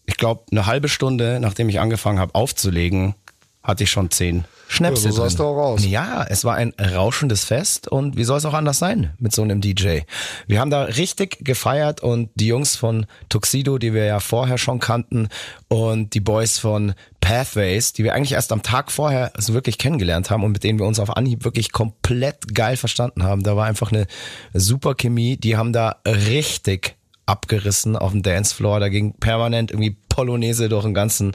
ich 0.06 0.16
glaube, 0.16 0.44
eine 0.50 0.66
halbe 0.66 0.88
Stunde, 0.88 1.38
nachdem 1.40 1.68
ich 1.68 1.80
angefangen 1.80 2.18
habe 2.20 2.34
aufzulegen, 2.34 3.14
hatte 3.66 3.84
ich 3.84 3.90
schon 3.90 4.10
zehn 4.10 4.44
Schnäpse 4.68 5.06
Ja, 5.06 5.12
so 5.12 5.22
sah's 5.22 5.34
drin. 5.36 5.46
doch 5.46 5.56
aus. 5.56 5.84
Ja, 5.84 6.24
es 6.28 6.44
war 6.44 6.54
ein 6.54 6.72
rauschendes 6.80 7.44
Fest 7.44 7.88
und 7.88 8.16
wie 8.16 8.24
soll 8.24 8.38
es 8.38 8.44
auch 8.44 8.54
anders 8.54 8.78
sein 8.78 9.12
mit 9.18 9.32
so 9.34 9.42
einem 9.42 9.60
DJ? 9.60 10.00
Wir 10.46 10.60
haben 10.60 10.70
da 10.70 10.82
richtig 10.84 11.44
gefeiert 11.44 12.00
und 12.00 12.30
die 12.34 12.46
Jungs 12.48 12.76
von 12.76 13.06
Tuxedo, 13.28 13.78
die 13.78 13.92
wir 13.94 14.04
ja 14.04 14.20
vorher 14.20 14.58
schon 14.58 14.78
kannten 14.80 15.28
und 15.68 16.14
die 16.14 16.20
Boys 16.20 16.58
von 16.58 16.94
Pathways, 17.20 17.92
die 17.92 18.04
wir 18.04 18.14
eigentlich 18.14 18.32
erst 18.32 18.52
am 18.52 18.62
Tag 18.62 18.90
vorher 18.92 19.32
so 19.36 19.52
wirklich 19.52 19.78
kennengelernt 19.78 20.30
haben 20.30 20.42
und 20.44 20.52
mit 20.52 20.64
denen 20.64 20.78
wir 20.78 20.86
uns 20.86 20.98
auf 21.00 21.16
Anhieb 21.16 21.44
wirklich 21.44 21.72
komplett 21.72 22.54
geil 22.54 22.76
verstanden 22.76 23.22
haben. 23.24 23.42
Da 23.42 23.56
war 23.56 23.66
einfach 23.66 23.90
eine 23.92 24.06
super 24.54 24.94
Chemie. 24.94 25.36
Die 25.36 25.56
haben 25.56 25.72
da 25.72 25.96
richtig 26.06 26.96
abgerissen 27.26 27.96
auf 27.96 28.12
dem 28.12 28.22
Dancefloor. 28.22 28.80
Da 28.80 28.88
ging 28.88 29.14
permanent 29.14 29.70
irgendwie 29.70 29.96
Polonaise 30.08 30.68
durch 30.68 30.84
den 30.84 30.94
ganzen 30.94 31.32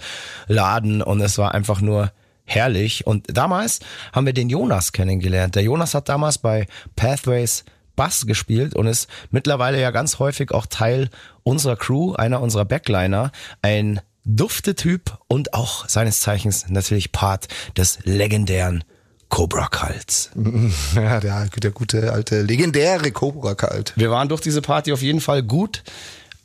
Laden 0.48 1.02
und 1.02 1.22
es 1.22 1.38
war 1.38 1.54
einfach 1.54 1.82
nur 1.82 2.12
herrlich. 2.54 3.08
Und 3.08 3.26
damals 3.36 3.80
haben 4.14 4.26
wir 4.26 4.34
den 4.34 4.50
Jonas 4.50 4.92
kennengelernt. 4.92 5.56
Der 5.56 5.64
Jonas 5.64 5.94
hat 5.94 6.10
damals 6.10 6.38
bei 6.38 6.68
Pathways 6.96 7.64
Bass 7.96 8.26
gespielt 8.26 8.76
und 8.76 8.88
ist 8.88 9.08
mittlerweile 9.32 9.80
ja 9.80 9.92
ganz 9.92 10.20
häufig 10.20 10.52
auch 10.52 10.66
Teil 10.66 11.10
unserer 11.44 11.76
Crew, 11.76 12.14
einer 12.14 12.42
unserer 12.42 12.66
Backliner. 12.66 13.32
Ein 13.62 14.00
Duftetyp 14.24 15.18
und 15.28 15.54
auch 15.54 15.88
seines 15.90 16.20
Zeichens 16.20 16.70
natürlich 16.70 17.12
Part 17.12 17.48
des 17.76 18.00
legendären 18.04 18.84
Cobra 19.30 19.68
Cults. 19.68 20.30
Ja, 20.96 21.20
der, 21.20 21.48
der 21.48 21.72
gute 21.72 22.12
alte 22.12 22.42
legendäre 22.42 23.12
Cobra 23.12 23.56
Kalt. 23.56 23.94
Wir 23.96 24.12
waren 24.12 24.30
durch 24.30 24.42
diese 24.42 24.62
Party 24.62 24.92
auf 24.92 25.02
jeden 25.02 25.22
Fall 25.22 25.42
gut 25.42 25.84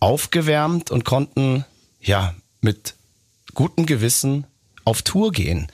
aufgewärmt 0.01 0.91
und 0.91 1.05
konnten 1.05 1.65
ja 2.01 2.35
mit 2.61 2.95
gutem 3.55 3.87
Gewissen 3.87 4.47
auf 4.85 5.03
Tour 5.03 5.33
gehen. 5.33 5.67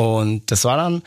Und 0.00 0.50
das 0.50 0.64
war 0.64 0.78
dann 0.78 1.02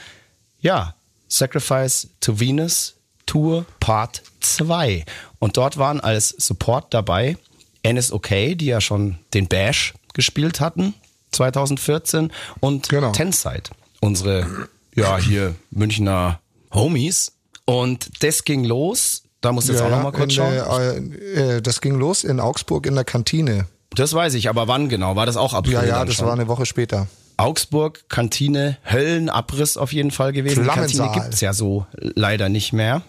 ja 0.61 0.93
Sacrifice 1.27 2.09
to 2.21 2.39
Venus 2.39 2.93
Tour 3.25 3.65
Part 3.79 4.21
2. 4.41 5.03
Und 5.39 5.57
dort 5.57 5.77
waren 5.77 5.99
als 5.99 6.29
Support 6.29 6.93
dabei 6.93 7.37
NSOK, 7.83 8.29
die 8.55 8.65
ja 8.67 8.81
schon 8.81 9.17
den 9.33 9.47
Bash 9.47 9.95
gespielt 10.13 10.59
hatten 10.59 10.93
2014 11.31 12.31
und 12.59 12.87
Genau. 12.89 13.11
Tenside, 13.13 13.63
unsere 13.99 14.67
ja 14.93 15.17
hier 15.17 15.55
Münchner 15.71 16.39
Homies. 16.71 17.31
Und 17.65 18.23
das 18.23 18.43
ging 18.43 18.63
los. 18.63 19.23
Da 19.41 19.51
muss 19.51 19.67
jetzt 19.67 19.81
auch 19.81 19.89
noch 19.89 20.03
mal 20.03 20.11
kurz 20.11 20.33
schauen. 20.33 20.53
äh, 20.53 21.55
äh, 21.57 21.61
das 21.61 21.81
ging 21.81 21.95
los 21.95 22.23
in 22.23 22.39
Augsburg 22.39 22.85
in 22.85 22.93
der 22.93 23.05
Kantine. 23.05 23.65
Das 23.95 24.13
weiß 24.13 24.35
ich, 24.35 24.49
aber 24.49 24.67
wann 24.67 24.87
genau? 24.87 25.15
War 25.15 25.25
das 25.25 25.35
auch 25.35 25.53
April? 25.53 25.73
Ja, 25.73 25.83
ja, 25.83 26.05
das 26.05 26.15
schon? 26.15 26.27
war 26.27 26.33
eine 26.33 26.47
Woche 26.47 26.65
später. 26.67 27.07
Augsburg, 27.43 28.07
Kantine, 28.07 28.77
Höllenabriss 28.89 29.75
auf 29.75 29.91
jeden 29.91 30.11
Fall 30.11 30.31
gewesen. 30.31 30.63
Die 30.63 30.69
Kantine 30.69 31.11
gibt's 31.13 31.41
ja 31.41 31.53
so 31.53 31.85
leider 31.99 32.47
nicht 32.47 32.71
mehr. 32.71 33.01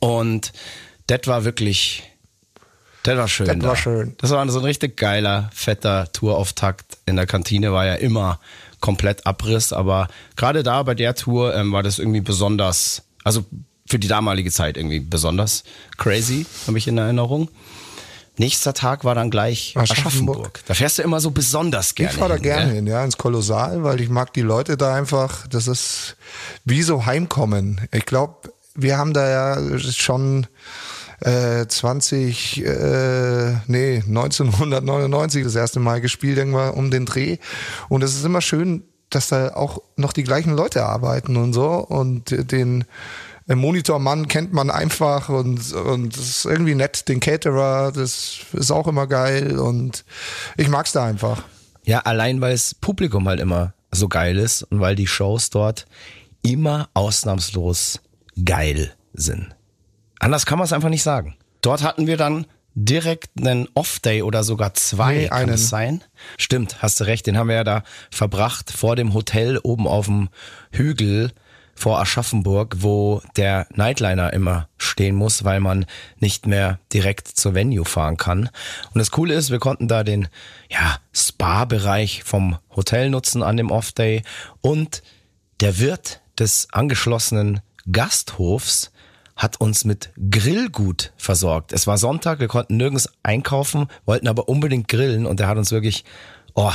Und 0.00 0.52
das 1.06 1.20
war 1.24 1.44
wirklich, 1.44 2.02
das 3.04 3.16
war 3.16 3.28
schön. 3.28 3.46
Das 3.46 3.58
da. 3.58 3.68
war 3.68 3.76
schön. 3.76 4.14
Das 4.18 4.30
war 4.30 4.46
so 4.50 4.58
ein 4.58 4.64
richtig 4.66 4.98
geiler, 4.98 5.50
fetter 5.54 6.12
Tourauftakt. 6.12 6.98
In 7.06 7.16
der 7.16 7.26
Kantine 7.26 7.72
war 7.72 7.86
ja 7.86 7.94
immer 7.94 8.38
komplett 8.80 9.26
Abriss, 9.26 9.72
aber 9.72 10.08
gerade 10.36 10.62
da 10.62 10.82
bei 10.82 10.94
der 10.94 11.14
Tour 11.14 11.54
ähm, 11.54 11.72
war 11.72 11.82
das 11.82 11.98
irgendwie 11.98 12.20
besonders, 12.20 13.02
also 13.24 13.46
für 13.86 13.98
die 13.98 14.08
damalige 14.08 14.50
Zeit 14.50 14.76
irgendwie 14.76 15.00
besonders 15.00 15.64
crazy, 15.96 16.44
habe 16.66 16.76
ich 16.76 16.86
in 16.86 16.98
Erinnerung. 16.98 17.48
Nächster 18.38 18.72
Tag 18.72 19.04
war 19.04 19.14
dann 19.14 19.30
gleich 19.30 19.74
Aschaffenburg. 19.76 20.36
Aschaffenburg. 20.36 20.60
Da 20.66 20.74
fährst 20.74 20.98
du 20.98 21.02
immer 21.02 21.20
so 21.20 21.30
besonders 21.32 21.94
gerne 21.94 22.12
Ich 22.12 22.18
fahre 22.18 22.30
da 22.30 22.34
hin, 22.36 22.42
gerne 22.42 22.66
gell? 22.66 22.74
hin, 22.76 22.86
ja, 22.86 23.04
ins 23.04 23.18
Kolossal, 23.18 23.82
weil 23.84 24.00
ich 24.00 24.08
mag 24.08 24.32
die 24.32 24.40
Leute 24.40 24.76
da 24.76 24.94
einfach, 24.94 25.46
das 25.48 25.68
ist 25.68 26.16
wie 26.64 26.82
so 26.82 27.04
Heimkommen. 27.04 27.80
Ich 27.92 28.06
glaube, 28.06 28.52
wir 28.74 28.96
haben 28.96 29.12
da 29.12 29.28
ja 29.28 29.78
schon 29.78 30.46
äh, 31.20 31.66
20, 31.66 32.64
äh, 32.64 33.52
nee, 33.66 34.02
1999 34.06 35.44
das 35.44 35.54
erste 35.54 35.80
Mal 35.80 36.00
gespielt, 36.00 36.38
irgendwann 36.38 36.72
um 36.72 36.90
den 36.90 37.06
Dreh. 37.06 37.38
Und 37.88 38.02
es 38.02 38.14
ist 38.14 38.24
immer 38.24 38.40
schön, 38.40 38.84
dass 39.10 39.28
da 39.28 39.54
auch 39.54 39.82
noch 39.96 40.12
die 40.12 40.24
gleichen 40.24 40.54
Leute 40.56 40.84
arbeiten 40.86 41.36
und 41.36 41.52
so. 41.52 41.68
Und 41.68 42.50
den 42.50 42.84
Monitormann 43.58 44.28
kennt 44.28 44.52
man 44.52 44.70
einfach 44.70 45.28
und, 45.28 45.72
und 45.72 46.16
das 46.16 46.28
ist 46.28 46.44
irgendwie 46.44 46.74
nett. 46.74 47.08
Den 47.08 47.20
Caterer, 47.20 47.92
das 47.92 48.40
ist 48.52 48.70
auch 48.70 48.86
immer 48.86 49.06
geil 49.06 49.58
und 49.58 50.04
ich 50.56 50.68
mag's 50.68 50.92
da 50.92 51.04
einfach. 51.04 51.42
Ja, 51.84 52.00
allein 52.00 52.40
weil 52.40 52.52
das 52.52 52.74
Publikum 52.74 53.28
halt 53.28 53.40
immer 53.40 53.74
so 53.90 54.08
geil 54.08 54.38
ist 54.38 54.62
und 54.62 54.80
weil 54.80 54.94
die 54.94 55.06
Shows 55.06 55.50
dort 55.50 55.86
immer 56.42 56.88
ausnahmslos 56.94 58.00
geil 58.44 58.94
sind. 59.12 59.54
Anders 60.18 60.46
kann 60.46 60.58
man 60.58 60.64
es 60.66 60.72
einfach 60.72 60.88
nicht 60.88 61.02
sagen. 61.02 61.36
Dort 61.60 61.82
hatten 61.82 62.06
wir 62.06 62.16
dann 62.16 62.46
direkt 62.74 63.30
einen 63.38 63.68
Off-Day 63.74 64.22
oder 64.22 64.44
sogar 64.44 64.74
zwei, 64.74 65.14
Nee, 65.14 65.28
kann 65.28 65.48
es 65.50 65.68
sein? 65.68 66.02
Stimmt, 66.38 66.82
hast 66.82 67.00
du 67.00 67.04
recht, 67.04 67.26
den 67.26 67.36
haben 67.36 67.48
wir 67.48 67.56
ja 67.56 67.64
da 67.64 67.82
verbracht 68.10 68.70
vor 68.70 68.96
dem 68.96 69.14
Hotel 69.14 69.58
oben 69.58 69.86
auf 69.86 70.06
dem 70.06 70.28
Hügel 70.70 71.32
vor 71.74 72.00
Aschaffenburg, 72.00 72.76
wo 72.78 73.22
der 73.36 73.66
Nightliner 73.74 74.32
immer 74.32 74.68
stehen 74.76 75.16
muss, 75.16 75.44
weil 75.44 75.60
man 75.60 75.86
nicht 76.18 76.46
mehr 76.46 76.78
direkt 76.92 77.28
zur 77.28 77.54
Venue 77.54 77.84
fahren 77.84 78.16
kann. 78.16 78.50
Und 78.92 78.98
das 78.98 79.10
Coole 79.10 79.34
ist, 79.34 79.50
wir 79.50 79.58
konnten 79.58 79.88
da 79.88 80.04
den 80.04 80.28
ja, 80.70 80.98
Spa-Bereich 81.12 82.24
vom 82.24 82.58
Hotel 82.74 83.10
nutzen 83.10 83.42
an 83.42 83.56
dem 83.56 83.70
Off-Day 83.70 84.22
und 84.60 85.02
der 85.60 85.78
Wirt 85.78 86.20
des 86.38 86.68
angeschlossenen 86.72 87.60
Gasthofs 87.90 88.92
hat 89.36 89.60
uns 89.60 89.84
mit 89.84 90.10
Grillgut 90.30 91.12
versorgt. 91.16 91.72
Es 91.72 91.86
war 91.86 91.98
Sonntag, 91.98 92.38
wir 92.38 92.48
konnten 92.48 92.76
nirgends 92.76 93.08
einkaufen, 93.22 93.88
wollten 94.04 94.28
aber 94.28 94.48
unbedingt 94.48 94.88
grillen 94.88 95.26
und 95.26 95.40
er 95.40 95.48
hat 95.48 95.58
uns 95.58 95.72
wirklich 95.72 96.04
oh, 96.54 96.72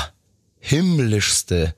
himmlischste 0.60 1.76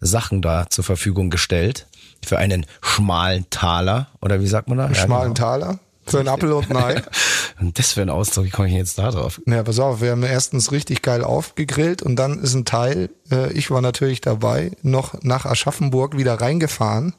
Sachen 0.00 0.40
da 0.40 0.70
zur 0.70 0.84
Verfügung 0.84 1.30
gestellt 1.30 1.86
für 2.24 2.38
einen 2.38 2.66
schmalen 2.82 3.48
Taler 3.50 4.08
oder 4.20 4.40
wie 4.40 4.46
sagt 4.46 4.68
man 4.68 4.78
da? 4.78 4.88
Ja, 4.88 4.94
schmalen 4.94 5.34
genau. 5.34 5.48
Taler 5.48 5.78
für 6.06 6.18
einen 6.18 6.28
Apfel 6.28 6.52
und 6.52 6.70
ein 6.70 6.76
Ei. 6.76 7.02
Und 7.60 7.78
das 7.78 7.92
für 7.92 8.00
ein 8.00 8.08
Ausdruck, 8.08 8.46
wie 8.46 8.50
komme 8.50 8.68
ich 8.68 8.74
jetzt 8.74 8.96
da 8.96 9.10
drauf? 9.10 9.40
Ja, 9.46 9.62
pass 9.62 9.78
auf, 9.78 10.00
wir 10.00 10.12
haben 10.12 10.22
erstens 10.22 10.72
richtig 10.72 11.02
geil 11.02 11.22
aufgegrillt 11.22 12.00
und 12.00 12.16
dann 12.16 12.38
ist 12.38 12.54
ein 12.54 12.64
Teil, 12.64 13.10
äh, 13.30 13.52
ich 13.52 13.70
war 13.70 13.82
natürlich 13.82 14.22
dabei, 14.22 14.72
noch 14.82 15.22
nach 15.22 15.44
Aschaffenburg 15.44 16.16
wieder 16.16 16.40
reingefahren 16.40 17.12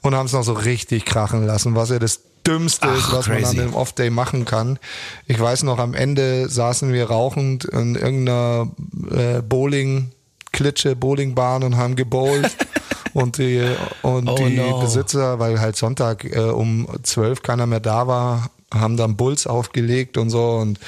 und 0.00 0.16
haben 0.16 0.26
es 0.26 0.32
noch 0.32 0.42
so 0.42 0.52
richtig 0.52 1.04
krachen 1.04 1.46
lassen, 1.46 1.76
was 1.76 1.90
ja 1.90 2.00
das 2.00 2.22
Dümmste 2.44 2.88
ist, 2.88 3.04
Ach, 3.06 3.12
was 3.12 3.28
man 3.28 3.38
crazy. 3.38 3.56
an 3.56 3.62
einem 3.62 3.74
Off-Day 3.74 4.10
machen 4.10 4.44
kann. 4.44 4.80
Ich 5.28 5.38
weiß 5.38 5.62
noch, 5.62 5.78
am 5.78 5.94
Ende 5.94 6.48
saßen 6.48 6.92
wir 6.92 7.04
rauchend 7.04 7.64
in 7.66 7.94
irgendeiner 7.94 8.68
äh, 9.12 9.42
Bowling, 9.42 10.10
Klitsche, 10.50 10.96
Bowlingbahn 10.96 11.62
und 11.62 11.76
haben 11.76 11.94
gebowlt. 11.94 12.50
Und 13.14 13.38
die, 13.38 13.62
und 14.02 14.28
Oh 14.28 14.34
die 14.36 14.56
no. 14.56 14.80
Besitzer, 14.80 15.38
weil 15.38 15.60
halt 15.60 15.76
Sonntag 15.76 16.24
äh, 16.24 16.38
um 16.38 16.86
zwölf 17.02 17.42
keiner 17.42 17.66
mehr 17.66 17.80
da 17.80 18.06
war, 18.06 18.50
haben 18.72 18.96
dann 18.96 19.16
Bulls 19.16 19.46
aufgelegt 19.46 20.16
und 20.16 20.30
so. 20.30 20.56
Und 20.56 20.78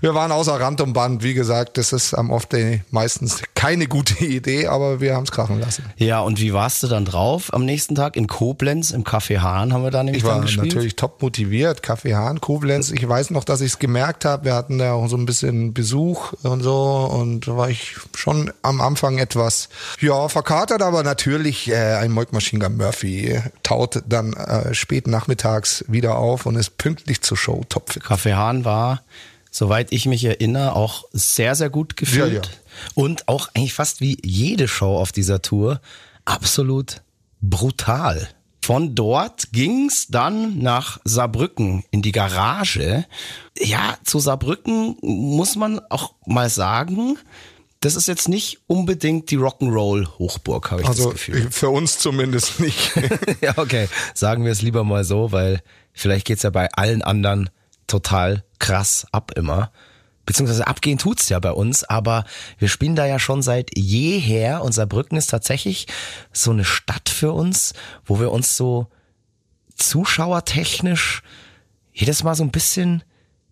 wir 0.00 0.14
waren 0.14 0.32
außer 0.32 0.58
Rand 0.58 0.80
und 0.80 0.92
Band. 0.92 1.22
Wie 1.22 1.34
gesagt, 1.34 1.78
das 1.78 1.92
ist 1.92 2.14
am 2.14 2.30
Off-Day 2.30 2.82
meistens 2.90 3.42
keine 3.54 3.86
gute 3.86 4.24
Idee, 4.24 4.66
aber 4.66 5.00
wir 5.00 5.14
haben 5.14 5.24
es 5.24 5.32
krachen 5.32 5.60
lassen. 5.60 5.84
Ja, 5.96 6.20
und 6.20 6.40
wie 6.40 6.52
warst 6.52 6.82
du 6.82 6.88
dann 6.88 7.04
drauf 7.04 7.52
am 7.52 7.64
nächsten 7.64 7.94
Tag? 7.94 8.16
In 8.16 8.26
Koblenz, 8.26 8.90
im 8.90 9.04
Café 9.04 9.40
Hahn 9.40 9.72
haben 9.72 9.82
wir 9.82 9.90
da 9.90 10.02
nämlich 10.02 10.22
Ich 10.22 10.28
war 10.28 10.40
natürlich 10.40 10.96
top 10.96 11.22
motiviert. 11.22 11.82
Kaffee 11.82 12.14
Hahn, 12.14 12.40
Koblenz. 12.40 12.90
Ich 12.90 13.06
weiß 13.06 13.30
noch, 13.30 13.44
dass 13.44 13.60
ich 13.60 13.72
es 13.72 13.78
gemerkt 13.78 14.24
habe. 14.24 14.44
Wir 14.44 14.54
hatten 14.54 14.78
da 14.78 14.92
auch 14.92 15.08
so 15.08 15.16
ein 15.16 15.26
bisschen 15.26 15.72
Besuch 15.74 16.32
und 16.42 16.62
so. 16.62 17.08
Und 17.10 17.48
da 17.48 17.56
war 17.56 17.70
ich 17.70 17.96
schon 18.14 18.52
am 18.62 18.80
Anfang 18.80 19.18
etwas, 19.18 19.68
ja, 20.00 20.28
verkatert. 20.28 20.82
Aber 20.82 21.02
natürlich 21.02 21.70
äh, 21.70 21.94
ein 21.94 22.12
Moik 22.12 22.32
Machine 22.32 22.62
Gun 22.62 22.76
Murphy 22.76 23.40
taut 23.62 24.02
dann 24.08 24.32
äh, 24.34 24.74
spät 24.74 25.06
nachmittags 25.06 25.84
wieder 25.88 26.18
auf 26.18 26.46
und 26.46 26.56
ist 26.56 26.78
pünktlich 26.78 27.22
zur 27.22 27.36
Show 27.36 27.62
topfit. 27.68 28.02
Café 28.02 28.34
Hahn 28.34 28.64
war, 28.64 29.02
soweit 29.56 29.90
ich 29.90 30.04
mich 30.04 30.22
erinnere, 30.24 30.76
auch 30.76 31.04
sehr, 31.12 31.54
sehr 31.54 31.70
gut 31.70 31.96
gefüllt. 31.96 32.46
Ja, 32.46 32.52
ja. 32.52 32.92
Und 32.94 33.26
auch 33.26 33.48
eigentlich 33.54 33.72
fast 33.72 34.02
wie 34.02 34.18
jede 34.22 34.68
Show 34.68 34.98
auf 34.98 35.12
dieser 35.12 35.40
Tour 35.40 35.80
absolut 36.26 37.02
brutal. 37.40 38.28
Von 38.62 38.94
dort 38.94 39.52
ging's 39.52 40.08
dann 40.08 40.58
nach 40.58 40.98
Saarbrücken 41.04 41.84
in 41.90 42.02
die 42.02 42.12
Garage. 42.12 43.06
Ja, 43.58 43.96
zu 44.04 44.18
Saarbrücken 44.18 44.96
muss 45.00 45.56
man 45.56 45.80
auch 45.88 46.14
mal 46.26 46.50
sagen, 46.50 47.16
das 47.80 47.94
ist 47.94 48.08
jetzt 48.08 48.28
nicht 48.28 48.58
unbedingt 48.66 49.30
die 49.30 49.38
Rock'n'Roll-Hochburg, 49.38 50.70
habe 50.70 50.82
ich 50.82 50.88
Also 50.88 51.04
das 51.04 51.12
Gefühl. 51.12 51.50
für 51.50 51.70
uns 51.70 51.98
zumindest 51.98 52.60
nicht. 52.60 52.92
ja, 53.40 53.54
okay. 53.56 53.88
Sagen 54.12 54.44
wir 54.44 54.52
es 54.52 54.60
lieber 54.60 54.84
mal 54.84 55.04
so, 55.04 55.32
weil 55.32 55.62
vielleicht 55.92 56.26
geht's 56.26 56.42
ja 56.42 56.50
bei 56.50 56.70
allen 56.72 57.00
anderen 57.02 57.48
total 57.86 58.44
krass 58.58 59.06
ab 59.12 59.32
immer. 59.36 59.70
Beziehungsweise 60.26 60.66
abgehen 60.66 60.98
tut's 60.98 61.28
ja 61.28 61.38
bei 61.38 61.52
uns, 61.52 61.84
aber 61.84 62.24
wir 62.58 62.68
spielen 62.68 62.96
da 62.96 63.06
ja 63.06 63.20
schon 63.20 63.42
seit 63.42 63.76
jeher. 63.78 64.62
und 64.62 64.72
Saarbrücken 64.72 65.16
ist 65.16 65.28
tatsächlich 65.28 65.86
so 66.32 66.50
eine 66.50 66.64
Stadt 66.64 67.08
für 67.08 67.32
uns, 67.32 67.74
wo 68.04 68.18
wir 68.18 68.32
uns 68.32 68.56
so 68.56 68.88
zuschauertechnisch 69.76 71.22
jedes 71.92 72.24
Mal 72.24 72.34
so 72.34 72.42
ein 72.42 72.50
bisschen 72.50 73.04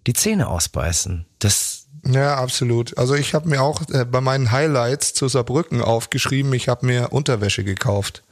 die 0.06 0.14
Zähne 0.14 0.48
ausbeißen. 0.48 1.26
Das, 1.38 1.86
Ja, 2.04 2.36
absolut. 2.36 2.98
Also 2.98 3.14
ich 3.14 3.34
habe 3.34 3.48
mir 3.48 3.62
auch 3.62 3.82
äh, 3.90 4.04
bei 4.04 4.20
meinen 4.20 4.50
Highlights 4.50 5.14
zu 5.14 5.28
Saarbrücken 5.28 5.80
aufgeschrieben, 5.80 6.52
ich 6.52 6.68
habe 6.68 6.86
mir 6.86 7.12
Unterwäsche 7.12 7.64
gekauft. 7.64 8.24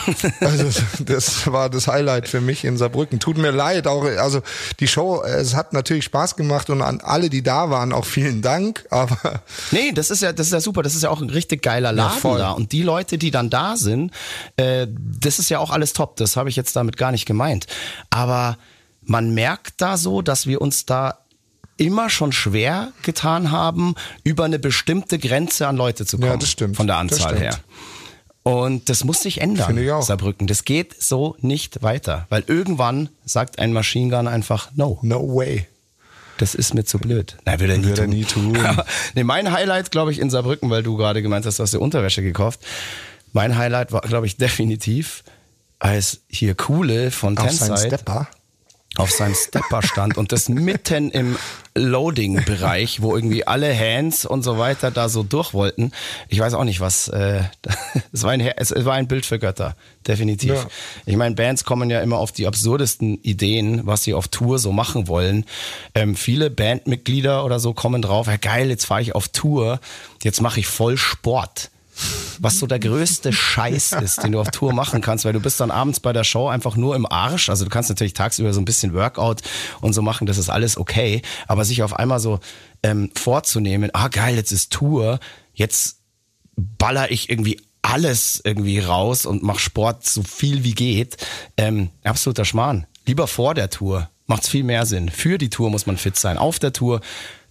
also 0.40 0.82
das 1.00 1.50
war 1.50 1.70
das 1.70 1.86
Highlight 1.88 2.28
für 2.28 2.40
mich 2.40 2.64
in 2.64 2.76
Saarbrücken. 2.76 3.20
Tut 3.20 3.38
mir 3.38 3.50
leid, 3.50 3.86
auch 3.86 4.04
also 4.04 4.42
die 4.80 4.88
Show, 4.88 5.22
es 5.22 5.54
hat 5.54 5.72
natürlich 5.72 6.04
Spaß 6.04 6.36
gemacht 6.36 6.70
und 6.70 6.82
an 6.82 7.00
alle, 7.00 7.30
die 7.30 7.42
da 7.42 7.70
waren, 7.70 7.92
auch 7.92 8.04
vielen 8.04 8.42
Dank. 8.42 8.84
Aber 8.90 9.42
Nee, 9.70 9.92
das 9.92 10.10
ist 10.10 10.22
ja, 10.22 10.32
das 10.32 10.48
ist 10.48 10.52
ja 10.52 10.60
super. 10.60 10.82
Das 10.82 10.94
ist 10.94 11.02
ja 11.02 11.10
auch 11.10 11.20
ein 11.20 11.30
richtig 11.30 11.62
geiler 11.62 11.92
Laden 11.92 12.18
voll. 12.20 12.38
da. 12.38 12.52
Und 12.52 12.72
die 12.72 12.82
Leute, 12.82 13.18
die 13.18 13.30
dann 13.30 13.50
da 13.50 13.76
sind, 13.76 14.12
äh, 14.56 14.86
das 14.88 15.38
ist 15.38 15.48
ja 15.48 15.58
auch 15.58 15.70
alles 15.70 15.92
top. 15.92 16.16
Das 16.16 16.36
habe 16.36 16.48
ich 16.48 16.56
jetzt 16.56 16.76
damit 16.76 16.96
gar 16.96 17.12
nicht 17.12 17.26
gemeint. 17.26 17.66
Aber 18.10 18.58
man 19.04 19.34
merkt 19.34 19.74
da 19.80 19.96
so, 19.96 20.22
dass 20.22 20.46
wir 20.46 20.60
uns 20.60 20.86
da 20.86 21.18
immer 21.76 22.10
schon 22.10 22.32
schwer 22.32 22.92
getan 23.02 23.50
haben, 23.50 23.94
über 24.24 24.44
eine 24.44 24.58
bestimmte 24.58 25.18
Grenze 25.18 25.66
an 25.66 25.76
Leute 25.76 26.06
zu 26.06 26.18
kommen. 26.18 26.30
Ja, 26.30 26.36
das 26.36 26.50
stimmt. 26.50 26.76
Von 26.76 26.86
der 26.86 26.98
Anzahl 26.98 27.36
her. 27.38 27.58
Und 28.42 28.88
das 28.88 29.04
muss 29.04 29.20
sich 29.20 29.40
ändern, 29.40 29.66
Finde 29.66 29.84
ich 29.84 29.92
auch. 29.92 30.02
Saarbrücken. 30.02 30.46
Das 30.48 30.64
geht 30.64 31.00
so 31.00 31.36
nicht 31.40 31.82
weiter. 31.82 32.26
Weil 32.28 32.42
irgendwann 32.46 33.08
sagt 33.24 33.58
ein 33.60 33.72
Machine 33.72 34.10
Gun 34.14 34.26
einfach 34.26 34.70
No. 34.74 34.98
no 35.02 35.20
way. 35.34 35.68
Das 36.38 36.56
ist 36.56 36.74
mir 36.74 36.84
zu 36.84 36.98
blöd. 36.98 37.36
Nein, 37.44 37.60
will 37.60 37.70
er 37.70 37.78
nie 37.78 37.90
er 37.90 37.94
tun. 37.94 38.08
nie 38.08 38.24
tun. 38.24 38.58
nee, 39.14 39.22
mein 39.22 39.52
Highlight, 39.52 39.92
glaube 39.92 40.10
ich, 40.10 40.18
in 40.18 40.28
Saarbrücken, 40.28 40.70
weil 40.70 40.82
du 40.82 40.96
gerade 40.96 41.22
gemeint 41.22 41.46
hast, 41.46 41.58
du 41.60 41.62
hast 41.62 41.72
dir 41.72 41.78
Unterwäsche 41.80 42.22
gekauft. 42.22 42.60
Mein 43.32 43.56
Highlight 43.56 43.92
war, 43.92 44.00
glaube 44.00 44.26
ich, 44.26 44.36
definitiv 44.38 45.22
als 45.78 46.22
hier 46.28 46.54
Coole 46.56 47.10
von 47.12 47.36
Tenside 47.36 47.76
Stepper. 47.78 48.26
Auf 48.96 49.10
seinem 49.10 49.34
Stepper 49.34 49.82
stand 49.82 50.18
und 50.18 50.32
das 50.32 50.48
mitten 50.48 51.10
im 51.10 51.38
Loading-Bereich, 51.74 53.00
wo 53.00 53.16
irgendwie 53.16 53.46
alle 53.46 53.74
Hands 53.74 54.26
und 54.26 54.42
so 54.42 54.58
weiter 54.58 54.90
da 54.90 55.08
so 55.08 55.22
durch 55.22 55.54
wollten. 55.54 55.92
Ich 56.28 56.38
weiß 56.38 56.52
auch 56.54 56.64
nicht, 56.64 56.80
was. 56.80 57.08
Äh, 57.08 57.44
es, 58.12 58.22
war 58.22 58.32
ein, 58.32 58.40
es 58.40 58.84
war 58.84 58.94
ein 58.94 59.08
Bild 59.08 59.24
für 59.24 59.38
Götter, 59.38 59.74
definitiv. 60.06 60.52
Ja. 60.52 60.66
Ich 61.06 61.16
meine, 61.16 61.34
Bands 61.34 61.64
kommen 61.64 61.88
ja 61.88 62.00
immer 62.02 62.18
auf 62.18 62.32
die 62.32 62.46
absurdesten 62.46 63.18
Ideen, 63.22 63.86
was 63.86 64.04
sie 64.04 64.12
auf 64.12 64.28
Tour 64.28 64.58
so 64.58 64.72
machen 64.72 65.08
wollen. 65.08 65.46
Ähm, 65.94 66.14
viele 66.14 66.50
Bandmitglieder 66.50 67.44
oder 67.44 67.58
so 67.58 67.72
kommen 67.72 68.02
drauf, 68.02 68.26
ja 68.26 68.36
geil, 68.36 68.68
jetzt 68.68 68.84
fahre 68.84 69.00
ich 69.00 69.14
auf 69.14 69.28
Tour, 69.28 69.80
jetzt 70.22 70.42
mache 70.42 70.60
ich 70.60 70.66
voll 70.66 70.98
Sport 70.98 71.71
was 72.38 72.58
so 72.58 72.66
der 72.66 72.78
größte 72.78 73.32
Scheiß 73.32 73.92
ist, 73.92 74.22
den 74.22 74.32
du 74.32 74.40
auf 74.40 74.50
Tour 74.50 74.72
machen 74.72 75.00
kannst, 75.00 75.24
weil 75.24 75.32
du 75.32 75.40
bist 75.40 75.60
dann 75.60 75.70
abends 75.70 76.00
bei 76.00 76.12
der 76.12 76.24
Show 76.24 76.48
einfach 76.48 76.76
nur 76.76 76.96
im 76.96 77.06
Arsch. 77.06 77.48
Also 77.48 77.64
du 77.64 77.70
kannst 77.70 77.90
natürlich 77.90 78.14
tagsüber 78.14 78.52
so 78.52 78.60
ein 78.60 78.64
bisschen 78.64 78.94
Workout 78.94 79.42
und 79.80 79.92
so 79.92 80.02
machen, 80.02 80.26
das 80.26 80.38
ist 80.38 80.50
alles 80.50 80.76
okay. 80.76 81.22
Aber 81.46 81.64
sich 81.64 81.82
auf 81.82 81.94
einmal 81.94 82.18
so 82.18 82.40
ähm, 82.82 83.10
vorzunehmen, 83.14 83.90
ah 83.92 84.08
geil, 84.08 84.36
jetzt 84.36 84.52
ist 84.52 84.72
Tour, 84.72 85.20
jetzt 85.54 85.98
baller 86.56 87.10
ich 87.10 87.30
irgendwie 87.30 87.60
alles 87.82 88.40
irgendwie 88.44 88.78
raus 88.78 89.26
und 89.26 89.42
mach 89.42 89.58
Sport 89.58 90.06
so 90.06 90.22
viel 90.22 90.64
wie 90.64 90.74
geht. 90.74 91.16
Ähm, 91.56 91.90
absoluter 92.04 92.44
Schmarrn. 92.44 92.86
Lieber 93.06 93.26
vor 93.26 93.54
der 93.54 93.70
Tour 93.70 94.08
macht's 94.26 94.48
viel 94.48 94.62
mehr 94.64 94.86
Sinn. 94.86 95.08
Für 95.10 95.36
die 95.36 95.50
Tour 95.50 95.70
muss 95.70 95.86
man 95.86 95.96
fit 95.96 96.16
sein. 96.16 96.38
Auf 96.38 96.58
der 96.58 96.72
Tour, 96.72 97.00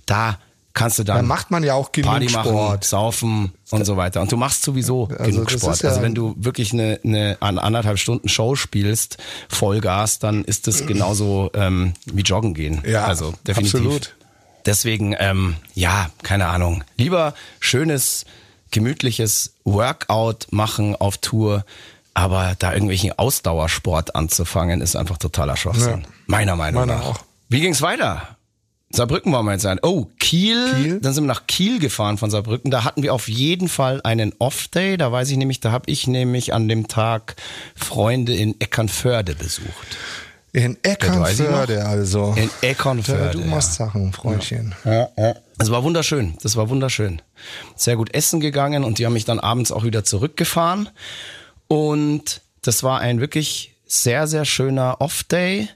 da 0.06 0.40
kannst 0.74 1.00
du 1.00 1.04
dann 1.04 1.18
Da 1.18 1.22
macht 1.24 1.52
man 1.52 1.64
ja 1.64 1.74
auch 1.74 1.92
genug 1.92 2.10
Party 2.12 2.30
machen, 2.32 2.50
Sport. 2.50 2.84
saufen 2.86 3.52
und 3.72 3.86
so 3.86 3.98
weiter. 3.98 4.22
Und 4.22 4.32
du 4.32 4.38
machst 4.38 4.64
sowieso 4.64 5.10
Also 5.18 5.32
genug 5.32 5.52
Sport. 5.52 5.76
ist 5.76 5.82
ja- 5.84 5.90
also 5.90 6.02
wenn 6.02 6.16
du 6.16 6.34
wirklich 6.38 6.72
eine, 6.74 7.00
eine 7.04 7.38
an 7.42 7.60
anderthalb 7.60 8.00
Stunden 8.00 8.30
Show 8.30 8.56
spielst, 8.56 9.18
Vollgas, 9.50 10.20
dann 10.20 10.44
ist 10.46 10.68
das 10.68 10.86
genauso 10.86 11.52
ähm, 11.54 11.94
wie 12.06 12.22
Joggen 12.22 12.54
gehen. 12.54 12.82
Ja, 12.88 13.06
also 13.06 13.34
definitiv. 13.46 13.76
absolut. 13.76 14.16
Deswegen, 14.66 15.16
ähm, 15.18 15.56
ja, 15.74 16.10
keine 16.24 16.46
Ahnung. 16.48 16.84
Lieber 16.96 17.34
schönes, 17.60 18.26
gemütliches 18.70 19.54
Workout 19.66 20.48
machen 20.52 20.96
auf 20.96 21.18
Tour, 21.18 21.66
aber 22.14 22.56
da 22.60 22.72
irgendwelchen 22.74 23.12
Ausdauersport 23.18 24.16
anzufangen, 24.16 24.82
ist 24.82 24.96
einfach 24.96 25.18
totaler 25.18 25.58
Schwachsinn. 25.58 26.02
Ja. 26.02 26.08
Meiner 26.28 26.56
Meinung 26.56 26.82
Meiner 26.88 27.00
nach. 27.00 27.06
auch. 27.08 27.20
Wie 27.50 27.60
ging's 27.60 27.82
weiter? 27.82 28.38
Saarbrücken 28.94 29.32
waren 29.34 29.46
wir 29.46 29.54
jetzt 29.54 29.66
ein. 29.66 29.80
Oh, 29.82 30.08
Kiel. 30.20 30.74
Kiel. 30.76 31.00
Dann 31.00 31.14
sind 31.14 31.24
wir 31.24 31.28
nach 31.28 31.48
Kiel 31.48 31.80
gefahren 31.80 32.18
von 32.18 32.30
Saarbrücken. 32.30 32.72
Da 32.72 32.84
hatten 32.84 33.04
wir 33.04 33.14
auf 33.14 33.28
jeden 33.28 33.68
Fall 33.68 34.02
einen 34.04 34.34
Off-Day. 34.40 34.98
Da 34.98 35.12
weiß 35.12 35.30
ich 35.30 35.38
nämlich, 35.38 35.60
da 35.60 35.72
habe 35.72 35.90
ich 35.90 36.08
nämlich 36.08 36.54
an 36.54 36.68
dem 36.68 36.88
Tag 36.88 37.36
Freunde 37.76 38.36
in 38.36 38.60
Eckernförde 38.60 39.36
besucht. 39.36 39.98
In. 40.54 40.78
Eckernförde 40.84 41.86
also. 41.86 42.34
In 42.36 42.50
Eckernförde. 42.62 43.40
Du 43.40 43.46
machst 43.46 43.76
Sachen, 43.76 44.12
Freundchen. 44.12 44.76
Es 45.58 45.72
war 45.72 45.84
wunderschön. 45.84 46.34
Das 46.42 46.58
war 46.58 46.70
wunderschön. 46.70 47.22
Sehr 47.76 47.96
gut 47.96 48.14
essen 48.14 48.42
gegangen 48.42 48.84
und 48.84 49.00
die 49.00 49.06
haben 49.06 49.14
mich 49.14 49.26
dann 49.26 49.40
abends 49.40 49.72
auch 49.72 49.84
wieder 49.84 50.04
zurückgefahren. 50.04 50.90
Und 51.68 52.42
das 52.62 52.84
war 52.84 53.00
ein 53.00 53.22
wirklich 53.22 53.76
sehr, 53.86 54.28
sehr 54.28 54.44
schöner 54.46 55.00
Off-Day. 55.00 55.70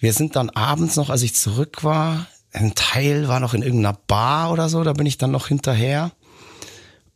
Wir 0.00 0.12
sind 0.12 0.36
dann 0.36 0.50
abends 0.50 0.96
noch, 0.96 1.10
als 1.10 1.22
ich 1.22 1.34
zurück 1.34 1.82
war, 1.84 2.26
ein 2.52 2.74
Teil 2.74 3.26
war 3.28 3.40
noch 3.40 3.54
in 3.54 3.62
irgendeiner 3.62 3.98
Bar 4.06 4.52
oder 4.52 4.68
so, 4.68 4.84
da 4.84 4.92
bin 4.92 5.06
ich 5.06 5.18
dann 5.18 5.30
noch 5.30 5.48
hinterher. 5.48 6.12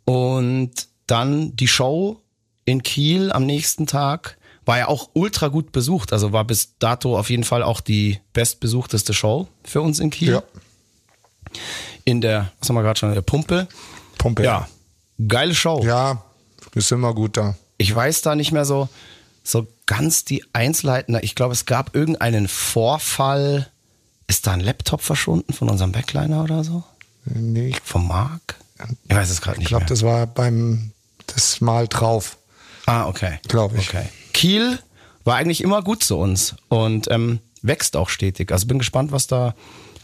Und 0.05 0.71
dann 1.07 1.55
die 1.57 1.69
Show 1.69 2.21
in 2.65 2.83
Kiel 2.83 3.31
am 3.33 3.47
nächsten 3.47 3.87
Tag 3.87 4.37
war 4.65 4.79
ja 4.79 4.89
auch 4.89 5.11
ultra 5.15 5.49
gut 5.49 5.73
besucht. 5.73 6.13
Also 6.13 6.33
war 6.33 6.45
bis 6.45 6.77
dato 6.79 7.19
auf 7.19 7.31
jeden 7.31 7.45
Fall 7.45 7.63
auch 7.63 7.81
die 7.81 8.21
bestbesuchteste 8.33 9.15
Show 9.15 9.49
für 9.65 9.81
uns 9.81 9.99
in 10.01 10.11
Kiel 10.11 10.33
Ja. 10.33 10.43
in 12.05 12.21
der, 12.21 12.53
was 12.59 12.69
haben 12.69 12.77
wir 12.77 12.83
gerade 12.83 12.99
schon, 12.99 13.15
der 13.15 13.23
Pumpe. 13.23 13.69
Pumpe. 14.19 14.43
Ja, 14.45 14.69
geile 15.27 15.55
Show. 15.55 15.83
Ja, 15.85 16.23
ist 16.75 16.93
immer 16.93 17.15
gut 17.15 17.37
da. 17.37 17.55
Ich 17.79 17.95
weiß 17.95 18.23
da 18.23 18.35
nicht 18.35 18.53
mehr 18.53 18.65
so, 18.65 18.89
so 19.45 19.67
ganz 19.89 20.25
die 20.25 20.45
Einzelheiten. 20.53 21.19
Ich 21.23 21.35
glaube, 21.35 21.55
es 21.55 21.67
gab 21.67 21.97
irgendeinen 21.97 22.47
Vorfall. 22.47 23.69
Ist 24.29 24.47
da 24.47 24.53
ein 24.53 24.61
Laptop 24.61 25.01
verschwunden 25.01 25.53
von 25.53 25.69
unserem 25.69 25.91
Backliner 25.91 26.45
oder 26.45 26.63
so? 26.63 26.85
Nee, 27.25 27.71
ich 27.71 27.81
Vom 27.83 28.07
Mark? 28.07 28.57
Ich 29.09 29.17
weiß 29.17 29.31
es 29.31 29.41
gerade 29.41 29.59
nicht 29.59 29.69
glaube, 29.69 29.85
mehr. 29.85 29.89
das 29.89 30.03
war 30.03 30.27
beim 30.27 30.93
das 31.27 31.61
Mal 31.61 31.89
drauf. 31.89 32.37
Ah, 32.87 33.07
okay. 33.07 33.41
Glaub 33.49 33.77
ich. 33.77 33.89
Okay. 33.89 34.05
Kiel 34.33 34.79
war 35.25 35.37
eigentlich 35.37 35.63
immer 35.63 35.83
gut 35.83 36.05
zu 36.05 36.17
uns 36.17 36.55
und 36.69 37.11
ähm, 37.11 37.41
wächst 37.63 37.97
auch 37.97 38.09
stetig. 38.09 38.53
Also 38.53 38.67
bin 38.67 38.79
gespannt, 38.79 39.11
was 39.11 39.27
da 39.27 39.55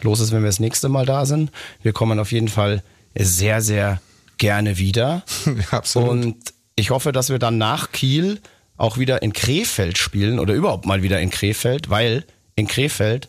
los 0.03 0.20
ist, 0.20 0.32
wenn 0.32 0.43
wir 0.43 0.49
das 0.49 0.61
nächste 0.61 0.89
Mal 0.89 1.07
da 1.07 1.24
sind. 1.24 1.53
Wir 1.82 1.93
kommen 1.93 2.18
auf 2.18 2.32
jeden 2.32 2.49
Fall 2.49 2.82
sehr, 3.14 3.61
sehr 3.62 4.01
gerne 4.39 4.78
wieder. 4.78 5.22
Ja, 5.47 5.78
absolut. 5.78 6.11
Und 6.11 6.37
ich 6.74 6.91
hoffe, 6.91 7.12
dass 7.12 7.28
wir 7.28 7.39
dann 7.39 7.59
nach 7.59 7.93
Kiel 7.93 8.41
auch 8.77 8.99
wieder 8.99 9.22
in 9.22 9.33
Krefeld 9.33 9.99
spielen 9.99 10.39
oder 10.39 10.55
überhaupt 10.55 10.87
mal 10.87 11.03
wieder 11.03 11.20
in 11.20 11.31
Krefeld, 11.31 11.91
weil 11.91 12.25
in 12.57 12.66
Krefeld, 12.66 13.29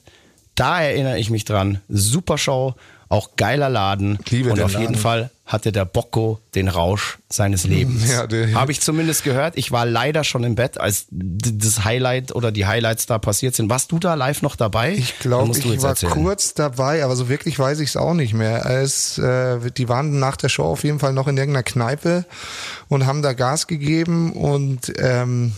da 0.56 0.82
erinnere 0.82 1.20
ich 1.20 1.30
mich 1.30 1.46
dran, 1.46 1.82
super 1.88 2.38
Show, 2.38 2.76
auch 3.10 3.36
geiler 3.36 3.70
Laden. 3.70 4.18
Liebe 4.30 4.52
und 4.52 4.62
auf 4.62 4.72
jeden 4.72 4.84
Laden. 4.84 4.96
Fall 4.96 5.32
hatte 5.46 5.72
der 5.72 5.86
Bocco 5.86 6.40
den 6.56 6.68
Rausch 6.68 7.20
seines 7.30 7.66
Lebens. 7.66 8.12
Ja, 8.12 8.28
Habe 8.56 8.72
ich 8.72 8.82
zumindest 8.82 9.24
gehört. 9.24 9.58
Ich 9.58 9.72
war 9.72 9.86
leider 9.86 10.24
schon 10.24 10.44
im 10.44 10.56
Bett, 10.56 10.80
als 10.80 11.06
das 11.12 11.86
Highlight 11.86 12.34
oder 12.34 12.52
die 12.52 12.66
Highlights 12.66 13.06
da 13.06 13.20
passiert 13.20 13.56
sind. 13.56 13.70
Warst 13.70 13.92
du 13.92 14.00
da 14.00 14.16
live 14.16 14.42
noch 14.42 14.56
dabei? 14.56 14.94
Ich 14.94 15.20
glaube, 15.20 15.56
ich 15.56 15.82
war 15.84 15.90
erzählen. 15.92 16.14
kurz 16.14 16.56
dabei, 16.56 17.04
aber 17.04 17.16
so 17.16 17.30
wirklich 17.30 17.60
weiß 17.60 17.80
ich 17.80 17.90
es 17.90 17.98
auch 17.98 18.16
nicht 18.16 18.34
mehr. 18.34 18.66
Es, 18.66 19.20
äh, 19.20 19.60
die 19.70 19.88
waren 19.88 20.20
nach 20.20 20.36
der 20.36 20.50
Show 20.50 20.64
auf 20.64 20.84
jeden 20.84 20.98
Fall 20.98 21.14
noch 21.14 21.28
in 21.28 21.38
irgendeiner 21.38 21.64
Kneipe 21.64 22.26
und 22.88 23.06
haben 23.06 23.22
da 23.22 23.34
Gas 23.34 23.68
gegeben 23.68 24.34
und 24.34 24.94
ähm, 24.98 25.54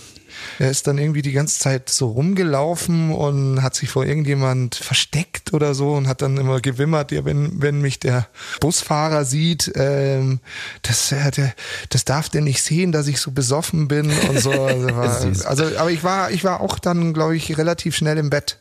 er 0.60 0.72
ist 0.72 0.88
dann 0.88 0.98
irgendwie 0.98 1.22
die 1.22 1.32
ganze 1.32 1.60
Zeit 1.60 1.90
so 1.90 2.08
rumgelaufen 2.08 3.12
und 3.14 3.62
hat 3.62 3.76
sich 3.76 3.90
vor 3.90 4.06
irgendjemand 4.06 4.76
versteckt 4.76 5.54
oder 5.54 5.74
so 5.74 5.94
und 5.94 6.08
hat 6.08 6.22
dann 6.22 6.38
immer 6.38 6.60
gewimmert, 6.60 7.12
ja, 7.12 7.26
wenn, 7.26 7.62
wenn 7.62 7.82
mich 7.82 8.00
der 8.00 8.28
Busfahrer 8.60 9.26
sieht, 9.26 9.72
ähm, 9.76 10.40
das, 10.82 11.12
äh, 11.12 11.32
der, 11.32 11.54
das 11.90 12.06
darf 12.06 12.30
der 12.30 12.42
nicht 12.42 12.64
sehen, 12.64 12.92
dass 12.92 13.08
ich 13.08 13.20
so 13.20 13.32
besoffen 13.32 13.88
bin 13.88 14.12
und 14.30 14.40
so. 14.40 14.52
Also, 14.52 14.88
war, 14.96 15.22
also 15.46 15.64
aber 15.78 15.92
ich 15.92 16.04
war, 16.04 16.32
ich 16.32 16.44
war 16.44 16.62
auch 16.62 16.80
dann, 16.80 17.14
glaube 17.14 17.36
ich, 17.36 17.58
relativ 17.58 17.96
schnell 17.96 18.18
im 18.18 18.30
Bett. 18.30 18.58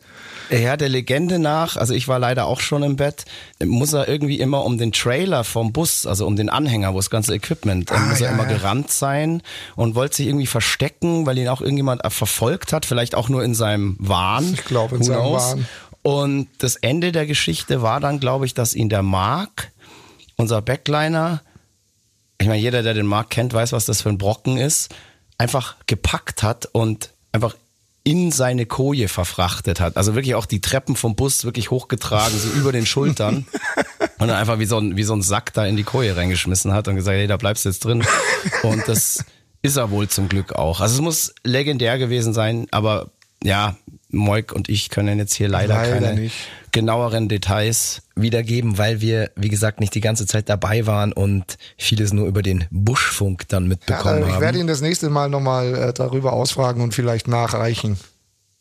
Ja, 0.51 0.77
der 0.77 0.89
Legende 0.89 1.39
nach, 1.39 1.77
also 1.77 1.95
ich 1.95 2.09
war 2.09 2.19
leider 2.19 2.47
auch 2.47 2.61
schon 2.61 2.83
im 2.83 2.97
Bett, 2.97 3.25
muss 3.65 3.93
er 3.93 4.09
irgendwie 4.09 4.39
immer 4.39 4.65
um 4.65 4.79
den 4.79 4.93
Trailer 4.93 5.45
vom 5.45 5.73
Bus, 5.73 6.07
also 6.07 6.27
um 6.27 6.37
den 6.37 6.49
Anhänger, 6.49 6.93
wo 6.95 6.99
das 6.99 7.11
ganze 7.11 7.35
Equipment, 7.35 7.91
äh, 7.91 7.95
Ah, 7.95 7.99
muss 8.01 8.21
er 8.21 8.29
ja, 8.29 8.33
immer 8.33 8.45
ja. 8.51 8.57
gerannt 8.57 8.91
sein 8.91 9.43
und 9.75 9.95
wollte 9.95 10.17
sich 10.17 10.27
irgendwie 10.29 10.47
verstecken, 10.47 11.27
weil 11.27 11.39
ihn 11.39 11.49
auch 11.49 11.61
irgendjemand 11.61 12.05
äh, 12.05 12.11
verfolgt 12.11 12.73
hat, 12.73 12.87
vielleicht 12.87 13.15
auch 13.15 13.29
nur 13.29 13.43
in 13.43 13.55
seinem 13.55 13.97
Wahn. 13.99 14.55
Ich 14.55 14.65
glaube, 14.65 14.97
in 14.97 15.03
seinem? 15.03 15.33
Wahn. 15.33 15.67
Und 16.03 16.49
das 16.59 16.77
Ende 16.77 17.11
der 17.11 17.27
Geschichte 17.27 17.83
war 17.83 17.99
dann, 17.99 18.21
glaube 18.21 18.47
ich, 18.47 18.55
dass 18.55 18.75
ihn 18.75 18.89
der 18.89 19.03
Mark, 19.03 19.73
unser 20.37 20.63
Backliner, 20.63 21.43
ich 22.39 22.47
meine, 22.47 22.61
jeder, 22.61 22.83
der 22.83 22.95
den 22.95 23.07
Markt 23.07 23.31
kennt, 23.31 23.53
weiß, 23.53 23.73
was 23.73 23.87
das 23.87 24.03
für 24.03 24.11
ein 24.11 24.19
Brocken 24.19 24.57
ist, 24.57 24.95
einfach 25.39 25.75
gepackt 25.87 26.43
hat 26.43 26.67
und 26.67 27.11
einfach 27.33 27.57
in 28.07 28.31
seine 28.31 28.67
Koje 28.67 29.09
verfrachtet 29.09 29.81
hat. 29.81 29.97
Also 29.97 30.15
wirklich 30.15 30.37
auch 30.37 30.47
die 30.47 30.61
Treppen 30.61 30.95
vom 30.95 31.17
Bus 31.17 31.45
wirklich 31.45 31.73
hochgetragen, 31.73 32.39
so 32.39 32.49
über 32.51 32.71
den 32.71 32.87
Schultern. 32.87 33.47
Und 34.19 34.29
dann 34.29 34.37
einfach 34.37 34.61
wie 34.61 34.65
so, 34.65 34.79
ein, 34.79 34.97
wie 34.97 35.03
so 35.03 35.13
ein 35.13 35.23
Sack 35.23 35.53
da 35.55 35.67
in 35.67 35.77
die 35.77 35.83
Koje 35.83 36.17
reingeschmissen 36.17 36.73
hat 36.73 36.87
und 36.87 36.95
gesagt, 36.95 37.17
hey, 37.17 37.27
da 37.27 37.37
bleibst 37.37 37.65
du 37.65 37.69
jetzt 37.69 37.85
drin. 37.85 38.05
Und 38.63 38.87
das 38.87 39.25
ist 39.61 39.77
er 39.77 39.91
wohl 39.91 40.09
zum 40.09 40.29
Glück 40.29 40.55
auch. 40.55 40.81
Also 40.81 40.95
es 40.95 41.01
muss 41.01 41.35
legendär 41.43 41.99
gewesen 41.99 42.33
sein, 42.33 42.69
aber 42.71 43.11
ja, 43.43 43.77
Moik 44.09 44.53
und 44.53 44.69
ich 44.69 44.89
können 44.89 45.19
jetzt 45.19 45.35
hier 45.35 45.49
leider, 45.49 45.75
Leider 45.75 46.01
keine 46.01 46.15
nicht. 46.15 46.37
Genaueren 46.77 47.29
Details 47.29 48.03
wiedergeben, 48.15 48.77
weil 48.79 49.01
wir, 49.01 49.31
wie 49.35 49.49
gesagt, 49.49 49.81
nicht 49.81 49.95
die 49.95 50.01
ganze 50.01 50.27
Zeit 50.27 50.49
dabei 50.49 50.87
waren 50.87 51.13
und 51.13 51.57
vieles 51.79 52.13
nur 52.13 52.27
über 52.27 52.43
den 52.43 52.67
Buschfunk 52.71 53.49
dann 53.49 53.65
Ja, 53.65 53.69
mitbekommen 53.71 54.23
ich 54.27 54.33
haben. 54.35 54.41
werde 54.43 54.59
ihn 54.59 54.67
das 54.67 54.81
nächste 54.83 55.09
Mal 55.11 55.29
nochmal 55.31 55.75
äh, 55.75 55.93
darüber 55.93 56.33
ausfragen 56.35 56.83
und 56.83 56.93
vielleicht 56.95 57.29
nachreichen. 57.29 57.99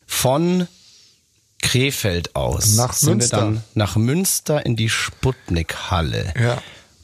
von 0.06 0.66
Krefeld 1.62 2.36
aus 2.36 2.74
Nach 2.76 2.92
sind 2.92 3.18
Münster. 3.18 3.36
wir 3.36 3.40
dann 3.44 3.62
nach 3.74 3.96
Münster 3.96 4.64
in 4.66 4.76
die 4.76 4.88
Sputnik-Halle. 4.88 6.32
Ja. 6.40 6.58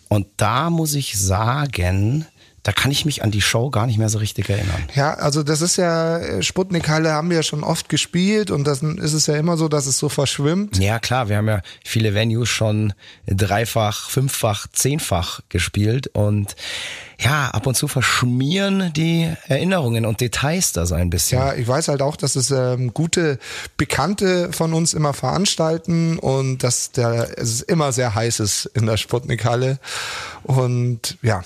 Und 0.08 0.26
da 0.36 0.70
muss 0.70 0.94
ich 0.94 1.18
sagen, 1.18 2.26
da 2.62 2.70
kann 2.70 2.92
ich 2.92 3.04
mich 3.04 3.24
an 3.24 3.32
die 3.32 3.40
Show 3.40 3.70
gar 3.70 3.86
nicht 3.86 3.98
mehr 3.98 4.08
so 4.08 4.18
richtig 4.18 4.48
erinnern. 4.48 4.84
Ja, 4.94 5.14
also 5.14 5.42
das 5.42 5.62
ist 5.62 5.76
ja, 5.76 6.18
äh, 6.18 6.42
Sputnik-Halle 6.42 7.12
haben 7.12 7.28
wir 7.28 7.38
ja 7.38 7.42
schon 7.42 7.64
oft 7.64 7.88
gespielt 7.88 8.52
und 8.52 8.64
dann 8.64 8.98
ist 8.98 9.14
es 9.14 9.26
ja 9.26 9.34
immer 9.34 9.56
so, 9.56 9.68
dass 9.68 9.86
es 9.86 9.98
so 9.98 10.08
verschwimmt. 10.08 10.78
Ja, 10.78 11.00
klar, 11.00 11.28
wir 11.28 11.38
haben 11.38 11.48
ja 11.48 11.60
viele 11.84 12.14
Venues 12.14 12.48
schon 12.48 12.92
dreifach, 13.26 14.08
fünffach, 14.10 14.68
zehnfach 14.72 15.40
gespielt 15.48 16.08
und 16.08 16.54
ja, 17.18 17.48
ab 17.48 17.66
und 17.66 17.76
zu 17.76 17.88
verschmieren 17.88 18.92
die 18.94 19.32
Erinnerungen 19.46 20.06
und 20.06 20.20
Details 20.20 20.72
da 20.72 20.86
so 20.86 20.94
ein 20.94 21.10
bisschen. 21.10 21.38
Ja, 21.38 21.54
ich 21.54 21.66
weiß 21.66 21.88
halt 21.88 22.02
auch, 22.02 22.16
dass 22.16 22.36
es 22.36 22.50
ähm, 22.50 22.94
gute 22.94 23.38
Bekannte 23.76 24.52
von 24.52 24.72
uns 24.72 24.94
immer 24.94 25.14
veranstalten 25.14 26.18
und 26.18 26.64
dass 26.64 26.90
der 26.92 27.38
es 27.38 27.60
immer 27.60 27.92
sehr 27.92 28.14
heiß 28.14 28.40
ist 28.40 28.66
in 28.74 28.86
der 28.86 28.96
Sputnik-Halle. 28.96 29.78
Und 30.44 31.18
ja, 31.22 31.44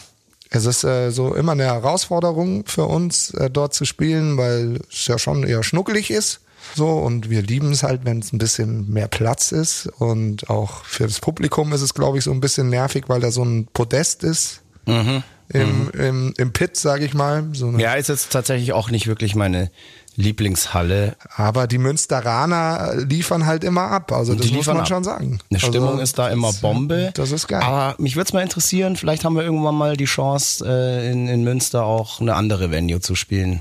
es 0.56 0.66
ist 0.66 0.84
äh, 0.84 1.10
so 1.10 1.34
immer 1.34 1.52
eine 1.52 1.64
Herausforderung 1.64 2.64
für 2.66 2.84
uns, 2.86 3.30
äh, 3.34 3.50
dort 3.50 3.74
zu 3.74 3.84
spielen, 3.84 4.36
weil 4.36 4.80
es 4.90 5.06
ja 5.06 5.18
schon 5.18 5.44
eher 5.44 5.62
schnuckelig 5.62 6.10
ist. 6.10 6.40
So, 6.74 6.88
und 6.88 7.30
wir 7.30 7.42
lieben 7.42 7.70
es 7.72 7.82
halt, 7.84 8.00
wenn 8.04 8.18
es 8.18 8.32
ein 8.32 8.38
bisschen 8.38 8.92
mehr 8.92 9.06
Platz 9.08 9.52
ist. 9.52 9.86
Und 9.98 10.50
auch 10.50 10.84
für 10.84 11.04
das 11.04 11.20
Publikum 11.20 11.72
ist 11.72 11.82
es, 11.82 11.94
glaube 11.94 12.18
ich, 12.18 12.24
so 12.24 12.32
ein 12.32 12.40
bisschen 12.40 12.68
nervig, 12.70 13.04
weil 13.08 13.20
da 13.20 13.30
so 13.30 13.44
ein 13.44 13.68
Podest 13.72 14.24
ist. 14.24 14.62
Mhm. 14.86 15.22
Im, 15.48 15.84
Mhm. 15.84 15.90
im, 16.00 16.34
im 16.36 16.52
Pit, 16.52 16.76
sage 16.76 17.04
ich 17.04 17.14
mal. 17.14 17.44
So 17.52 17.70
Ja, 17.78 17.94
ist 17.94 18.08
jetzt 18.08 18.32
tatsächlich 18.32 18.72
auch 18.72 18.90
nicht 18.90 19.06
wirklich 19.06 19.36
meine 19.36 19.70
Lieblingshalle. 20.16 21.16
Aber 21.36 21.66
die 21.66 21.78
Münsteraner 21.78 22.94
liefern 22.96 23.46
halt 23.46 23.64
immer 23.64 23.90
ab. 23.90 24.12
Also 24.12 24.34
das 24.34 24.50
muss 24.50 24.66
man 24.66 24.78
ab. 24.78 24.88
schon 24.88 25.04
sagen. 25.04 25.38
Eine 25.50 25.60
Stimmung 25.60 25.90
also, 25.90 26.02
ist 26.02 26.18
da 26.18 26.28
immer 26.28 26.52
Bombe. 26.54 27.12
Das 27.14 27.30
ist 27.30 27.48
geil. 27.48 27.62
Aber 27.62 27.94
mich 28.00 28.16
würde 28.16 28.28
es 28.28 28.32
mal 28.32 28.42
interessieren, 28.42 28.96
vielleicht 28.96 29.24
haben 29.24 29.36
wir 29.36 29.42
irgendwann 29.42 29.74
mal 29.74 29.96
die 29.96 30.06
Chance, 30.06 30.64
äh, 30.66 31.10
in, 31.10 31.28
in 31.28 31.44
Münster 31.44 31.84
auch 31.84 32.20
eine 32.20 32.34
andere 32.34 32.70
Venue 32.70 33.00
zu 33.00 33.14
spielen. 33.14 33.60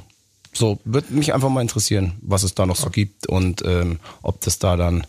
So, 0.53 0.79
würde 0.85 1.13
mich 1.13 1.33
einfach 1.33 1.49
mal 1.49 1.61
interessieren, 1.61 2.13
was 2.21 2.43
es 2.43 2.55
da 2.55 2.65
noch 2.65 2.77
so 2.77 2.89
gibt 2.89 3.27
und 3.27 3.61
ähm, 3.65 3.99
ob 4.21 4.39
das 4.39 4.57
da 4.57 4.77
dann 4.77 5.05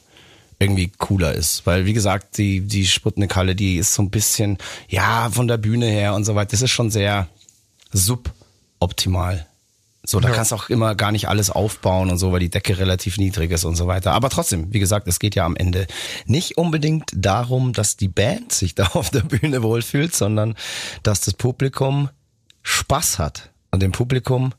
irgendwie 0.59 0.91
cooler 0.99 1.33
ist. 1.33 1.67
Weil, 1.67 1.87
wie 1.87 1.93
gesagt, 1.93 2.39
die, 2.39 2.63
die 2.63 2.87
Sputnik-Halle, 2.87 3.55
die 3.55 3.77
ist 3.77 3.95
so 3.95 4.03
ein 4.03 4.11
bisschen, 4.11 4.59
ja, 4.89 5.29
von 5.31 5.47
der 5.47 5.59
Bühne 5.59 5.87
her 5.87 6.15
und 6.15 6.25
so 6.25 6.35
weiter, 6.35 6.53
das 6.53 6.63
ist 6.63 6.71
schon 6.71 6.91
sehr 6.91 7.29
suboptimal. 7.93 9.47
So, 10.09 10.21
da 10.21 10.29
Ja. 10.29 10.35
kannst 10.37 10.53
du 10.53 10.57
auch 10.57 10.69
immer 10.71 10.95
gar 10.95 11.11
nicht 11.11 11.29
alles 11.29 11.51
aufbauen 11.51 12.11
und 12.11 12.19
so, 12.19 12.31
weil 12.33 12.39
die 12.41 12.49
Decke 12.49 12.79
relativ 12.79 13.19
niedrig 13.19 13.51
ist 13.51 13.65
und 13.65 13.75
so 13.75 13.89
weiter. 13.89 14.13
Aber 14.13 14.31
trotzdem, 14.31 14.73
wie 14.73 14.79
gesagt, 14.79 15.09
es 15.09 15.19
geht 15.19 15.35
ja 15.35 15.45
am 15.45 15.57
Ende 15.57 15.87
nicht 16.27 16.57
unbedingt 16.59 17.11
darum, 17.15 17.73
dass 17.73 17.97
die 17.97 18.09
Band 18.09 18.53
sich 18.53 18.75
da 18.77 18.87
auf 18.95 19.11
der 19.11 19.23
Bühne 19.23 19.63
wohlfühlt, 19.63 20.15
sondern 20.15 20.55
dass 21.03 21.21
das 21.23 21.35
Publikum 21.35 22.09
Spaß 22.63 23.19
hat. 23.19 23.51
Und 23.73 23.83
dem 23.83 23.93
Publikum 23.93 24.53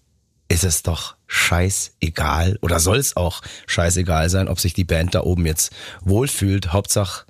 ist 0.50 0.64
es 0.64 0.84
doch 0.84 1.16
scheißegal 1.28 2.58
oder 2.62 2.80
soll 2.80 2.98
es 2.98 3.18
auch 3.18 3.41
scheißegal 3.68 4.30
sein, 4.30 4.48
ob 4.48 4.60
sich 4.60 4.74
die 4.74 4.84
Band 4.86 5.16
da 5.16 5.22
oben 5.22 5.45
jetzt 5.45 5.72
wohlfühlt. 6.02 6.74
Hauptsache, 6.74 7.26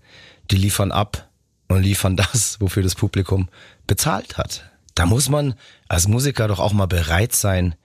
die 0.52 0.58
liefern 0.58 0.92
ab 0.92 1.28
und 1.68 1.82
liefern 1.84 2.16
das, 2.18 2.58
wofür 2.60 2.84
das 2.84 2.96
Publikum 2.96 3.50
bezahlt 3.86 4.38
hat. 4.38 4.70
Da 4.96 5.06
muss 5.06 5.30
man 5.30 5.54
als 5.88 6.08
Musiker 6.08 6.48
doch 6.48 6.60
auch 6.60 6.74
mal 6.74 6.88
bereit 6.88 7.34
sein 7.36 7.76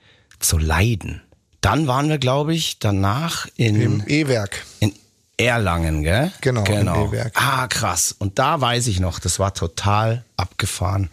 zu 0.42 0.58
leiden. 0.58 1.22
Dann 1.60 1.86
waren 1.86 2.08
wir, 2.08 2.18
glaube 2.18 2.54
ich, 2.54 2.78
danach 2.78 3.46
in, 3.56 3.80
Im 3.80 4.04
E-Werk. 4.06 4.66
in 4.80 4.92
Erlangen, 5.36 6.02
gell? 6.02 6.32
Genau, 6.40 6.64
im 6.64 6.66
genau. 6.66 7.08
E-Werk. 7.08 7.32
Ah, 7.34 7.66
krass. 7.68 8.14
Und 8.18 8.38
da 8.38 8.60
weiß 8.60 8.86
ich 8.88 9.00
noch, 9.00 9.18
das 9.18 9.38
war 9.38 9.54
total 9.54 10.24
abgefahren. 10.36 11.08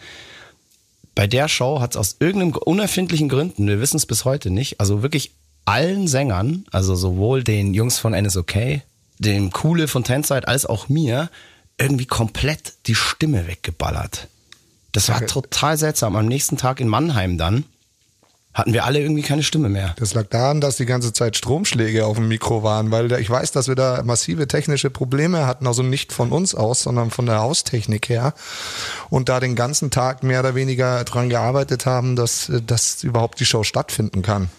Bei 1.15 1.27
der 1.27 1.47
Show 1.47 1.82
hat 1.82 1.91
es 1.91 1.97
aus 1.97 2.15
irgendeinem 2.19 2.53
unerfindlichen 2.53 3.30
Gründen, 3.30 3.67
wir 3.67 3.82
wissen 3.82 3.97
es 3.97 4.05
bis 4.05 4.25
heute 4.25 4.49
nicht, 4.49 4.80
also 4.80 5.01
wirklich 5.01 5.34
allen 5.65 6.07
Sängern, 6.07 6.65
also 6.71 6.95
sowohl 6.95 7.43
den 7.43 7.73
Jungs 7.73 7.99
von 7.99 8.13
NSOK, 8.13 8.82
dem 9.19 9.51
Coole 9.51 9.88
von 9.88 10.03
Tenside, 10.03 10.47
als 10.47 10.65
auch 10.65 10.89
mir, 10.89 11.30
irgendwie 11.77 12.05
komplett 12.05 12.73
die 12.88 12.95
Stimme 12.95 13.47
weggeballert. 13.47 14.27
Das 14.91 15.09
war 15.09 15.25
total 15.27 15.77
seltsam. 15.77 16.15
Am 16.15 16.25
nächsten 16.25 16.57
Tag 16.57 16.80
in 16.80 16.88
Mannheim 16.88 17.38
dann 17.38 17.65
hatten 18.54 18.74
wir 18.74 18.86
alle 18.86 19.00
irgendwie 19.00 19.22
keine 19.22 19.43
Stimme 19.43 19.70
mehr. 19.70 19.93
Das 20.00 20.14
lag 20.16 20.26
daran, 20.30 20.60
dass 20.60 20.78
die 20.78 20.86
ganze 20.86 21.14
Zeit 21.14 21.38
Stromschläge 21.38 22.06
auf 22.06 22.18
dem 22.18 22.28
Mikro 22.28 22.64
waren, 22.64 22.89
weil 22.91 23.12
ich 23.14 23.30
weiß, 23.30 23.52
dass 23.52 23.68
wir 23.68 23.76
da 23.76 24.02
massive 24.04 24.47
technische 24.47 24.89
Probleme 24.89 25.45
hatten, 25.45 25.68
also 25.68 25.84
nicht 25.84 26.12
von 26.12 26.32
uns 26.32 26.56
aus, 26.56 26.82
sondern 26.82 27.12
von 27.12 27.26
der 27.28 27.39
Haustechnik 27.39 28.10
her. 28.10 28.34
Und 29.10 29.30
da 29.30 29.39
den 29.39 29.56
ganzen 29.56 29.91
Tag 29.91 30.24
mehr 30.24 30.39
oder 30.39 30.56
weniger 30.56 31.04
dran 31.04 31.30
gearbeitet 31.30 31.86
haben, 31.86 32.16
dass, 32.16 32.50
äh, 32.50 32.62
dass 32.62 33.04
überhaupt 33.04 33.39
die 33.39 33.45
Show 33.45 33.64
stattfinden 33.64 34.24
kann. 34.24 34.50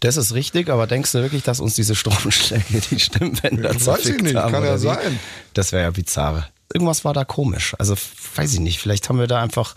Das 0.00 0.16
ist 0.16 0.34
richtig, 0.34 0.68
aber 0.68 0.86
denkst 0.86 1.12
du 1.12 1.22
wirklich, 1.22 1.42
dass 1.42 1.60
uns 1.60 1.74
diese 1.74 1.94
Stromschläge 1.94 2.64
die 2.90 3.00
Stimmbänder 3.00 3.74
Weiß 3.74 4.06
ich 4.06 4.20
nicht, 4.20 4.34
haben? 4.34 4.52
kann 4.52 4.64
ja 4.64 4.74
wie? 4.74 4.78
sein. 4.78 5.20
Das 5.54 5.72
wäre 5.72 5.84
ja 5.84 5.90
bizarr. 5.90 6.48
Irgendwas 6.74 7.04
war 7.04 7.14
da 7.14 7.24
komisch. 7.24 7.74
Also 7.78 7.94
weiß 8.34 8.54
ich 8.54 8.60
nicht. 8.60 8.80
Vielleicht 8.80 9.08
haben 9.08 9.18
wir 9.18 9.28
da 9.28 9.40
einfach, 9.40 9.74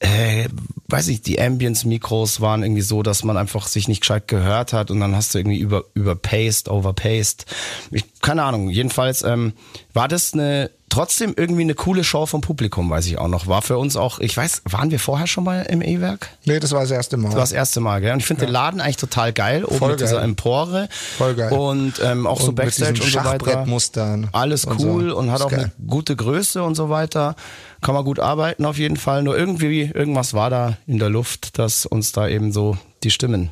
äh, 0.00 0.48
weiß 0.88 1.08
ich, 1.08 1.22
die 1.22 1.40
Ambience-Mikros 1.40 2.40
waren 2.40 2.62
irgendwie 2.62 2.82
so, 2.82 3.02
dass 3.02 3.24
man 3.24 3.36
einfach 3.36 3.66
sich 3.66 3.88
nicht 3.88 4.00
gescheit 4.00 4.28
gehört 4.28 4.72
hat 4.72 4.90
und 4.90 5.00
dann 5.00 5.16
hast 5.16 5.34
du 5.34 5.38
irgendwie 5.38 5.58
über 5.58 5.84
überpaced, 5.94 6.68
overpaced. 6.68 7.46
Ich, 7.90 8.04
keine 8.20 8.42
Ahnung. 8.42 8.70
Jedenfalls 8.70 9.22
ähm, 9.22 9.54
war 9.94 10.08
das 10.08 10.34
eine 10.34 10.70
trotzdem 10.88 11.34
irgendwie 11.36 11.62
eine 11.62 11.74
coole 11.74 12.04
Show 12.04 12.26
vom 12.26 12.40
Publikum, 12.40 12.88
weiß 12.90 13.06
ich 13.06 13.18
auch 13.18 13.26
noch. 13.28 13.46
War 13.46 13.62
für 13.62 13.78
uns 13.78 13.96
auch, 13.96 14.20
ich 14.20 14.36
weiß, 14.36 14.62
waren 14.64 14.90
wir 14.90 15.00
vorher 15.00 15.26
schon 15.26 15.42
mal 15.42 15.62
im 15.62 15.82
E-Werk? 15.82 16.30
Nee, 16.44 16.60
das 16.60 16.72
war 16.72 16.82
das 16.82 16.90
erste 16.90 17.16
Mal. 17.16 17.28
Das 17.28 17.34
war 17.34 17.42
das 17.42 17.52
erste 17.52 17.80
Mal, 17.80 18.00
gell? 18.00 18.12
Und 18.12 18.20
ich 18.20 18.26
finde 18.26 18.46
den 18.46 18.52
Laden 18.52 18.80
eigentlich 18.80 18.96
total 18.96 19.32
geil, 19.32 19.64
oben 19.64 19.78
Voll 19.78 19.90
mit 19.92 20.00
dieser 20.00 20.16
geil. 20.16 20.24
Empore. 20.24 20.88
Voll 21.16 21.34
geil. 21.34 21.52
Und 21.52 21.94
ähm, 22.02 22.26
auch 22.26 22.40
so 22.40 22.48
Und 22.48 22.58
mit 22.58 22.66
Backstage 22.66 23.02
und 23.02 23.10
so 23.10 23.24
weiter. 23.24 24.28
Alles 24.32 24.64
und 24.64 24.80
so. 24.80 24.88
cool 24.88 25.10
und 25.10 25.32
hat 25.32 25.42
auch 25.42 25.50
geil. 25.50 25.72
eine 25.76 25.88
gute 25.88 26.14
Größe 26.14 26.62
und 26.62 26.74
so 26.74 26.90
weiter. 26.90 27.34
Kann 27.80 27.94
man 27.94 28.04
gut 28.04 28.20
arbeiten 28.20 28.64
auf 28.64 28.78
jeden 28.78 28.96
Fall. 28.96 29.22
Nur 29.22 29.36
irgendwie, 29.36 29.82
irgendwas 29.82 30.32
war 30.34 30.50
da 30.50 30.76
in 30.86 30.98
der 30.98 31.10
Luft, 31.10 31.58
dass 31.58 31.86
uns 31.86 32.12
da 32.12 32.28
eben 32.28 32.52
so 32.52 32.76
die 33.02 33.10
Stimmen 33.10 33.50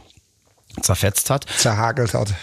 zerfetzt 0.81 1.29
hat. 1.29 1.47
Zerhagelt 1.59 2.15
hat. 2.15 2.35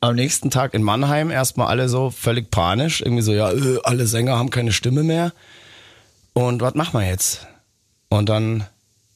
Am 0.00 0.14
nächsten 0.14 0.50
Tag 0.50 0.74
in 0.74 0.82
Mannheim 0.82 1.30
erstmal 1.30 1.68
alle 1.68 1.88
so 1.88 2.10
völlig 2.10 2.50
panisch. 2.50 3.00
Irgendwie 3.00 3.22
so, 3.22 3.32
ja, 3.32 3.50
äh, 3.50 3.78
alle 3.82 4.06
Sänger 4.06 4.38
haben 4.38 4.50
keine 4.50 4.72
Stimme 4.72 5.02
mehr. 5.02 5.32
Und 6.32 6.60
was 6.60 6.74
machen 6.74 7.00
wir 7.00 7.06
jetzt? 7.06 7.46
Und 8.08 8.28
dann 8.28 8.66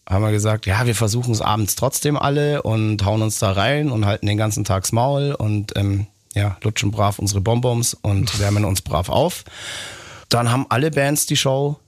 haben 0.09 0.24
wir 0.24 0.33
gesagt, 0.33 0.66
ja, 0.66 0.87
wir 0.87 0.95
versuchen 0.95 1.33
es 1.33 1.41
abends 1.41 1.76
trotzdem 1.76 2.16
alle 2.16 2.62
und 2.62 3.05
hauen 3.05 3.22
uns 3.22 3.39
da 3.39 3.53
rein 3.53 3.91
und 3.91 4.07
halten 4.07 4.26
den 4.26 4.39
ganzen 4.39 4.64
Tags 4.64 4.91
Maul 4.91 5.33
und 5.33 5.76
ähm, 5.76 6.07
ja, 6.35 6.57
lutschen 6.62 6.91
brav 6.91 7.18
unsere 7.18 7.41
Bonbons 7.41 7.95
und 7.95 8.41
wärmen 8.41 8.64
uns 8.64 8.83
brav 8.83 9.09
auf. 9.09 9.45
Dann 10.28 10.51
haben 10.51 10.66
alle 10.68 10.91
Bands 10.91 11.26
die 11.26 11.37
Show 11.37 11.78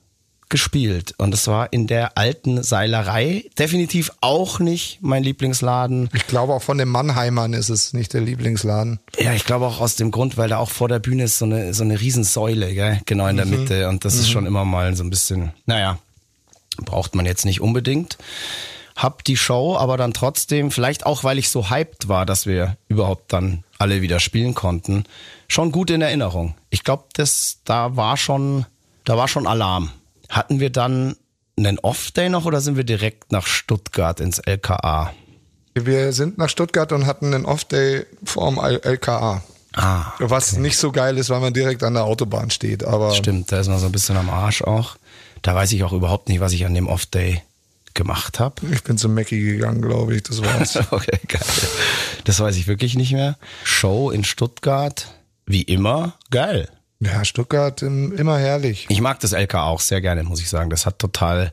gespielt 0.53 1.15
und 1.17 1.33
es 1.33 1.47
war 1.47 1.73
in 1.73 1.87
der 1.87 2.15
alten 2.15 2.61
Seilerei 2.61 3.45
definitiv 3.57 4.11
auch 4.21 4.59
nicht 4.59 4.99
mein 5.01 5.23
Lieblingsladen. 5.23 6.11
Ich 6.13 6.27
glaube 6.27 6.53
auch 6.53 6.61
von 6.61 6.77
den 6.77 6.89
Mannheimern 6.89 7.53
ist 7.53 7.69
es 7.69 7.93
nicht 7.93 8.13
der 8.13 8.21
Lieblingsladen. 8.21 8.99
Ja, 9.17 9.33
ich 9.33 9.45
glaube 9.45 9.65
auch 9.65 9.81
aus 9.81 9.95
dem 9.95 10.11
Grund, 10.11 10.37
weil 10.37 10.49
da 10.49 10.59
auch 10.59 10.69
vor 10.69 10.87
der 10.89 10.99
Bühne 10.99 11.23
ist 11.23 11.39
so 11.39 11.45
eine, 11.45 11.73
so 11.73 11.83
eine 11.83 11.99
Riesensäule, 11.99 12.75
gell? 12.75 13.01
genau 13.07 13.25
in 13.25 13.37
der 13.37 13.47
Mitte. 13.47 13.89
Und 13.89 14.05
das 14.05 14.13
ist 14.13 14.29
schon 14.29 14.45
immer 14.45 14.63
mal 14.63 14.95
so 14.95 15.03
ein 15.03 15.09
bisschen, 15.09 15.53
naja, 15.65 15.97
braucht 16.77 17.15
man 17.15 17.25
jetzt 17.25 17.45
nicht 17.45 17.59
unbedingt. 17.59 18.19
Hab 18.95 19.23
die 19.23 19.37
Show 19.37 19.75
aber 19.75 19.97
dann 19.97 20.13
trotzdem, 20.13 20.69
vielleicht 20.69 21.07
auch, 21.07 21.23
weil 21.23 21.39
ich 21.39 21.49
so 21.49 21.71
hyped 21.71 22.09
war, 22.09 22.27
dass 22.27 22.45
wir 22.45 22.77
überhaupt 22.89 23.33
dann 23.33 23.63
alle 23.79 24.03
wieder 24.03 24.19
spielen 24.19 24.53
konnten, 24.53 25.05
schon 25.47 25.71
gut 25.71 25.89
in 25.89 26.03
Erinnerung. 26.03 26.53
Ich 26.69 26.83
glaube, 26.83 27.05
das, 27.13 27.57
da 27.65 27.95
war 27.95 28.17
schon, 28.17 28.67
da 29.03 29.17
war 29.17 29.27
schon 29.27 29.47
Alarm. 29.47 29.89
Hatten 30.33 30.59
wir 30.59 30.71
dann 30.71 31.15
einen 31.57 31.77
Off-Day 31.77 32.29
noch 32.29 32.45
oder 32.45 32.59
sind 32.59 32.75
wir 32.75 32.83
direkt 32.83 33.31
nach 33.31 33.45
Stuttgart 33.45 34.19
ins 34.19 34.39
LKA? 34.39 35.13
Wir 35.75 36.11
sind 36.11 36.39
nach 36.39 36.49
Stuttgart 36.49 36.91
und 36.91 37.05
hatten 37.05 37.33
einen 37.33 37.45
Off-Day 37.45 38.07
vorm 38.23 38.57
LKA. 38.57 39.43
Ah, 39.75 40.13
Was 40.19 40.57
nicht 40.57 40.77
so 40.77 40.91
geil 40.91 41.17
ist, 41.19 41.29
weil 41.29 41.39
man 41.39 41.53
direkt 41.53 41.83
an 41.83 41.93
der 41.93 42.05
Autobahn 42.05 42.49
steht. 42.49 42.83
Aber 42.83 43.13
Stimmt, 43.13 43.51
da 43.51 43.59
ist 43.59 43.67
man 43.67 43.77
so 43.79 43.87
ein 43.87 43.91
bisschen 43.91 44.17
am 44.17 44.29
Arsch 44.31 44.63
auch. 44.63 44.97
Da 45.43 45.53
weiß 45.53 45.71
ich 45.73 45.83
auch 45.83 45.93
überhaupt 45.93 46.29
nicht, 46.29 46.39
was 46.39 46.53
ich 46.53 46.65
an 46.65 46.73
dem 46.73 46.87
Off-Day 46.87 47.43
gemacht 47.93 48.39
habe. 48.39 48.55
ich 48.71 48.83
bin 48.83 48.97
zum 48.97 49.13
Mackie 49.13 49.39
gegangen, 49.39 49.81
glaube 49.83 50.15
ich. 50.15 50.23
Das 50.23 50.41
war's. 50.41 50.75
okay, 50.91 51.19
geil. 51.27 51.41
Das 52.23 52.39
weiß 52.39 52.55
ich 52.55 52.65
wirklich 52.65 52.95
nicht 52.95 53.13
mehr. 53.13 53.37
Show 53.63 54.09
in 54.09 54.23
Stuttgart, 54.23 55.07
wie 55.45 55.61
immer, 55.61 56.17
geil. 56.31 56.69
Ja, 57.05 57.25
Stuttgart 57.25 57.81
ähm, 57.83 58.13
immer 58.17 58.37
herrlich. 58.37 58.85
Ich 58.89 59.01
mag 59.01 59.19
das 59.19 59.31
LK 59.31 59.55
auch 59.55 59.79
sehr 59.79 60.01
gerne, 60.01 60.23
muss 60.23 60.41
ich 60.41 60.49
sagen. 60.49 60.69
Das 60.69 60.85
hat 60.85 60.99
total, 60.99 61.51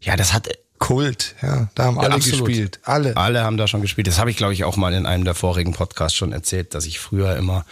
ja, 0.00 0.16
das 0.16 0.32
hat 0.32 0.48
Kult, 0.78 1.34
ja. 1.42 1.68
Da 1.74 1.84
haben 1.84 1.98
alle 1.98 2.14
absolut. 2.14 2.46
gespielt. 2.46 2.80
Alle. 2.84 3.16
Alle 3.16 3.42
haben 3.42 3.56
da 3.56 3.66
schon 3.66 3.82
gespielt. 3.82 4.06
Das 4.06 4.18
habe 4.18 4.30
ich, 4.30 4.36
glaube 4.36 4.52
ich, 4.52 4.64
auch 4.64 4.76
mal 4.76 4.94
in 4.94 5.06
einem 5.06 5.24
der 5.24 5.34
vorigen 5.34 5.72
Podcasts 5.72 6.16
schon 6.16 6.32
erzählt, 6.32 6.74
dass 6.74 6.86
ich 6.86 7.00
früher 7.00 7.36
immer 7.36 7.64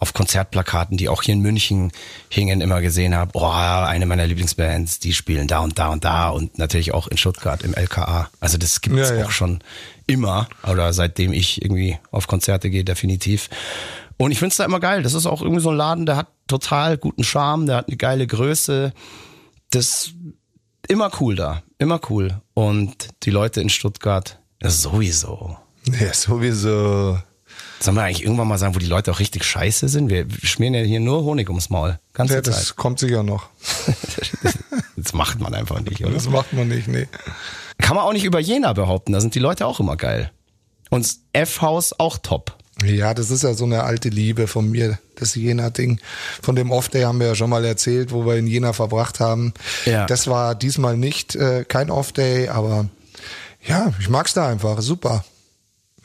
auf 0.00 0.12
Konzertplakaten, 0.12 0.96
die 0.96 1.08
auch 1.08 1.22
hier 1.22 1.34
in 1.34 1.40
München 1.40 1.92
hingen, 2.28 2.60
immer 2.60 2.80
gesehen 2.80 3.14
habe, 3.14 3.32
oh, 3.34 3.48
eine 3.48 4.06
meiner 4.06 4.26
Lieblingsbands, 4.26 5.00
die 5.00 5.12
spielen 5.12 5.48
da 5.48 5.60
und 5.60 5.78
da 5.78 5.88
und 5.88 6.04
da 6.04 6.28
und 6.28 6.58
natürlich 6.58 6.94
auch 6.94 7.08
in 7.08 7.16
Stuttgart 7.16 7.62
im 7.62 7.74
LKA. 7.74 8.28
Also 8.40 8.58
das 8.58 8.80
gibt's 8.80 9.10
Ja, 9.10 9.16
ja. 9.16 9.26
auch 9.26 9.30
schon 9.30 9.60
immer 10.06 10.48
oder 10.66 10.92
seitdem 10.92 11.32
ich 11.32 11.62
irgendwie 11.62 11.98
auf 12.10 12.26
Konzerte 12.26 12.70
gehe, 12.70 12.84
definitiv. 12.84 13.50
Und 14.18 14.32
ich 14.32 14.38
find's 14.38 14.56
da 14.56 14.64
immer 14.64 14.80
geil. 14.80 15.02
Das 15.02 15.14
ist 15.14 15.26
auch 15.26 15.42
irgendwie 15.42 15.62
so 15.62 15.70
ein 15.70 15.76
Laden, 15.76 16.04
der 16.06 16.16
hat 16.16 16.28
total 16.48 16.98
guten 16.98 17.24
Charme, 17.24 17.66
der 17.66 17.76
hat 17.76 17.88
eine 17.88 17.96
geile 17.96 18.26
Größe. 18.26 18.92
Das 19.70 20.10
immer 20.88 21.10
cool 21.20 21.36
da, 21.36 21.62
immer 21.78 22.00
cool. 22.10 22.40
Und 22.54 23.08
die 23.22 23.30
Leute 23.30 23.60
in 23.60 23.68
Stuttgart 23.70 24.38
ja, 24.62 24.70
sowieso. 24.70 25.56
Ja, 26.00 26.12
sowieso. 26.12 27.18
Sollen 27.80 27.96
wir 27.96 28.02
eigentlich 28.02 28.24
irgendwann 28.24 28.48
mal 28.48 28.58
sagen, 28.58 28.74
wo 28.74 28.80
die 28.80 28.86
Leute 28.86 29.12
auch 29.12 29.20
richtig 29.20 29.44
scheiße 29.44 29.88
sind? 29.88 30.10
Wir 30.10 30.26
schmieren 30.42 30.74
ja 30.74 30.80
hier 30.82 30.98
nur 30.98 31.22
Honig 31.22 31.48
ums 31.48 31.70
Maul. 31.70 31.98
Ganze 32.12 32.34
Ja, 32.34 32.40
das 32.40 32.66
Zeit. 32.66 32.76
kommt 32.76 32.98
sicher 32.98 33.22
noch. 33.22 33.48
Das 35.00 35.12
macht 35.12 35.38
man 35.38 35.54
einfach 35.54 35.80
nicht, 35.80 36.04
oder? 36.04 36.12
Das 36.14 36.28
macht 36.28 36.52
man 36.52 36.66
nicht, 36.66 36.88
nee. 36.88 37.06
Kann 37.78 37.94
man 37.94 38.04
auch 38.04 38.12
nicht 38.12 38.24
über 38.24 38.40
Jena 38.40 38.72
behaupten. 38.72 39.12
Da 39.12 39.20
sind 39.20 39.36
die 39.36 39.38
Leute 39.38 39.64
auch 39.64 39.78
immer 39.78 39.96
geil. 39.96 40.32
Und 40.90 41.08
F-Haus 41.32 41.92
auch 42.00 42.18
top. 42.18 42.57
Ja, 42.84 43.12
das 43.12 43.30
ist 43.30 43.42
ja 43.42 43.54
so 43.54 43.64
eine 43.64 43.82
alte 43.82 44.08
Liebe 44.08 44.46
von 44.46 44.70
mir, 44.70 44.98
das 45.16 45.34
Jena-Ding. 45.34 46.00
Von 46.42 46.54
dem 46.54 46.70
Off-Day 46.70 47.02
haben 47.02 47.18
wir 47.18 47.28
ja 47.28 47.34
schon 47.34 47.50
mal 47.50 47.64
erzählt, 47.64 48.12
wo 48.12 48.24
wir 48.24 48.36
in 48.36 48.46
Jena 48.46 48.72
verbracht 48.72 49.18
haben. 49.20 49.52
Ja. 49.84 50.06
Das 50.06 50.28
war 50.28 50.54
diesmal 50.54 50.96
nicht 50.96 51.34
äh, 51.34 51.64
kein 51.66 51.90
Off-Day, 51.90 52.48
aber 52.48 52.88
ja, 53.66 53.92
ich 53.98 54.08
mag's 54.08 54.34
da 54.34 54.48
einfach, 54.48 54.80
super. 54.80 55.24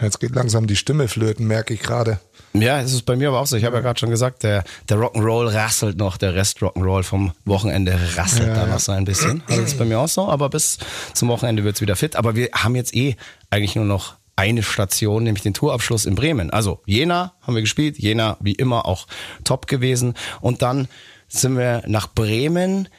Jetzt 0.01 0.19
geht 0.19 0.33
langsam 0.33 0.65
die 0.65 0.75
Stimme 0.75 1.07
flöten, 1.07 1.45
merke 1.45 1.73
ich 1.73 1.81
gerade. 1.81 2.19
Ja, 2.53 2.79
es 2.81 2.93
ist 2.93 3.03
bei 3.03 3.15
mir 3.15 3.29
aber 3.29 3.39
auch 3.39 3.47
so. 3.47 3.55
Ich 3.55 3.63
habe 3.63 3.75
ja 3.75 3.81
gerade 3.81 3.99
schon 3.99 4.09
gesagt, 4.09 4.43
der, 4.43 4.63
der 4.89 4.97
Rock'n'Roll 4.97 5.53
rasselt 5.53 5.97
noch, 5.97 6.17
der 6.17 6.33
Rest 6.33 6.59
Rock'n'Roll 6.59 7.03
vom 7.03 7.31
Wochenende 7.45 7.97
rasselt 8.15 8.47
Ja, 8.47 8.55
da 8.55 8.65
noch 8.65 8.79
so 8.79 8.91
ein 8.91 9.05
bisschen. 9.05 9.43
Also 9.47 9.61
das 9.61 9.71
ist 9.73 9.79
bei 9.79 9.85
mir 9.85 9.99
auch 9.99 10.07
so, 10.07 10.27
aber 10.27 10.49
bis 10.49 10.79
zum 11.13 11.29
Wochenende 11.29 11.63
wird's 11.63 11.81
wieder 11.81 11.95
fit. 11.95 12.15
Aber 12.15 12.35
wir 12.35 12.49
haben 12.53 12.75
jetzt 12.75 12.95
eh 12.95 13.15
eigentlich 13.49 13.75
nur 13.75 13.85
noch 13.85 14.15
eine 14.35 14.63
Station, 14.63 15.23
nämlich 15.23 15.43
den 15.43 15.53
Tourabschluss 15.53 16.05
in 16.05 16.15
Bremen. 16.15 16.49
Also 16.49 16.81
Jena 16.85 17.33
haben 17.41 17.55
wir 17.55 17.61
gespielt, 17.61 17.97
Jena 17.97 18.37
wie 18.39 18.53
immer 18.53 18.85
auch 18.85 19.07
top 19.43 19.67
gewesen. 19.67 20.15
Und 20.41 20.61
dann 20.61 20.87
sind 21.27 21.57
wir 21.57 21.83
nach 21.87 22.07
Bremen 22.13 22.89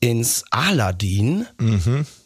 ins 0.00 0.44
Aladdin. 0.50 1.46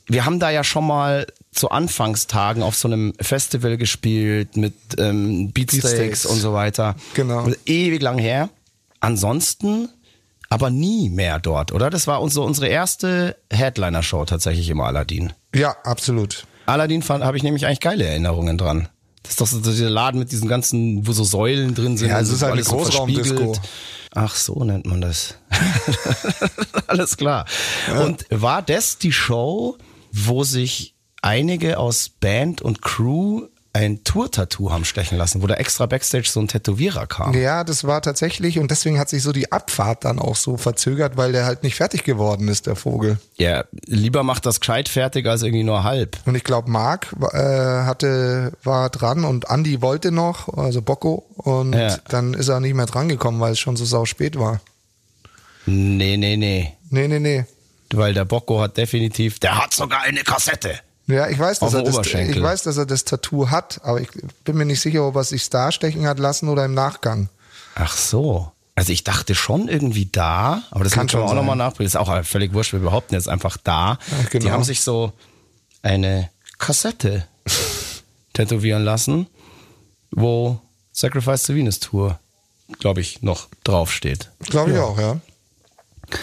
Wir 0.06 0.24
haben 0.24 0.40
da 0.40 0.50
ja 0.50 0.64
schon 0.64 0.86
mal 0.86 1.26
zu 1.52 1.70
Anfangstagen 1.70 2.62
auf 2.62 2.74
so 2.74 2.88
einem 2.88 3.12
Festival 3.20 3.76
gespielt 3.76 4.56
mit 4.56 4.74
ähm, 4.98 5.52
Beatsteaks 5.52 5.90
Beatsteaks. 5.90 6.26
und 6.26 6.38
so 6.38 6.52
weiter. 6.52 6.96
Genau. 7.14 7.48
Ewig 7.66 8.02
lang 8.02 8.18
her. 8.18 8.50
Ansonsten 9.00 9.88
aber 10.50 10.70
nie 10.70 11.10
mehr 11.10 11.38
dort, 11.38 11.72
oder? 11.72 11.90
Das 11.90 12.06
war 12.06 12.22
unsere, 12.22 12.46
unsere 12.46 12.68
erste 12.68 13.36
Headliner-Show 13.50 14.24
tatsächlich 14.24 14.70
im 14.70 14.80
Aladdin. 14.80 15.32
Ja, 15.54 15.76
absolut. 15.84 16.46
Aladdin 16.68 17.02
fand- 17.02 17.24
habe 17.24 17.36
ich 17.36 17.42
nämlich 17.42 17.66
eigentlich 17.66 17.80
geile 17.80 18.04
Erinnerungen 18.04 18.58
dran. 18.58 18.88
Das 19.22 19.32
ist 19.32 19.40
doch 19.40 19.46
so 19.46 19.60
dieser 19.60 19.90
Laden 19.90 20.18
mit 20.20 20.32
diesen 20.32 20.48
ganzen, 20.48 21.06
wo 21.06 21.12
so 21.12 21.24
Säulen 21.24 21.74
drin 21.74 21.96
sind. 21.96 22.08
Ja, 22.08 22.20
es 22.20 22.30
ist 22.30 22.42
halt 22.42 22.52
alles 22.52 22.68
eine 22.70 22.78
Großraumdisco. 22.82 23.24
verspiegelt. 23.36 23.60
Ach, 24.14 24.34
so 24.34 24.64
nennt 24.64 24.86
man 24.86 25.00
das. 25.02 25.34
Alles 26.86 27.16
klar. 27.18 27.44
Und 28.02 28.24
war 28.30 28.62
das 28.62 28.96
die 28.98 29.12
Show, 29.12 29.76
wo 30.12 30.44
sich 30.44 30.94
einige 31.20 31.78
aus 31.78 32.08
Band 32.08 32.62
und 32.62 32.80
Crew 32.80 33.48
ein 33.74 34.02
Tour-Tattoo 34.02 34.70
haben 34.72 34.84
stechen 34.84 35.18
lassen, 35.18 35.42
wo 35.42 35.46
da 35.46 35.54
extra 35.54 35.86
Backstage 35.86 36.28
so 36.28 36.40
ein 36.40 36.48
Tätowierer 36.48 37.06
kam? 37.06 37.34
Ja, 37.34 37.62
das 37.64 37.84
war 37.84 38.00
tatsächlich 38.02 38.58
und 38.58 38.70
deswegen 38.70 38.98
hat 38.98 39.08
sich 39.08 39.22
so 39.22 39.30
die 39.30 39.52
Abfahrt 39.52 40.04
dann 40.04 40.18
auch 40.18 40.36
so 40.36 40.56
verzögert, 40.56 41.16
weil 41.16 41.32
der 41.32 41.44
halt 41.44 41.62
nicht 41.62 41.76
fertig 41.76 42.02
geworden 42.02 42.48
ist, 42.48 42.66
der 42.66 42.76
Vogel. 42.76 43.18
Ja, 43.36 43.64
lieber 43.86 44.22
macht 44.22 44.46
das 44.46 44.60
gescheit 44.60 44.88
fertig 44.88 45.26
als 45.26 45.42
irgendwie 45.42 45.64
nur 45.64 45.84
halb. 45.84 46.16
Und 46.24 46.34
ich 46.34 46.44
glaube, 46.44 46.70
Marc 46.70 47.14
äh, 47.32 47.36
hatte, 47.36 48.52
war 48.64 48.88
dran 48.90 49.24
und 49.24 49.44
Andy 49.50 49.80
wollte 49.82 50.10
noch, 50.12 50.48
also 50.56 50.82
Bocco, 50.82 51.26
und 51.36 51.74
Ja. 51.74 51.96
dann 52.08 52.34
ist 52.34 52.48
er 52.48 52.60
nicht 52.60 52.74
mehr 52.74 52.86
dran 52.86 53.08
gekommen, 53.08 53.38
weil 53.40 53.52
es 53.52 53.58
schon 53.60 53.76
so 53.76 53.84
sau 53.84 54.06
spät 54.06 54.38
war. 54.38 54.60
Nee, 55.66 56.16
nee, 56.16 56.36
nee. 56.36 56.72
Nee, 56.90 57.06
nee, 57.08 57.20
nee. 57.20 57.44
Weil 57.92 58.14
der 58.14 58.24
Bocco 58.24 58.60
hat 58.60 58.76
definitiv, 58.76 59.38
der 59.38 59.62
hat 59.62 59.72
sogar 59.74 60.02
eine 60.02 60.22
Kassette. 60.22 60.78
Ja, 61.08 61.28
ich 61.28 61.38
weiß, 61.38 61.58
dass 61.60 61.72
er 61.72 61.82
das, 61.82 62.06
ich 62.06 62.42
weiß, 62.42 62.64
dass 62.64 62.76
er 62.76 62.84
das 62.84 63.04
Tattoo 63.04 63.50
hat, 63.50 63.80
aber 63.82 64.00
ich 64.00 64.08
bin 64.44 64.56
mir 64.56 64.66
nicht 64.66 64.80
sicher, 64.80 65.06
ob 65.06 65.16
er 65.16 65.24
sich 65.24 65.48
da 65.48 65.72
stechen 65.72 66.06
hat 66.06 66.18
lassen 66.18 66.48
oder 66.50 66.66
im 66.66 66.74
Nachgang. 66.74 67.30
Ach 67.74 67.96
so. 67.96 68.52
Also 68.74 68.92
ich 68.92 69.04
dachte 69.04 69.34
schon 69.34 69.68
irgendwie 69.68 70.06
da, 70.06 70.62
aber 70.70 70.84
das 70.84 70.92
Kann 70.92 71.08
schon 71.08 71.22
auch 71.22 71.34
nochmal 71.34 71.56
nachprüfen. 71.56 71.86
Ist 71.86 71.96
auch 71.96 72.24
völlig 72.24 72.52
wurscht, 72.52 72.74
wir 72.74 72.80
behaupten 72.80 73.14
jetzt 73.14 73.28
einfach 73.28 73.56
da. 73.56 73.98
Ach, 74.22 74.30
genau. 74.30 74.44
Die 74.44 74.52
haben 74.52 74.62
sich 74.62 74.82
so 74.82 75.12
eine 75.82 76.30
Kassette 76.58 77.26
tätowieren 78.34 78.84
lassen, 78.84 79.26
wo 80.10 80.60
Sacrifice 80.92 81.42
to 81.44 81.54
Venus 81.54 81.80
Tour, 81.80 82.20
glaube 82.80 83.00
ich, 83.00 83.22
noch 83.22 83.48
draufsteht. 83.64 84.30
Glaube 84.40 84.72
ich 84.72 84.78
auch, 84.78 84.98
ja. 84.98 85.16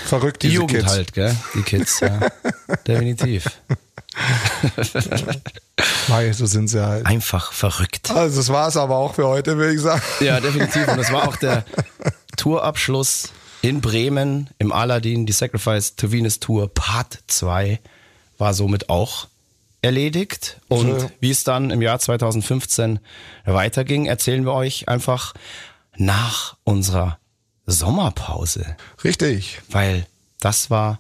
Verrückt, 0.06 0.44
Die 0.44 0.50
diese 0.50 0.62
Jugend 0.62 0.80
Kids. 0.80 0.92
halt, 0.92 1.14
gell? 1.14 1.36
Die 1.56 1.62
Kids, 1.64 2.00
ja. 2.00 2.20
Definitiv. 2.88 3.46
Mei, 6.08 6.32
so 6.34 6.46
sind 6.46 6.68
sie 6.68 6.86
halt. 6.86 7.06
Einfach 7.06 7.52
verrückt. 7.52 8.12
Also 8.12 8.38
das 8.38 8.50
war's 8.50 8.78
aber 8.78 8.96
auch 8.96 9.16
für 9.16 9.28
heute, 9.28 9.58
würde 9.58 9.74
ich 9.74 9.82
sagen. 9.82 10.02
Ja, 10.20 10.40
definitiv. 10.40 10.88
Und 10.88 10.98
das 10.98 11.12
war 11.12 11.28
auch 11.28 11.36
der 11.36 11.66
Tourabschluss 12.38 13.30
in 13.62 13.82
Bremen 13.82 14.50
im 14.60 14.72
Aladdin, 14.72 15.26
die 15.26 15.34
Sacrifice 15.34 15.96
to 15.96 16.12
Venus 16.12 16.40
Tour 16.40 16.72
Part 16.74 17.20
2 17.28 17.80
war 18.38 18.54
somit 18.54 18.90
auch 18.90 19.28
erledigt. 19.82 20.60
Und 20.68 21.00
So. 21.00 21.12
wie 21.20 21.32
es 21.32 21.44
dann 21.44 21.72
im 21.72 21.82
Jahr 21.82 22.00
2015 22.00 23.00
weiterging, 23.46 24.06
erzählen 24.06 24.46
wir 24.46 24.54
euch 24.54 24.88
einfach 24.88 25.34
nach 25.98 26.58
unserer 26.64 27.18
Sommerpause. 27.66 28.76
Richtig. 29.04 29.62
Weil 29.70 30.06
das 30.40 30.70
war 30.70 31.00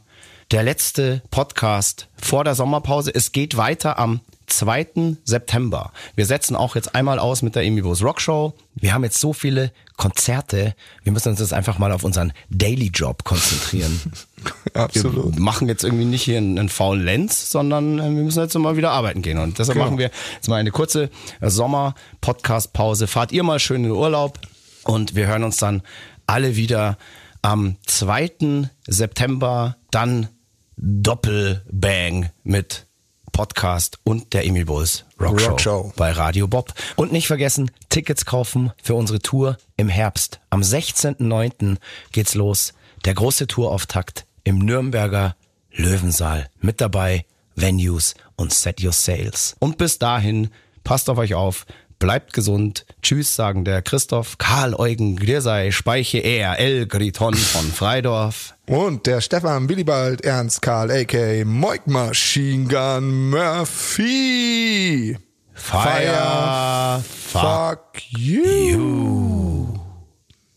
der 0.52 0.64
letzte 0.64 1.22
Podcast 1.32 2.08
vor 2.22 2.44
der 2.44 2.56
Sommerpause. 2.56 3.14
Es 3.14 3.32
geht 3.32 3.58
weiter 3.58 3.98
am 4.00 4.22
2. 4.48 5.18
September. 5.24 5.92
Wir 6.16 6.28
setzen 6.28 6.56
auch 6.56 6.76
jetzt 6.76 6.94
einmal 6.94 7.18
aus 7.18 7.42
mit 7.42 7.56
der 7.56 7.64
Emibos 7.64 8.04
Rockshow. 8.04 8.54
Wir 8.76 8.94
haben 8.94 9.04
jetzt 9.04 9.20
so 9.20 9.34
viele 9.34 9.72
Konzerte. 9.98 10.76
Wir 11.04 11.12
müssen 11.12 11.30
uns 11.30 11.40
jetzt 11.40 11.52
einfach 11.54 11.80
mal 11.80 11.92
auf 11.92 12.04
unseren 12.04 12.32
Daily 12.52 12.88
Job 12.94 13.24
konzentrieren. 13.24 14.00
Absolut. 14.76 15.34
Wir 15.36 15.42
machen 15.42 15.68
jetzt 15.68 15.84
irgendwie 15.84 16.06
nicht 16.06 16.22
hier 16.22 16.38
einen, 16.38 16.60
einen 16.60 16.70
faulen 16.70 17.04
Lenz, 17.04 17.50
sondern 17.50 17.98
äh, 17.98 18.04
wir 18.04 18.24
müssen 18.24 18.40
jetzt 18.44 18.56
mal 18.56 18.78
wieder 18.78 18.92
arbeiten 18.92 19.24
gehen. 19.24 19.40
Und 19.40 19.58
deshalb 19.58 19.76
Genau. 19.78 19.86
machen 19.88 19.98
wir 19.98 20.12
jetzt 20.36 20.48
mal 20.48 20.58
eine 20.58 20.72
kurze 20.72 21.10
Sommer-Podcast-Pause. 21.42 23.08
Fahrt 23.08 23.32
ihr 23.32 23.44
mal 23.44 23.60
schön 23.60 23.78
in 23.78 23.84
den 23.84 23.92
Urlaub 23.94 24.40
und 24.84 25.16
wir 25.16 25.26
hören 25.28 25.44
uns 25.44 25.58
dann 25.58 25.82
alle 26.28 26.56
wieder 26.56 26.98
am 27.42 27.78
2. 27.88 28.70
September. 28.88 29.76
Dann 29.92 30.30
Doppelbang 30.78 32.30
mit 32.44 32.86
Podcast 33.32 34.00
und 34.04 34.34
der 34.34 34.46
Emil 34.46 34.66
Bulls 34.66 35.04
Rockshow, 35.20 35.50
Rockshow. 35.50 35.94
bei 35.98 36.12
Radio 36.12 36.48
Bob. 36.48 36.74
Und 36.96 37.12
nicht 37.12 37.28
vergessen, 37.28 37.70
Tickets 37.90 38.26
kaufen 38.26 38.72
für 38.82 38.96
unsere 38.96 39.20
Tour 39.20 39.58
im 39.76 39.90
Herbst. 39.90 40.40
Am 40.50 40.62
16.09. 40.62 41.78
geht's 42.12 42.36
los. 42.36 42.74
Der 43.04 43.14
große 43.14 43.48
Tourauftakt 43.48 44.26
im 44.44 44.60
Nürnberger 44.60 45.36
Löwensaal. 45.74 46.50
Mit 46.62 46.80
dabei 46.82 47.26
Venues 47.56 48.16
und 48.36 48.54
Set 48.54 48.84
Your 48.84 48.94
Sails. 48.94 49.56
Und 49.60 49.78
bis 49.78 50.00
dahin, 50.00 50.50
passt 50.84 51.10
auf 51.10 51.18
euch 51.18 51.34
auf, 51.34 51.66
bleibt 52.00 52.34
gesund. 52.34 52.86
Tschüss, 53.02 53.36
sagen 53.36 53.66
der 53.66 53.82
Christoph, 53.82 54.38
Karl 54.38 54.76
Eugen, 54.76 55.16
Glirsei, 55.18 55.72
Speiche, 55.72 56.20
er, 56.20 56.60
El 56.60 56.88
Griton 56.88 57.34
von 57.34 57.66
Freidorf. 57.72 58.55
Und 58.68 59.06
der 59.06 59.22
Stefan 59.22 59.70
Willibald 59.70 60.22
Ernst 60.26 60.62
Karl, 60.62 60.90
a.k.a. 60.92 61.46
Moik 61.46 61.86
Machine 61.86 62.68
Gun 62.68 63.30
Murphy. 63.30 65.18
Fire, 65.54 67.02
fuck 67.02 67.76
Fuck 67.96 68.02
you. 68.18 69.68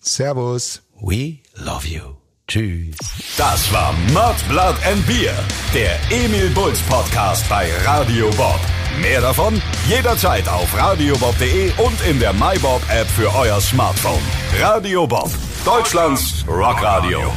Servus. 0.00 0.80
We 1.00 1.42
love 1.56 1.86
you. 1.86 2.16
Tschüss. 2.48 2.96
Das 3.36 3.70
war 3.72 3.92
Mud, 4.12 4.36
Blood 4.48 4.74
and 4.90 5.06
Beer, 5.06 5.34
der 5.74 5.98
Emil 6.10 6.48
Bulls 6.50 6.80
Podcast 6.82 7.46
bei 7.48 7.70
Radio 7.84 8.30
Bob. 8.30 8.58
Mehr 9.02 9.20
davon 9.20 9.60
jederzeit 9.86 10.48
auf 10.48 10.76
radiobob.de 10.76 11.70
und 11.76 12.00
in 12.08 12.18
der 12.18 12.32
MyBob 12.32 12.82
App 12.90 13.06
für 13.06 13.32
euer 13.34 13.60
Smartphone. 13.60 14.22
Radio 14.58 15.06
Bob, 15.06 15.30
Deutschlands 15.64 16.44
Rockradio. 16.48 17.30